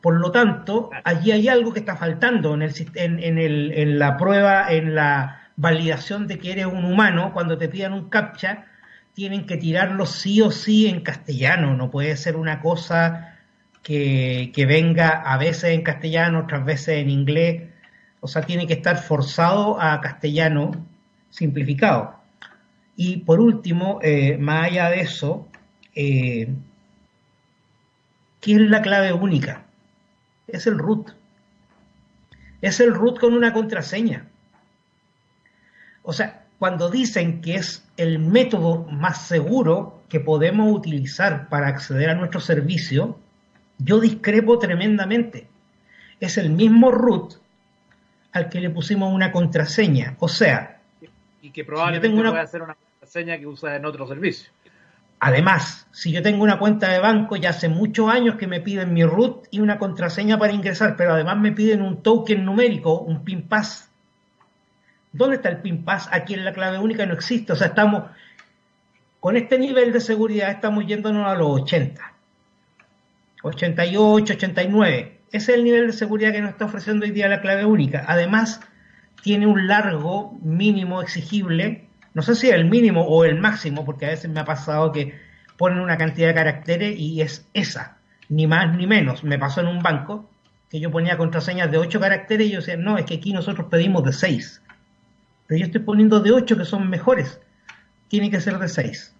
Por 0.00 0.20
lo 0.20 0.30
tanto, 0.30 0.90
allí 1.02 1.32
hay 1.32 1.48
algo 1.48 1.72
que 1.72 1.80
está 1.80 1.96
faltando 1.96 2.54
en, 2.54 2.62
el, 2.62 2.74
en, 2.94 3.38
el, 3.38 3.72
en 3.72 3.98
la 3.98 4.16
prueba, 4.16 4.70
en 4.70 4.94
la 4.94 5.48
validación 5.56 6.26
de 6.26 6.38
que 6.38 6.52
eres 6.52 6.66
un 6.66 6.84
humano, 6.84 7.32
cuando 7.32 7.56
te 7.56 7.68
pidan 7.68 7.92
un 7.92 8.08
captcha, 8.08 8.66
tienen 9.14 9.46
que 9.46 9.56
tirarlo 9.56 10.06
sí 10.06 10.42
o 10.42 10.50
sí 10.50 10.88
en 10.88 11.00
castellano, 11.00 11.74
no 11.74 11.90
puede 11.90 12.16
ser 12.16 12.36
una 12.36 12.60
cosa 12.60 13.38
que, 13.82 14.64
venga 14.66 15.08
a 15.08 15.38
veces 15.38 15.70
en 15.70 15.82
castellano, 15.82 16.40
otras 16.40 16.64
veces 16.64 16.98
en 16.98 17.10
inglés, 17.10 17.62
o 18.24 18.26
sea, 18.26 18.40
tiene 18.40 18.66
que 18.66 18.72
estar 18.72 19.02
forzado 19.02 19.78
a 19.78 20.00
castellano 20.00 20.70
simplificado. 21.28 22.14
Y 22.96 23.18
por 23.18 23.38
último, 23.38 23.98
eh, 24.00 24.38
más 24.38 24.68
allá 24.68 24.88
de 24.88 25.00
eso, 25.02 25.46
eh, 25.94 26.48
¿qué 28.40 28.54
es 28.54 28.60
la 28.62 28.80
clave 28.80 29.12
única? 29.12 29.66
Es 30.46 30.66
el 30.66 30.78
root. 30.78 31.10
Es 32.62 32.80
el 32.80 32.94
root 32.94 33.20
con 33.20 33.34
una 33.34 33.52
contraseña. 33.52 34.26
O 36.02 36.14
sea, 36.14 36.46
cuando 36.58 36.88
dicen 36.88 37.42
que 37.42 37.56
es 37.56 37.86
el 37.98 38.20
método 38.20 38.86
más 38.90 39.26
seguro 39.26 40.00
que 40.08 40.20
podemos 40.20 40.74
utilizar 40.74 41.50
para 41.50 41.68
acceder 41.68 42.08
a 42.08 42.14
nuestro 42.14 42.40
servicio, 42.40 43.18
yo 43.76 44.00
discrepo 44.00 44.58
tremendamente. 44.58 45.46
Es 46.20 46.38
el 46.38 46.48
mismo 46.48 46.90
root 46.90 47.43
al 48.34 48.50
que 48.50 48.60
le 48.60 48.68
pusimos 48.68 49.12
una 49.12 49.32
contraseña. 49.32 50.16
O 50.18 50.28
sea, 50.28 50.80
y 51.40 51.50
que 51.50 51.64
probablemente 51.64 52.08
si 52.08 52.14
una... 52.14 52.30
pueda 52.30 52.46
ser 52.46 52.62
una 52.62 52.74
contraseña 52.74 53.38
que 53.38 53.46
usa 53.46 53.76
en 53.76 53.86
otro 53.86 54.06
servicio. 54.06 54.50
Además, 55.20 55.86
si 55.90 56.12
yo 56.12 56.22
tengo 56.22 56.42
una 56.42 56.58
cuenta 56.58 56.90
de 56.90 56.98
banco, 56.98 57.36
ya 57.36 57.50
hace 57.50 57.70
muchos 57.70 58.10
años 58.10 58.34
que 58.36 58.46
me 58.46 58.60
piden 58.60 58.92
mi 58.92 59.04
root 59.04 59.46
y 59.50 59.60
una 59.60 59.78
contraseña 59.78 60.38
para 60.38 60.52
ingresar, 60.52 60.96
pero 60.96 61.14
además 61.14 61.38
me 61.38 61.52
piden 61.52 61.80
un 61.80 62.02
token 62.02 62.44
numérico, 62.44 63.00
un 63.00 63.24
PIN 63.24 63.48
pass 63.48 63.88
¿Dónde 65.14 65.36
está 65.36 65.48
el 65.48 65.58
PIN 65.58 65.84
pass? 65.84 66.08
Aquí 66.10 66.34
en 66.34 66.44
la 66.44 66.52
clave 66.52 66.78
única 66.78 67.06
no 67.06 67.14
existe. 67.14 67.52
O 67.52 67.56
sea, 67.56 67.68
estamos 67.68 68.10
con 69.20 69.36
este 69.36 69.60
nivel 69.60 69.92
de 69.92 70.00
seguridad, 70.00 70.50
estamos 70.50 70.84
yéndonos 70.86 71.24
a 71.24 71.36
los 71.36 71.62
80, 71.62 72.12
88, 73.44 74.34
89. 74.34 75.13
Ese 75.34 75.50
es 75.50 75.58
el 75.58 75.64
nivel 75.64 75.88
de 75.88 75.92
seguridad 75.92 76.30
que 76.30 76.40
nos 76.40 76.50
está 76.50 76.66
ofreciendo 76.66 77.04
hoy 77.04 77.10
día 77.10 77.26
la 77.26 77.40
clave 77.40 77.64
única. 77.64 78.04
Además, 78.06 78.60
tiene 79.20 79.48
un 79.48 79.66
largo 79.66 80.38
mínimo 80.40 81.02
exigible, 81.02 81.88
no 82.14 82.22
sé 82.22 82.36
si 82.36 82.50
el 82.50 82.66
mínimo 82.66 83.02
o 83.02 83.24
el 83.24 83.40
máximo, 83.40 83.84
porque 83.84 84.06
a 84.06 84.10
veces 84.10 84.30
me 84.30 84.38
ha 84.38 84.44
pasado 84.44 84.92
que 84.92 85.18
ponen 85.56 85.80
una 85.80 85.98
cantidad 85.98 86.28
de 86.28 86.34
caracteres 86.34 86.96
y 86.96 87.20
es 87.20 87.48
esa, 87.52 87.98
ni 88.28 88.46
más 88.46 88.76
ni 88.76 88.86
menos. 88.86 89.24
Me 89.24 89.36
pasó 89.36 89.60
en 89.60 89.66
un 89.66 89.82
banco 89.82 90.30
que 90.70 90.78
yo 90.78 90.92
ponía 90.92 91.16
contraseñas 91.16 91.68
de 91.68 91.78
8 91.78 91.98
caracteres 91.98 92.46
y 92.46 92.50
yo 92.52 92.60
decía, 92.60 92.76
no, 92.76 92.96
es 92.96 93.04
que 93.04 93.14
aquí 93.14 93.32
nosotros 93.32 93.66
pedimos 93.68 94.04
de 94.04 94.12
6 94.12 94.62
pero 95.48 95.58
yo 95.58 95.66
estoy 95.66 95.80
poniendo 95.80 96.20
de 96.20 96.30
8 96.30 96.56
que 96.56 96.64
son 96.64 96.88
mejores. 96.88 97.40
Tiene 98.06 98.30
que 98.30 98.40
ser 98.40 98.56
de 98.60 98.68
6. 98.68 99.16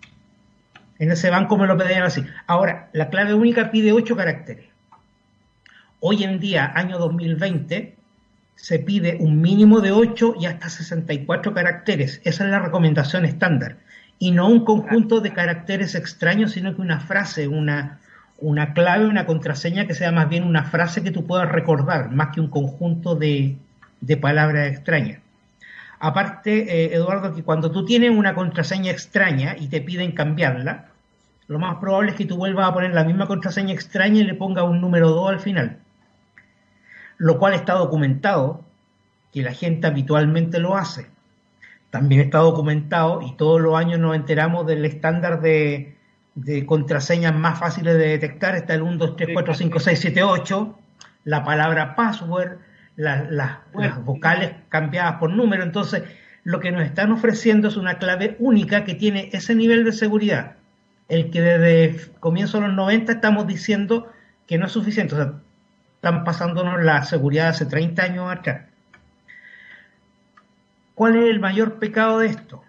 En 1.01 1.11
ese 1.11 1.29
banco 1.31 1.59
me 1.59 1.67
lo 1.67 1.77
pedían 1.77 2.05
así. 2.05 2.25
Ahora, 2.47 2.89
la 2.93 3.11
clave 3.11 3.35
única 3.35 3.73
pide 3.73 3.91
8 3.91 4.15
caracteres. 4.15 4.74
Hoy 6.07 6.23
en 6.23 6.39
día, 6.39 6.71
año 6.75 6.99
2020, 6.99 7.97
se 8.57 8.79
pide 8.79 9.17
un 9.21 9.41
mínimo 9.41 9.81
de 9.81 9.91
8 9.91 10.35
y 10.39 10.45
hasta 10.45 10.69
64 10.69 11.55
caracteres. 11.55 12.21
Esa 12.25 12.45
es 12.45 12.51
la 12.51 12.59
recomendación 12.59 13.25
estándar. 13.25 13.79
Y 14.19 14.33
no 14.33 14.47
un 14.49 14.67
conjunto 14.67 15.23
de 15.23 15.33
caracteres 15.33 15.95
extraños, 15.95 16.53
sino 16.53 16.77
que 16.77 16.83
una 16.83 17.01
frase, 17.01 17.49
una, 17.49 18.01
una 18.37 18.75
clave, 18.75 19.07
una 19.07 19.25
contraseña 19.25 19.87
que 19.87 19.95
sea 19.95 20.13
más 20.13 20.29
bien 20.29 20.45
una 20.45 20.65
frase 20.65 21.03
que 21.03 21.11
tú 21.11 21.27
puedas 21.27 21.51
recordar, 21.51 22.11
más 22.11 22.35
que 22.35 22.43
un 22.43 22.51
conjunto 22.51 23.15
de, 23.15 23.57
de 24.03 24.17
palabras 24.19 24.69
extrañas. 24.69 25.23
Aparte, 26.01 26.85
eh, 26.85 26.95
Eduardo, 26.95 27.35
que 27.35 27.43
cuando 27.43 27.71
tú 27.71 27.87
tienes 27.87 28.11
una 28.11 28.35
contraseña 28.35 28.91
extraña 28.91 29.57
y 29.59 29.69
te 29.69 29.81
piden 29.81 30.13
cambiarla, 30.13 30.89
lo 31.47 31.59
más 31.59 31.77
probable 31.77 32.11
es 32.11 32.17
que 32.19 32.27
tú 32.27 32.37
vuelvas 32.37 32.69
a 32.69 32.75
poner 32.75 32.93
la 32.93 33.05
misma 33.05 33.27
contraseña 33.27 33.73
extraña 33.73 34.21
y 34.21 34.25
le 34.25 34.35
pongas 34.35 34.65
un 34.65 34.83
número 34.83 35.09
2 35.09 35.31
al 35.31 35.41
final. 35.41 35.79
Lo 37.19 37.39
cual 37.39 37.55
está 37.55 37.75
documentado, 37.75 38.65
que 39.33 39.43
la 39.43 39.53
gente 39.53 39.87
habitualmente 39.87 40.61
lo 40.61 40.77
hace. 40.77 41.09
También 41.91 42.23
está 42.23 42.39
documentado 42.39 43.21
y 43.23 43.37
todos 43.37 43.61
los 43.61 43.77
años 43.77 43.99
nos 43.99 44.17
enteramos 44.17 44.67
del 44.67 44.85
estándar 44.85 45.41
de, 45.41 45.97
contraseñas 46.67 47.35
más 47.35 47.59
fáciles 47.59 47.95
de 47.95 48.09
detectar. 48.09 48.55
Está 48.55 48.75
el 48.75 48.83
1, 48.83 48.97
2, 48.97 49.17
3, 49.17 49.29
4, 49.33 49.55
5, 49.55 49.81
6, 49.81 49.99
7, 50.01 50.23
8, 50.23 50.79
la 51.25 51.45
palabra 51.45 51.95
password, 51.97 52.59
las 52.97 54.05
vocales 54.05 54.53
cambiadas 54.69 55.17
por 55.17 55.31
número. 55.31 55.63
Entonces, 55.63 56.03
lo 56.45 56.61
que 56.61 56.71
nos 56.71 56.83
están 56.83 57.11
ofreciendo 57.11 57.69
es 57.69 57.77
una 57.77 57.99
clave 57.99 58.37
única 58.39 58.85
que 58.85 58.95
tiene 58.95 59.31
ese 59.33 59.55
nivel 59.55 59.85
de 59.85 59.93
seguridad. 59.93 60.57
El 61.09 61.31
que 61.31 61.41
desde 61.41 62.13
comienzo 62.21 62.61
de 62.61 62.69
los 62.69 62.77
90 62.77 63.13
estamos 63.13 63.47
diciendo 63.47 64.13
que 64.47 64.59
no 64.59 64.67
es 64.67 64.73
suficiente. 64.73 65.15
O 65.15 65.19
sea, 65.19 65.33
están 66.05 66.23
pasándonos 66.23 66.83
la 66.85 67.03
seguridad 67.05 67.49
hace 67.49 67.65
30 67.65 68.03
años 68.03 68.31
atrás. 68.31 68.67
¿Cuál 70.95 71.17
es 71.17 71.31
el 71.31 71.41
mayor 71.41 71.79
pecado 71.79 72.19
de 72.19 72.27
esto? 72.27 72.63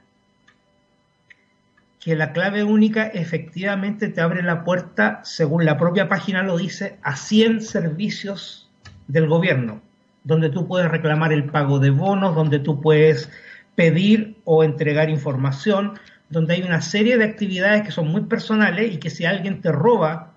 Que 1.99 2.15
la 2.15 2.31
clave 2.31 2.63
única 2.63 3.07
efectivamente 3.07 4.07
te 4.07 4.21
abre 4.21 4.41
la 4.41 4.63
puerta, 4.63 5.19
según 5.25 5.65
la 5.65 5.77
propia 5.77 6.07
página 6.07 6.43
lo 6.43 6.57
dice, 6.57 6.97
a 7.03 7.17
100 7.17 7.61
servicios 7.61 8.69
del 9.07 9.27
gobierno 9.27 9.81
donde 10.23 10.49
tú 10.49 10.67
puedes 10.67 10.89
reclamar 10.89 11.31
el 11.33 11.43
pago 11.43 11.77
de 11.77 11.91
bonos, 11.91 12.35
donde 12.35 12.57
tú 12.57 12.81
puedes 12.81 13.29
pedir 13.75 14.37
o 14.45 14.63
entregar 14.63 15.09
información, 15.09 15.99
donde 16.29 16.55
hay 16.55 16.63
una 16.63 16.81
serie 16.81 17.17
de 17.17 17.25
actividades 17.25 17.83
que 17.83 17.91
son 17.91 18.07
muy 18.07 18.21
personales 18.21 18.91
y 18.91 18.97
que 18.97 19.11
si 19.11 19.25
alguien 19.25 19.61
te 19.61 19.71
roba 19.71 20.31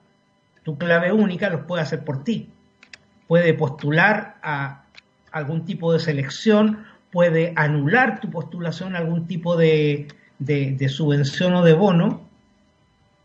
tu 0.62 0.76
clave 0.76 1.10
única, 1.10 1.48
los 1.48 1.62
puede 1.62 1.82
hacer 1.82 2.04
por 2.04 2.22
ti. 2.22 2.50
Puede 3.28 3.54
postular 3.54 4.38
a 4.42 4.82
algún 5.30 5.64
tipo 5.64 5.92
de 5.92 6.00
selección, 6.00 6.84
puede 7.12 7.52
anular 7.54 8.18
tu 8.18 8.30
postulación 8.30 8.96
a 8.96 8.98
algún 8.98 9.28
tipo 9.28 9.56
de, 9.56 10.08
de 10.38 10.88
subvención 10.88 11.54
o 11.54 11.64
de 11.64 11.74
bono, 11.74 12.28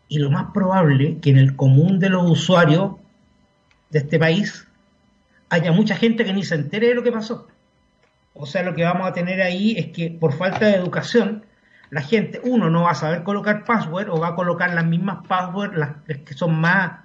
y 0.08 0.18
lo 0.18 0.30
más 0.30 0.52
probable 0.52 1.18
que 1.20 1.30
en 1.30 1.38
el 1.38 1.56
común 1.56 1.98
de 1.98 2.10
los 2.10 2.30
usuarios 2.30 2.92
de 3.90 3.98
este 4.00 4.18
país 4.18 4.66
haya 5.48 5.72
mucha 5.72 5.96
gente 5.96 6.24
que 6.24 6.32
ni 6.32 6.44
se 6.44 6.54
entere 6.54 6.88
de 6.88 6.94
lo 6.94 7.02
que 7.02 7.12
pasó. 7.12 7.48
O 8.34 8.46
sea, 8.46 8.62
lo 8.62 8.74
que 8.74 8.84
vamos 8.84 9.06
a 9.06 9.12
tener 9.12 9.40
ahí 9.40 9.76
es 9.78 9.86
que 9.86 10.10
por 10.10 10.32
falta 10.32 10.66
de 10.66 10.74
educación, 10.74 11.46
la 11.90 12.00
gente, 12.00 12.40
uno, 12.44 12.70
no 12.70 12.82
va 12.82 12.90
a 12.90 12.96
saber 12.96 13.22
colocar 13.22 13.64
password 13.64 14.08
o 14.10 14.18
va 14.18 14.28
a 14.28 14.34
colocar 14.34 14.74
las 14.74 14.84
mismas 14.84 15.26
passwords, 15.26 15.76
las 15.76 16.18
que 16.24 16.34
son 16.34 16.60
más, 16.60 17.00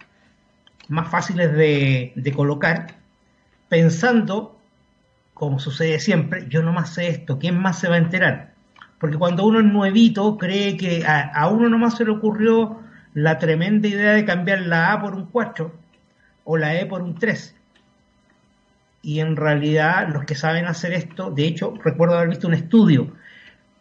más 0.90 1.10
fáciles 1.10 1.54
de, 1.54 2.34
colocar, 2.36 2.96
pensando, 3.70 4.60
como 5.34 5.60
sucede 5.60 6.00
siempre, 6.00 6.48
yo 6.50 6.62
no 6.62 6.74
más 6.74 6.94
sé 6.94 7.08
esto, 7.08 7.40
¿quién 7.40 7.58
más 7.58 7.80
se 7.80 7.88
va 7.88 7.96
a 7.96 8.00
enterar? 8.00 8.54
Porque 9.00 9.18
cuando 9.18 9.46
uno 9.46 9.60
es 9.60 9.66
nuevito, 9.66 10.38
cree 10.38 10.76
que 10.76 11.06
a, 11.06 11.22
a 11.22 11.48
uno 11.48 11.70
nomás 11.70 11.96
se 11.96 12.06
le 12.06 12.12
ocurrió 12.12 12.80
la 13.14 13.38
tremenda 13.38 13.88
idea 13.88 14.12
de 14.14 14.26
cambiar 14.26 14.62
la 14.62 14.92
A 14.92 15.02
por 15.02 15.16
un 15.16 15.28
4 15.28 15.74
o 16.44 16.58
la 16.58 16.76
E 16.80 16.86
por 16.86 17.02
un 17.02 17.16
3 17.16 17.56
y 19.02 19.20
en 19.20 19.36
realidad 19.36 20.10
los 20.10 20.26
que 20.26 20.36
saben 20.36 20.66
hacer 20.66 20.94
esto, 20.94 21.32
de 21.32 21.46
hecho, 21.46 21.74
recuerdo 21.84 22.16
haber 22.16 22.30
visto 22.30 22.48
un 22.48 22.54
estudio, 22.54 23.14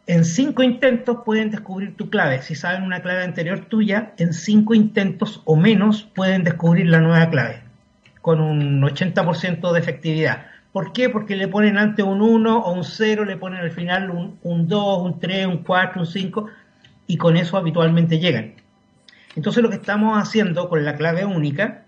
en 0.09 0.25
cinco 0.25 0.63
intentos 0.63 1.19
pueden 1.23 1.51
descubrir 1.51 1.95
tu 1.95 2.09
clave. 2.09 2.41
Si 2.41 2.55
saben 2.55 2.83
una 2.83 3.03
clave 3.03 3.23
anterior 3.23 3.67
tuya, 3.67 4.15
en 4.17 4.33
cinco 4.33 4.75
intentos 4.75 5.43
o 5.45 5.55
menos 5.55 6.03
pueden 6.15 6.45
descubrir 6.45 6.87
la 6.87 6.99
nueva 6.99 7.29
clave, 7.29 7.63
con 8.23 8.41
un 8.41 8.81
80% 8.81 9.71
de 9.71 9.79
efectividad. 9.79 10.47
¿Por 10.73 10.95
qué? 10.95 11.11
Porque 11.11 11.37
le 11.37 11.47
ponen 11.47 11.77
antes 11.77 12.07
un 12.07 12.23
1 12.23 12.59
o 12.59 12.73
un 12.73 12.85
0, 12.85 13.27
le 13.27 13.37
ponen 13.37 13.61
al 13.61 13.71
final 13.71 14.11
un, 14.11 14.39
un 14.43 14.67
2, 14.67 15.03
un 15.03 15.21
3, 15.21 15.47
un 15.47 15.59
4, 15.59 16.01
un 16.01 16.07
5, 16.07 16.47
y 17.07 17.19
con 17.19 17.37
eso 17.37 17.59
habitualmente 17.59 18.19
llegan. 18.19 18.55
Entonces 19.37 19.63
lo 19.63 19.69
que 19.69 19.77
estamos 19.77 20.19
haciendo 20.19 20.71
con 20.71 20.87
la 20.87 20.97
clave 20.97 21.27
única 21.27 21.85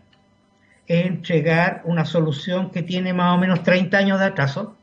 entregar 0.86 1.80
una 1.84 2.04
solución 2.04 2.70
que 2.70 2.82
tiene 2.82 3.14
más 3.14 3.34
o 3.34 3.38
menos 3.38 3.62
30 3.62 3.96
años 3.96 4.20
de 4.20 4.26
atraso. 4.26 4.76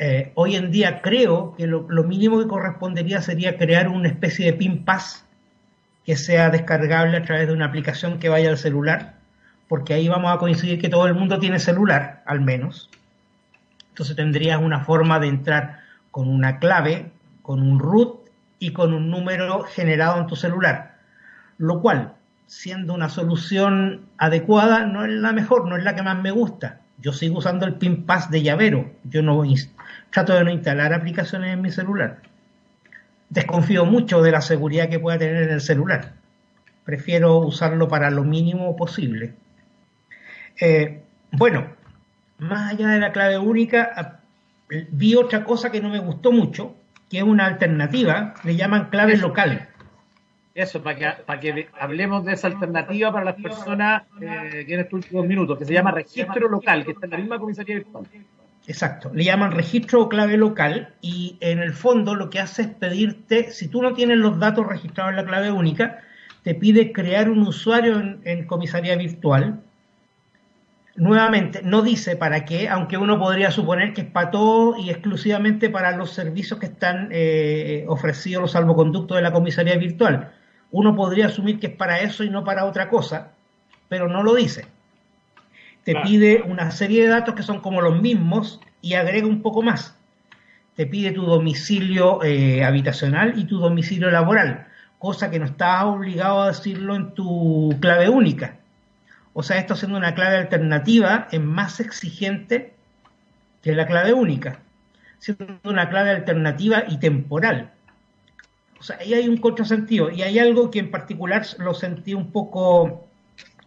Eh, 0.00 0.30
hoy 0.36 0.54
en 0.54 0.70
día 0.70 1.02
creo 1.02 1.54
que 1.56 1.66
lo, 1.66 1.82
mínimo 2.04 2.38
que 2.38 2.46
correspondería 2.46 3.20
sería 3.20 3.58
crear 3.58 3.88
una 3.88 4.08
especie 4.08 4.46
de 4.46 4.52
PIN 4.52 4.84
Pass 4.84 5.26
que 6.06 6.16
sea 6.16 6.50
descargable 6.50 7.16
a 7.16 7.22
través 7.22 7.48
de 7.48 7.52
una 7.52 7.66
aplicación 7.66 8.20
que 8.20 8.28
vaya 8.28 8.48
al 8.48 8.58
celular, 8.58 9.16
porque 9.66 9.94
ahí 9.94 10.08
vamos 10.08 10.32
a 10.32 10.38
coincidir 10.38 10.80
que 10.80 10.88
todo 10.88 11.06
el 11.06 11.14
mundo 11.14 11.40
tiene 11.40 11.58
celular, 11.58 12.22
al 12.26 12.40
menos. 12.40 12.88
Entonces 13.88 14.14
tendrías 14.14 14.62
una 14.62 14.84
forma 14.84 15.18
de 15.18 15.26
entrar 15.26 15.80
con 16.12 16.28
una 16.28 16.60
clave, 16.60 17.10
con 17.42 17.60
un 17.60 17.80
root 17.80 18.20
y 18.60 18.72
con 18.72 18.94
un 18.94 19.10
número 19.10 19.64
generado 19.64 20.20
en 20.20 20.28
tu 20.28 20.36
celular, 20.36 20.98
lo 21.58 21.80
cual 21.80 22.14
siendo 22.46 22.94
una 22.94 23.08
solución 23.08 24.06
adecuada, 24.16 24.86
no 24.86 25.04
es 25.04 25.10
la 25.10 25.32
mejor, 25.32 25.68
no 25.68 25.76
es 25.76 25.82
la 25.82 25.96
que 25.96 26.02
más 26.02 26.22
me 26.22 26.30
gusta. 26.30 26.80
Yo 26.98 27.12
sigo 27.12 27.38
usando 27.38 27.66
el 27.66 27.74
PIN 27.74 28.06
Pass 28.06 28.30
de 28.30 28.42
llavero. 28.42 28.90
Yo 29.04 29.22
no 29.22 29.34
trato 30.10 30.34
de 30.34 30.44
no 30.44 30.50
instalar 30.50 30.92
aplicaciones 30.92 31.52
en 31.52 31.62
mi 31.62 31.70
celular. 31.70 32.18
Desconfío 33.30 33.84
mucho 33.84 34.22
de 34.22 34.32
la 34.32 34.40
seguridad 34.40 34.88
que 34.88 34.98
pueda 34.98 35.18
tener 35.18 35.42
en 35.44 35.50
el 35.50 35.60
celular. 35.60 36.14
Prefiero 36.84 37.38
usarlo 37.38 37.88
para 37.88 38.10
lo 38.10 38.24
mínimo 38.24 38.74
posible. 38.76 39.34
Eh, 40.60 41.02
bueno, 41.32 41.66
más 42.38 42.72
allá 42.72 42.88
de 42.88 43.00
la 43.00 43.12
clave 43.12 43.38
única, 43.38 44.20
vi 44.90 45.14
otra 45.14 45.44
cosa 45.44 45.70
que 45.70 45.80
no 45.80 45.90
me 45.90 45.98
gustó 45.98 46.32
mucho, 46.32 46.74
que 47.10 47.18
es 47.18 47.24
una 47.24 47.46
alternativa, 47.46 48.34
le 48.44 48.56
llaman 48.56 48.88
clave 48.90 49.16
local. 49.16 49.68
Eso, 50.54 50.82
para 50.82 50.96
que, 50.96 51.22
para 51.24 51.38
que 51.38 51.68
hablemos 51.78 52.24
de 52.24 52.32
esa 52.32 52.48
alternativa 52.48 53.12
para 53.12 53.26
las 53.26 53.36
personas 53.36 54.02
eh, 54.20 54.64
que 54.66 54.74
en 54.74 54.80
estos 54.80 54.94
últimos 54.94 55.26
minutos, 55.26 55.58
que 55.58 55.64
se 55.64 55.72
llama 55.72 55.92
registro 55.92 56.48
local, 56.48 56.84
que 56.84 56.92
está 56.92 57.06
en 57.06 57.12
la 57.12 57.18
misma 57.18 57.38
comisaría 57.38 57.76
virtual. 57.76 58.06
Exacto, 58.68 59.10
le 59.12 59.24
llaman 59.24 59.50
registro 59.50 60.02
o 60.02 60.08
clave 60.08 60.36
local 60.36 60.94
y 61.00 61.38
en 61.40 61.58
el 61.58 61.72
fondo 61.72 62.14
lo 62.14 62.30
que 62.30 62.38
hace 62.38 62.62
es 62.62 62.68
pedirte, 62.68 63.50
si 63.50 63.66
tú 63.66 63.82
no 63.82 63.94
tienes 63.94 64.18
los 64.18 64.38
datos 64.38 64.66
registrados 64.66 65.10
en 65.10 65.16
la 65.16 65.24
clave 65.24 65.50
única, 65.50 65.98
te 66.42 66.54
pide 66.54 66.92
crear 66.92 67.30
un 67.30 67.40
usuario 67.40 67.98
en, 68.22 68.46
comisaría 68.46 68.94
virtual. 68.96 69.60
Nuevamente, 70.96 71.62
no 71.62 71.82
dice 71.82 72.14
para 72.14 72.44
qué, 72.44 72.68
aunque 72.68 72.98
uno 72.98 73.18
podría 73.18 73.50
suponer 73.50 73.94
que 73.94 74.02
es 74.02 74.10
para 74.10 74.30
todo 74.30 74.76
y 74.76 74.90
exclusivamente 74.90 75.70
para 75.70 75.96
los 75.96 76.10
servicios 76.10 76.60
que 76.60 76.66
están 76.66 77.08
eh, 77.10 77.84
ofrecidos 77.88 78.42
los 78.42 78.52
salvoconductos 78.52 79.16
de 79.16 79.22
la 79.22 79.32
comisaría 79.32 79.76
virtual 79.76 80.32
uno 80.70 80.94
podría 80.94 81.26
asumir 81.26 81.58
que 81.58 81.68
es 81.68 81.76
para 81.76 82.00
eso 82.00 82.24
y 82.24 82.30
no 82.30 82.44
para 82.44 82.64
otra 82.64 82.88
cosa, 82.88 83.32
pero 83.88 84.08
no 84.08 84.22
lo 84.22 84.34
dice. 84.34 84.66
Te 85.88 85.94
pide 86.02 86.42
una 86.42 86.70
serie 86.70 87.04
de 87.04 87.08
datos 87.08 87.34
que 87.34 87.42
son 87.42 87.60
como 87.60 87.80
los 87.80 88.02
mismos 88.02 88.60
y 88.82 88.92
agrega 88.92 89.26
un 89.26 89.40
poco 89.40 89.62
más. 89.62 89.96
Te 90.76 90.84
pide 90.84 91.12
tu 91.12 91.24
domicilio 91.24 92.22
eh, 92.22 92.62
habitacional 92.62 93.38
y 93.38 93.44
tu 93.44 93.58
domicilio 93.58 94.10
laboral, 94.10 94.66
cosa 94.98 95.30
que 95.30 95.38
no 95.38 95.46
estás 95.46 95.84
obligado 95.84 96.42
a 96.42 96.48
decirlo 96.48 96.94
en 96.94 97.14
tu 97.14 97.74
clave 97.80 98.10
única. 98.10 98.58
O 99.32 99.42
sea, 99.42 99.56
esto 99.56 99.76
siendo 99.76 99.96
una 99.96 100.14
clave 100.14 100.36
alternativa 100.36 101.26
es 101.30 101.40
más 101.40 101.80
exigente 101.80 102.74
que 103.62 103.74
la 103.74 103.86
clave 103.86 104.12
única, 104.12 104.58
siendo 105.20 105.58
una 105.64 105.88
clave 105.88 106.10
alternativa 106.10 106.84
y 106.86 106.98
temporal. 106.98 107.70
O 108.78 108.82
sea, 108.82 108.98
ahí 109.00 109.14
hay 109.14 109.26
un 109.26 109.38
contrasentido 109.38 110.10
y 110.10 110.20
hay 110.20 110.38
algo 110.38 110.70
que 110.70 110.80
en 110.80 110.90
particular 110.90 111.46
lo 111.56 111.72
sentí 111.72 112.12
un 112.12 112.30
poco 112.30 113.08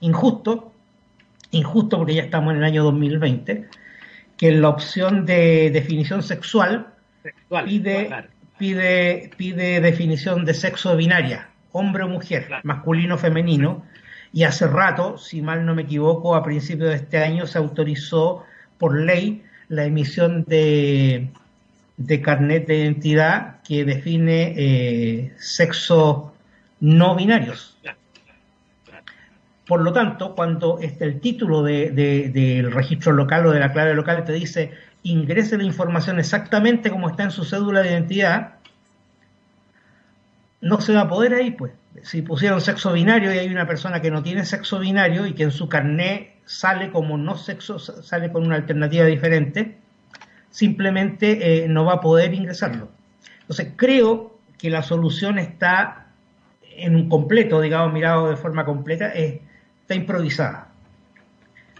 injusto, 0.01 0.70
injusto 1.52 1.97
porque 1.97 2.16
ya 2.16 2.24
estamos 2.24 2.54
en 2.54 2.60
el 2.60 2.64
año 2.64 2.84
2020, 2.84 3.68
que 4.38 4.52
la 4.52 4.70
opción 4.70 5.26
de 5.26 5.70
definición 5.72 6.24
sexual, 6.24 6.88
pide, 7.66 8.10
pide, 8.58 9.32
pide 9.38 9.82
definición 9.82 10.45
de 10.45 10.54
sexo 10.54 10.95
binaria, 10.95 11.49
hombre 11.72 12.04
o 12.04 12.08
mujer, 12.08 12.47
masculino 12.64 13.16
o 13.16 13.18
femenino, 13.18 13.86
y 14.34 14.43
hace 14.43 14.66
rato, 14.68 15.18
si 15.18 15.41
mal 15.41 15.66
no 15.66 15.76
me 15.76 15.84
equivoco, 15.84 16.36
a 16.36 16.43
principios 16.43 16.89
de 16.89 16.95
este 16.95 17.18
año 17.18 17.45
se 17.45 17.58
autorizó 17.58 18.43
por 18.78 18.97
ley 18.97 19.43
la 19.68 19.86
emisión 19.86 20.45
de 20.45 21.30
de 22.08 22.22
carnet 22.22 22.68
de 22.68 22.78
identidad 22.78 23.62
que 23.62 23.86
define 23.86 24.54
eh, 24.58 25.34
sexo 25.38 26.34
no 26.80 27.16
binarios. 27.16 27.78
Por 29.68 29.82
lo 29.82 29.93
tanto, 29.93 30.36
cuando 30.36 30.80
este, 30.80 31.05
el 31.05 31.20
título 31.20 31.64
del 31.64 32.72
registro 32.72 33.14
local 33.14 33.45
o 33.45 33.51
de 33.51 33.59
la 33.59 33.72
clave 33.72 33.93
local 33.93 34.24
te 34.26 34.34
dice 34.34 34.72
ingrese 35.03 35.57
la 35.57 35.64
información 35.64 36.20
exactamente 36.20 36.89
como 36.89 37.09
está 37.09 37.24
en 37.24 37.32
su 37.32 37.43
cédula 37.43 37.82
de 37.82 37.91
identidad, 37.91 38.55
no 40.62 40.80
se 40.80 40.93
va 40.93 41.01
a 41.01 41.07
poder 41.07 41.34
ahí, 41.34 41.51
pues. 41.51 41.72
Si 42.03 42.22
pusieron 42.22 42.62
sexo 42.62 42.93
binario 42.93 43.34
y 43.34 43.38
hay 43.38 43.49
una 43.49 43.68
persona 43.68 44.01
que 44.01 44.12
no 44.12 44.24
tiene 44.24 44.45
sexo 44.45 44.80
binario 44.80 45.26
y 45.26 45.34
que 45.34 45.43
en 45.43 45.51
su 45.51 45.68
carné 45.68 46.36
sale 46.45 46.91
como 46.91 47.18
no 47.18 47.36
sexo, 47.36 47.80
sale 47.80 48.32
con 48.32 48.45
una 48.45 48.55
alternativa 48.55 49.05
diferente, 49.05 49.78
simplemente 50.49 51.64
eh, 51.64 51.68
no 51.68 51.84
va 51.86 51.95
a 51.95 52.01
poder 52.01 52.34
ingresarlo. 52.34 52.89
Entonces, 53.41 53.74
creo 53.76 54.38
que 54.57 54.70
la 54.70 54.84
solución 54.84 55.39
está 55.39 56.07
en 56.62 56.95
un 56.95 57.09
completo, 57.09 57.59
digamos, 57.59 57.91
mirado 57.91 58.30
de 58.30 58.38
forma 58.38 58.64
completa, 58.64 59.12
está 59.91 59.95
improvisada. 59.95 60.67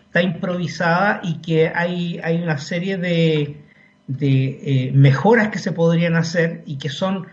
Está 0.08 0.22
improvisada 0.22 1.22
y 1.24 1.42
que 1.42 1.72
hay, 1.74 2.20
hay 2.22 2.42
una 2.42 2.58
serie 2.58 2.98
de, 2.98 3.62
eh, 4.20 4.92
mejoras 4.94 5.48
que 5.50 5.60
se 5.60 5.72
podrían 5.72 6.16
hacer 6.16 6.64
y 6.66 6.78
que 6.78 6.90
son 6.90 7.28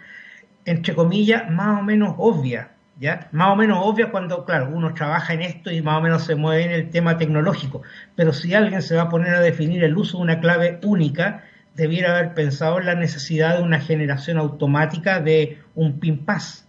entre 0.64 0.94
comillas, 0.94 1.50
más 1.50 1.80
o 1.80 1.82
menos 1.82 2.14
obvia, 2.18 2.72
¿ya? 3.00 3.28
Más 3.32 3.48
o 3.48 3.56
menos 3.56 3.78
obvia 3.80 4.10
cuando, 4.10 4.44
claro, 4.44 4.68
uno 4.70 4.92
trabaja 4.92 5.32
en 5.32 5.40
esto 5.40 5.70
y 5.70 5.80
más 5.80 5.96
o 5.96 6.02
menos 6.02 6.24
se 6.24 6.34
mueve 6.34 6.64
en 6.66 6.72
el 6.72 6.90
tema 6.90 7.16
tecnológico. 7.16 7.82
Pero 8.14 8.34
si 8.34 8.54
alguien 8.54 8.82
se 8.82 8.94
va 8.94 9.02
a 9.04 9.08
poner 9.08 9.34
a 9.34 9.40
definir 9.40 9.82
el 9.82 9.96
uso 9.96 10.18
de 10.18 10.24
una 10.24 10.40
clave 10.40 10.78
única, 10.84 11.44
debiera 11.74 12.10
haber 12.10 12.34
pensado 12.34 12.78
en 12.78 12.86
la 12.86 12.94
necesidad 12.94 13.56
de 13.56 13.62
una 13.62 13.80
generación 13.80 14.36
automática 14.36 15.20
de 15.20 15.58
un 15.74 15.98
PIN 16.00 16.26
pass, 16.26 16.67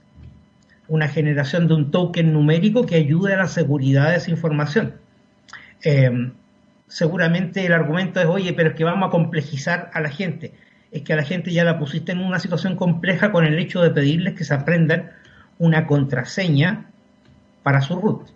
una 0.90 1.08
generación 1.08 1.68
de 1.68 1.76
un 1.76 1.92
token 1.92 2.34
numérico 2.34 2.86
que 2.86 2.96
ayude 2.96 3.34
a 3.34 3.38
la 3.38 3.48
seguridad 3.48 4.10
de 4.10 4.18
esa 4.18 4.32
información. 4.32 4.96
Em, 5.82 6.34
seguramente 6.88 7.66
el 7.66 7.74
argumento 7.74 8.20
es, 8.20 8.26
oye, 8.26 8.54
pero 8.54 8.72
es 8.72 8.76
que 8.76 8.84
vamos 8.84 9.08
a 9.08 9.12
complejizar 9.12 9.90
a 9.94 10.02
la 10.02 10.10
gente 10.10 10.54
es 10.92 11.04
que 11.04 11.14
a 11.14 11.16
la 11.16 11.24
gente 11.24 11.52
ya 11.52 11.64
la 11.64 11.78
pusiste 11.78 12.12
en 12.12 12.20
una 12.20 12.40
situación 12.40 12.76
compleja 12.76 13.32
con 13.32 13.46
el 13.46 13.60
hecho 13.60 13.82
de 13.82 13.92
pedirles 13.92 14.34
que 14.34 14.44
se 14.44 14.54
aprendan 14.54 15.12
una 15.58 15.86
contraseña 15.86 16.86
para 17.64 17.82
su 17.82 18.00
root. 18.00 18.28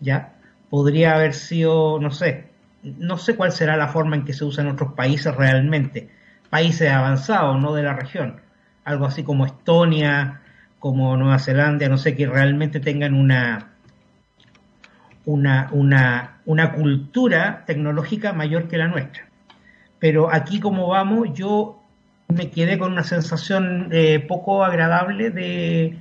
¿Ya? 0.00 0.34
Podría 0.70 1.14
haber 1.14 1.34
sido, 1.34 1.98
no 2.00 2.10
sé, 2.10 2.48
no 2.82 3.18
sé 3.18 3.34
cuál 3.34 3.52
será 3.52 3.76
la 3.76 3.88
forma 3.88 4.16
en 4.16 4.24
que 4.24 4.32
se 4.32 4.44
usa 4.44 4.62
en 4.62 4.70
otros 4.70 4.92
países 4.92 5.34
realmente, 5.34 6.10
países 6.50 6.90
avanzados, 6.90 7.60
no 7.60 7.72
de 7.74 7.82
la 7.82 7.94
región, 7.94 8.40
algo 8.84 9.06
así 9.06 9.22
como 9.22 9.46
Estonia, 9.46 10.42
como 10.86 11.16
Nueva 11.16 11.40
Zelanda, 11.40 11.88
no 11.88 11.98
sé, 11.98 12.14
que 12.14 12.28
realmente 12.28 12.78
tengan 12.78 13.12
una, 13.12 13.72
una, 15.24 15.68
una, 15.72 16.38
una 16.44 16.74
cultura 16.74 17.64
tecnológica 17.66 18.32
mayor 18.32 18.68
que 18.68 18.78
la 18.78 18.86
nuestra. 18.86 19.26
Pero 19.98 20.32
aquí 20.32 20.60
como 20.60 20.86
vamos, 20.86 21.30
yo 21.34 21.82
me 22.28 22.50
quedé 22.52 22.78
con 22.78 22.92
una 22.92 23.02
sensación 23.02 23.88
eh, 23.90 24.20
poco 24.28 24.62
agradable 24.62 25.30
de, 25.30 25.98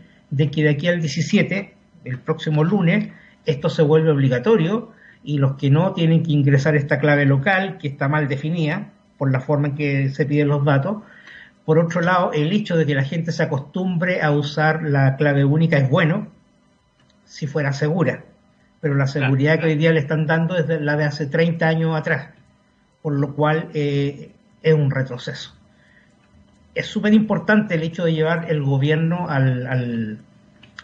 que 0.52 0.62
de 0.62 0.70
aquí 0.70 0.88
al 0.88 1.02
17, 1.02 1.74
el 2.04 2.20
próximo 2.20 2.64
lunes, 2.64 3.10
esto 3.48 3.70
se 3.70 3.82
vuelve 3.82 4.12
obligatorio 4.12 4.92
y 5.24 5.40
los 5.40 5.56
que 5.56 5.72
no 5.72 5.94
tienen 5.94 6.22
que 6.22 6.32
ingresar 6.32 6.76
esta 6.76 7.00
clave 7.00 7.26
local, 7.26 7.80
que 7.80 7.88
está 7.88 8.08
mal 8.08 8.28
definida 8.28 8.92
por 9.18 9.32
la 9.32 9.40
forma 9.40 9.70
en 9.70 9.76
que 9.76 10.10
se 10.10 10.28
piden 10.28 10.50
los 10.50 10.64
datos. 10.64 10.98
Por 11.66 11.80
otro 11.80 12.02
lado, 12.02 12.32
el 12.34 12.52
hecho 12.52 12.78
de 12.78 12.86
que 12.86 12.96
la 12.96 13.04
gente 13.04 13.32
se 13.32 13.44
acostumbre 13.44 14.22
a 14.22 14.32
usar 14.32 14.84
la 14.84 15.16
clave 15.18 15.44
única 15.44 15.78
es 15.78 15.90
bueno, 15.90 16.28
si 17.26 17.48
fuera 17.48 17.74
segura, 17.74 18.24
pero 18.82 18.96
la 18.96 19.08
seguridad 19.08 19.60
que 19.60 19.66
hoy 19.66 19.76
día 19.76 19.92
le 19.92 20.00
están 20.00 20.28
dando 20.28 20.56
es 20.58 20.68
la 20.82 20.96
de 20.96 21.06
hace 21.06 21.26
30 21.26 21.68
años 21.68 21.96
atrás 21.96 22.36
por 23.06 23.14
lo 23.14 23.36
cual 23.36 23.70
eh, 23.76 24.32
es 24.64 24.74
un 24.74 24.90
retroceso. 24.90 25.54
Es 26.74 26.88
súper 26.88 27.14
importante 27.14 27.76
el 27.76 27.84
hecho 27.84 28.04
de 28.06 28.14
llevar 28.14 28.50
el 28.50 28.64
gobierno 28.64 29.30
al, 29.30 30.18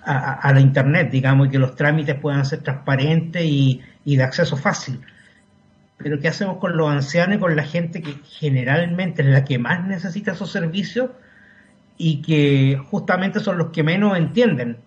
a, 0.04 0.54
la 0.54 0.60
Internet, 0.60 1.10
digamos, 1.10 1.48
y 1.48 1.50
que 1.50 1.58
los 1.58 1.76
trámites 1.76 2.14
puedan 2.14 2.46
ser 2.46 2.60
transparentes 2.60 3.44
y, 3.44 3.82
de 4.06 4.22
acceso 4.22 4.56
fácil. 4.56 5.02
Pero 6.04 6.20
¿qué 6.20 6.28
hacemos 6.28 6.58
con 6.58 6.78
los 6.78 6.90
ancianos 6.90 7.38
y 7.38 7.40
con 7.40 7.56
la 7.56 7.64
gente 7.64 8.02
que 8.02 8.16
generalmente 8.40 9.22
es 9.22 9.28
la 9.28 9.44
que 9.44 9.60
más 9.60 9.86
necesita 9.86 10.32
esos 10.32 10.52
servicios 10.52 11.12
y 11.98 12.22
que 12.22 12.82
justamente 12.90 13.40
son 13.40 13.58
los 13.58 13.70
que 13.70 13.84
menos 13.84 14.18
entienden 14.18 14.78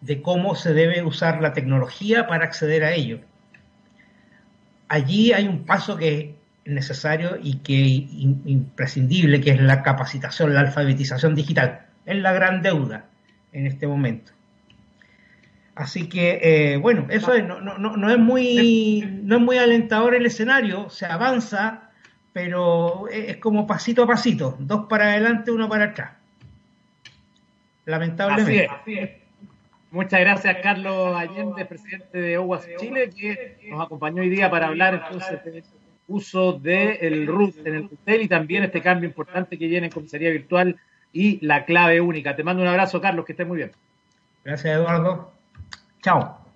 de 0.00 0.22
cómo 0.22 0.54
se 0.54 0.74
debe 0.74 1.02
usar 1.02 1.40
la 1.40 1.52
tecnología 1.52 2.26
para 2.26 2.44
acceder 2.44 2.84
a 2.84 2.92
ello? 2.92 3.20
allí 4.88 5.32
hay 5.32 5.48
un 5.48 5.64
paso 5.64 5.96
que 5.96 6.36
es 6.64 6.72
necesario 6.72 7.38
y 7.42 7.58
que 7.58 7.82
es 7.82 7.88
imprescindible, 8.46 9.40
que 9.40 9.50
es 9.50 9.60
la 9.60 9.82
capacitación, 9.82 10.54
la 10.54 10.60
alfabetización 10.60 11.34
digital. 11.34 11.86
Es 12.04 12.16
la 12.16 12.32
gran 12.32 12.62
deuda 12.62 13.06
en 13.52 13.66
este 13.66 13.86
momento. 13.86 14.32
Así 15.76 16.08
que, 16.08 16.40
eh, 16.42 16.76
bueno, 16.78 17.06
eso 17.10 17.34
es, 17.34 17.44
no, 17.44 17.60
no, 17.60 17.76
no, 17.76 18.10
es 18.10 18.18
muy, 18.18 19.20
no 19.22 19.36
es 19.36 19.42
muy 19.42 19.58
alentador 19.58 20.14
el 20.14 20.24
escenario, 20.24 20.88
se 20.88 21.04
avanza, 21.04 21.90
pero 22.32 23.08
es 23.08 23.36
como 23.36 23.66
pasito 23.66 24.04
a 24.04 24.06
pasito, 24.06 24.56
dos 24.58 24.86
para 24.88 25.10
adelante, 25.10 25.50
uno 25.50 25.68
para 25.68 25.84
atrás. 25.84 26.12
Lamentablemente. 27.84 29.20
Muchas 29.90 30.20
gracias, 30.20 30.56
Carlos 30.62 31.14
Allende, 31.14 31.66
presidente 31.66 32.20
de 32.22 32.38
OWAS 32.38 32.66
Chile, 32.78 33.10
que 33.10 33.58
nos 33.68 33.84
acompañó 33.84 34.22
hoy 34.22 34.30
día 34.30 34.50
para 34.50 34.68
hablar 34.68 34.94
entonces 34.94 35.44
del 35.44 35.62
uso 36.08 36.54
del 36.54 37.26
RUT 37.26 37.66
en 37.66 37.74
el 37.74 37.84
hotel 37.84 38.22
y 38.22 38.28
también 38.28 38.64
este 38.64 38.80
cambio 38.80 39.06
importante 39.06 39.58
que 39.58 39.66
viene 39.66 39.88
en 39.88 39.92
comisaría 39.92 40.30
virtual 40.30 40.76
y 41.12 41.44
la 41.44 41.66
clave 41.66 42.00
única. 42.00 42.34
Te 42.34 42.44
mando 42.44 42.62
un 42.62 42.68
abrazo, 42.68 42.98
Carlos, 42.98 43.26
que 43.26 43.32
estés 43.32 43.46
muy 43.46 43.58
bien. 43.58 43.72
Gracias, 44.42 44.74
Eduardo. 44.74 45.35
Chao. 46.02 46.46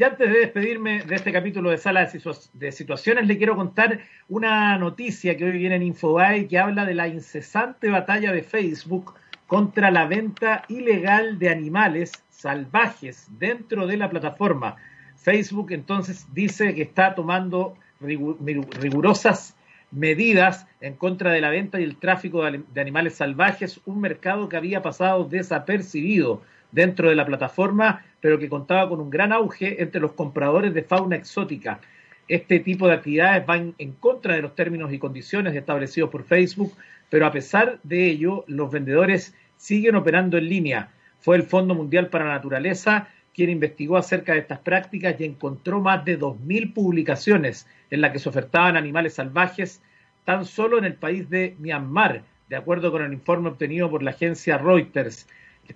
Y 0.00 0.02
antes 0.02 0.32
de 0.32 0.38
despedirme 0.38 1.02
de 1.02 1.14
este 1.14 1.30
capítulo 1.30 1.68
de 1.68 1.76
Sala 1.76 2.10
de 2.54 2.72
Situaciones, 2.72 3.26
le 3.26 3.36
quiero 3.36 3.54
contar 3.54 4.00
una 4.30 4.78
noticia 4.78 5.36
que 5.36 5.44
hoy 5.44 5.52
viene 5.52 5.76
en 5.76 5.82
Infobae 5.82 6.48
que 6.48 6.58
habla 6.58 6.86
de 6.86 6.94
la 6.94 7.06
incesante 7.06 7.90
batalla 7.90 8.32
de 8.32 8.42
Facebook 8.42 9.12
contra 9.46 9.90
la 9.90 10.06
venta 10.06 10.62
ilegal 10.68 11.38
de 11.38 11.50
animales 11.50 12.12
salvajes 12.30 13.26
dentro 13.38 13.86
de 13.86 13.98
la 13.98 14.08
plataforma. 14.08 14.76
Facebook 15.16 15.72
entonces 15.72 16.26
dice 16.32 16.74
que 16.74 16.80
está 16.80 17.14
tomando 17.14 17.76
rigurosas 18.00 19.54
medidas 19.90 20.66
en 20.80 20.94
contra 20.94 21.32
de 21.32 21.42
la 21.42 21.50
venta 21.50 21.78
y 21.78 21.84
el 21.84 21.96
tráfico 21.96 22.42
de 22.42 22.80
animales 22.80 23.16
salvajes, 23.16 23.80
un 23.84 24.00
mercado 24.00 24.48
que 24.48 24.56
había 24.56 24.80
pasado 24.80 25.24
desapercibido 25.24 26.40
dentro 26.72 27.08
de 27.08 27.14
la 27.14 27.26
plataforma, 27.26 28.04
pero 28.20 28.38
que 28.38 28.48
contaba 28.48 28.88
con 28.88 29.00
un 29.00 29.10
gran 29.10 29.32
auge 29.32 29.82
entre 29.82 30.00
los 30.00 30.12
compradores 30.12 30.74
de 30.74 30.82
fauna 30.82 31.16
exótica. 31.16 31.80
Este 32.28 32.60
tipo 32.60 32.86
de 32.86 32.94
actividades 32.94 33.44
van 33.46 33.74
en 33.78 33.92
contra 33.92 34.34
de 34.34 34.42
los 34.42 34.54
términos 34.54 34.92
y 34.92 34.98
condiciones 34.98 35.54
establecidos 35.54 36.10
por 36.10 36.24
Facebook, 36.24 36.72
pero 37.08 37.26
a 37.26 37.32
pesar 37.32 37.80
de 37.82 38.06
ello, 38.06 38.44
los 38.46 38.70
vendedores 38.70 39.34
siguen 39.56 39.96
operando 39.96 40.38
en 40.38 40.48
línea. 40.48 40.90
Fue 41.20 41.36
el 41.36 41.42
Fondo 41.42 41.74
Mundial 41.74 42.08
para 42.08 42.26
la 42.26 42.34
Naturaleza 42.34 43.08
quien 43.34 43.50
investigó 43.50 43.96
acerca 43.96 44.32
de 44.32 44.40
estas 44.40 44.58
prácticas 44.58 45.18
y 45.18 45.24
encontró 45.24 45.80
más 45.80 46.04
de 46.04 46.18
2.000 46.18 46.74
publicaciones 46.74 47.66
en 47.90 48.00
las 48.00 48.12
que 48.12 48.18
se 48.18 48.28
ofertaban 48.28 48.76
animales 48.76 49.14
salvajes 49.14 49.82
tan 50.24 50.44
solo 50.44 50.78
en 50.78 50.84
el 50.84 50.94
país 50.94 51.28
de 51.30 51.56
Myanmar, 51.58 52.22
de 52.48 52.56
acuerdo 52.56 52.90
con 52.90 53.02
el 53.02 53.12
informe 53.12 53.48
obtenido 53.48 53.90
por 53.90 54.02
la 54.02 54.10
agencia 54.10 54.58
Reuters. 54.58 55.28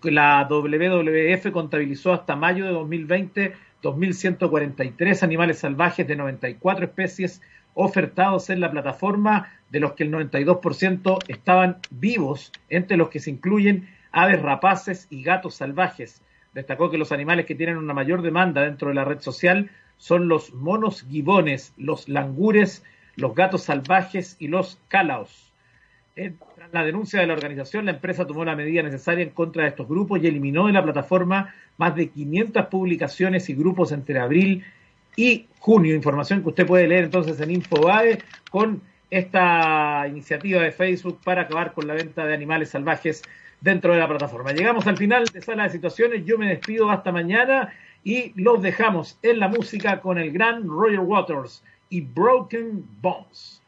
La 0.02 0.46
WWF 0.48 1.50
contabilizó 1.52 2.12
hasta 2.12 2.36
mayo 2.36 2.64
de 2.64 2.72
2020 2.72 3.54
2.143 3.84 5.22
animales 5.22 5.58
salvajes 5.58 6.06
de 6.06 6.16
94 6.16 6.86
especies 6.86 7.42
ofertados 7.74 8.48
en 8.50 8.60
la 8.60 8.70
plataforma, 8.70 9.52
de 9.70 9.80
los 9.80 9.92
que 9.92 10.04
el 10.04 10.12
92% 10.12 11.18
estaban 11.28 11.78
vivos, 11.90 12.52
entre 12.68 12.96
los 12.96 13.10
que 13.10 13.20
se 13.20 13.30
incluyen 13.30 13.88
aves 14.12 14.40
rapaces 14.40 15.06
y 15.10 15.22
gatos 15.22 15.56
salvajes. 15.56 16.22
Destacó 16.54 16.90
que 16.90 16.98
los 16.98 17.12
animales 17.12 17.46
que 17.46 17.56
tienen 17.56 17.76
una 17.76 17.94
mayor 17.94 18.22
demanda 18.22 18.62
dentro 18.62 18.88
de 18.88 18.94
la 18.94 19.04
red 19.04 19.20
social 19.20 19.70
son 19.96 20.28
los 20.28 20.54
monos 20.54 21.04
gibones, 21.08 21.74
los 21.76 22.08
langures, 22.08 22.84
los 23.16 23.34
gatos 23.34 23.64
salvajes 23.64 24.36
y 24.38 24.48
los 24.48 24.78
calaos. 26.14 26.34
Tras 26.54 26.72
la 26.72 26.84
denuncia 26.84 27.20
de 27.20 27.26
la 27.26 27.34
organización, 27.34 27.84
la 27.84 27.92
empresa 27.92 28.26
tomó 28.26 28.44
la 28.44 28.56
medida 28.56 28.82
necesaria 28.82 29.22
en 29.22 29.30
contra 29.30 29.64
de 29.64 29.70
estos 29.70 29.88
grupos 29.88 30.20
y 30.22 30.26
eliminó 30.26 30.66
de 30.66 30.72
la 30.72 30.82
plataforma 30.82 31.54
más 31.76 31.94
de 31.94 32.08
500 32.08 32.66
publicaciones 32.66 33.48
y 33.50 33.54
grupos 33.54 33.92
entre 33.92 34.18
abril 34.18 34.64
y 35.16 35.46
junio. 35.58 35.94
Información 35.94 36.42
que 36.42 36.48
usted 36.48 36.66
puede 36.66 36.88
leer 36.88 37.04
entonces 37.04 37.40
en 37.40 37.50
Infobae 37.50 38.18
con 38.50 38.82
esta 39.10 40.06
iniciativa 40.08 40.62
de 40.62 40.72
Facebook 40.72 41.20
para 41.24 41.42
acabar 41.42 41.72
con 41.72 41.86
la 41.86 41.94
venta 41.94 42.24
de 42.24 42.34
animales 42.34 42.70
salvajes 42.70 43.22
dentro 43.60 43.92
de 43.92 43.98
la 43.98 44.08
plataforma. 44.08 44.52
Llegamos 44.52 44.86
al 44.86 44.96
final 44.96 45.24
de 45.26 45.40
Sala 45.40 45.64
de 45.64 45.70
Situaciones. 45.70 46.24
Yo 46.24 46.38
me 46.38 46.48
despido 46.48 46.90
hasta 46.90 47.12
mañana 47.12 47.72
y 48.02 48.32
los 48.40 48.62
dejamos 48.62 49.18
en 49.22 49.38
la 49.38 49.48
música 49.48 50.00
con 50.00 50.18
el 50.18 50.32
gran 50.32 50.66
Roger 50.66 51.00
Waters 51.00 51.64
y 51.88 52.02
Broken 52.02 52.84
Bones. 53.00 53.63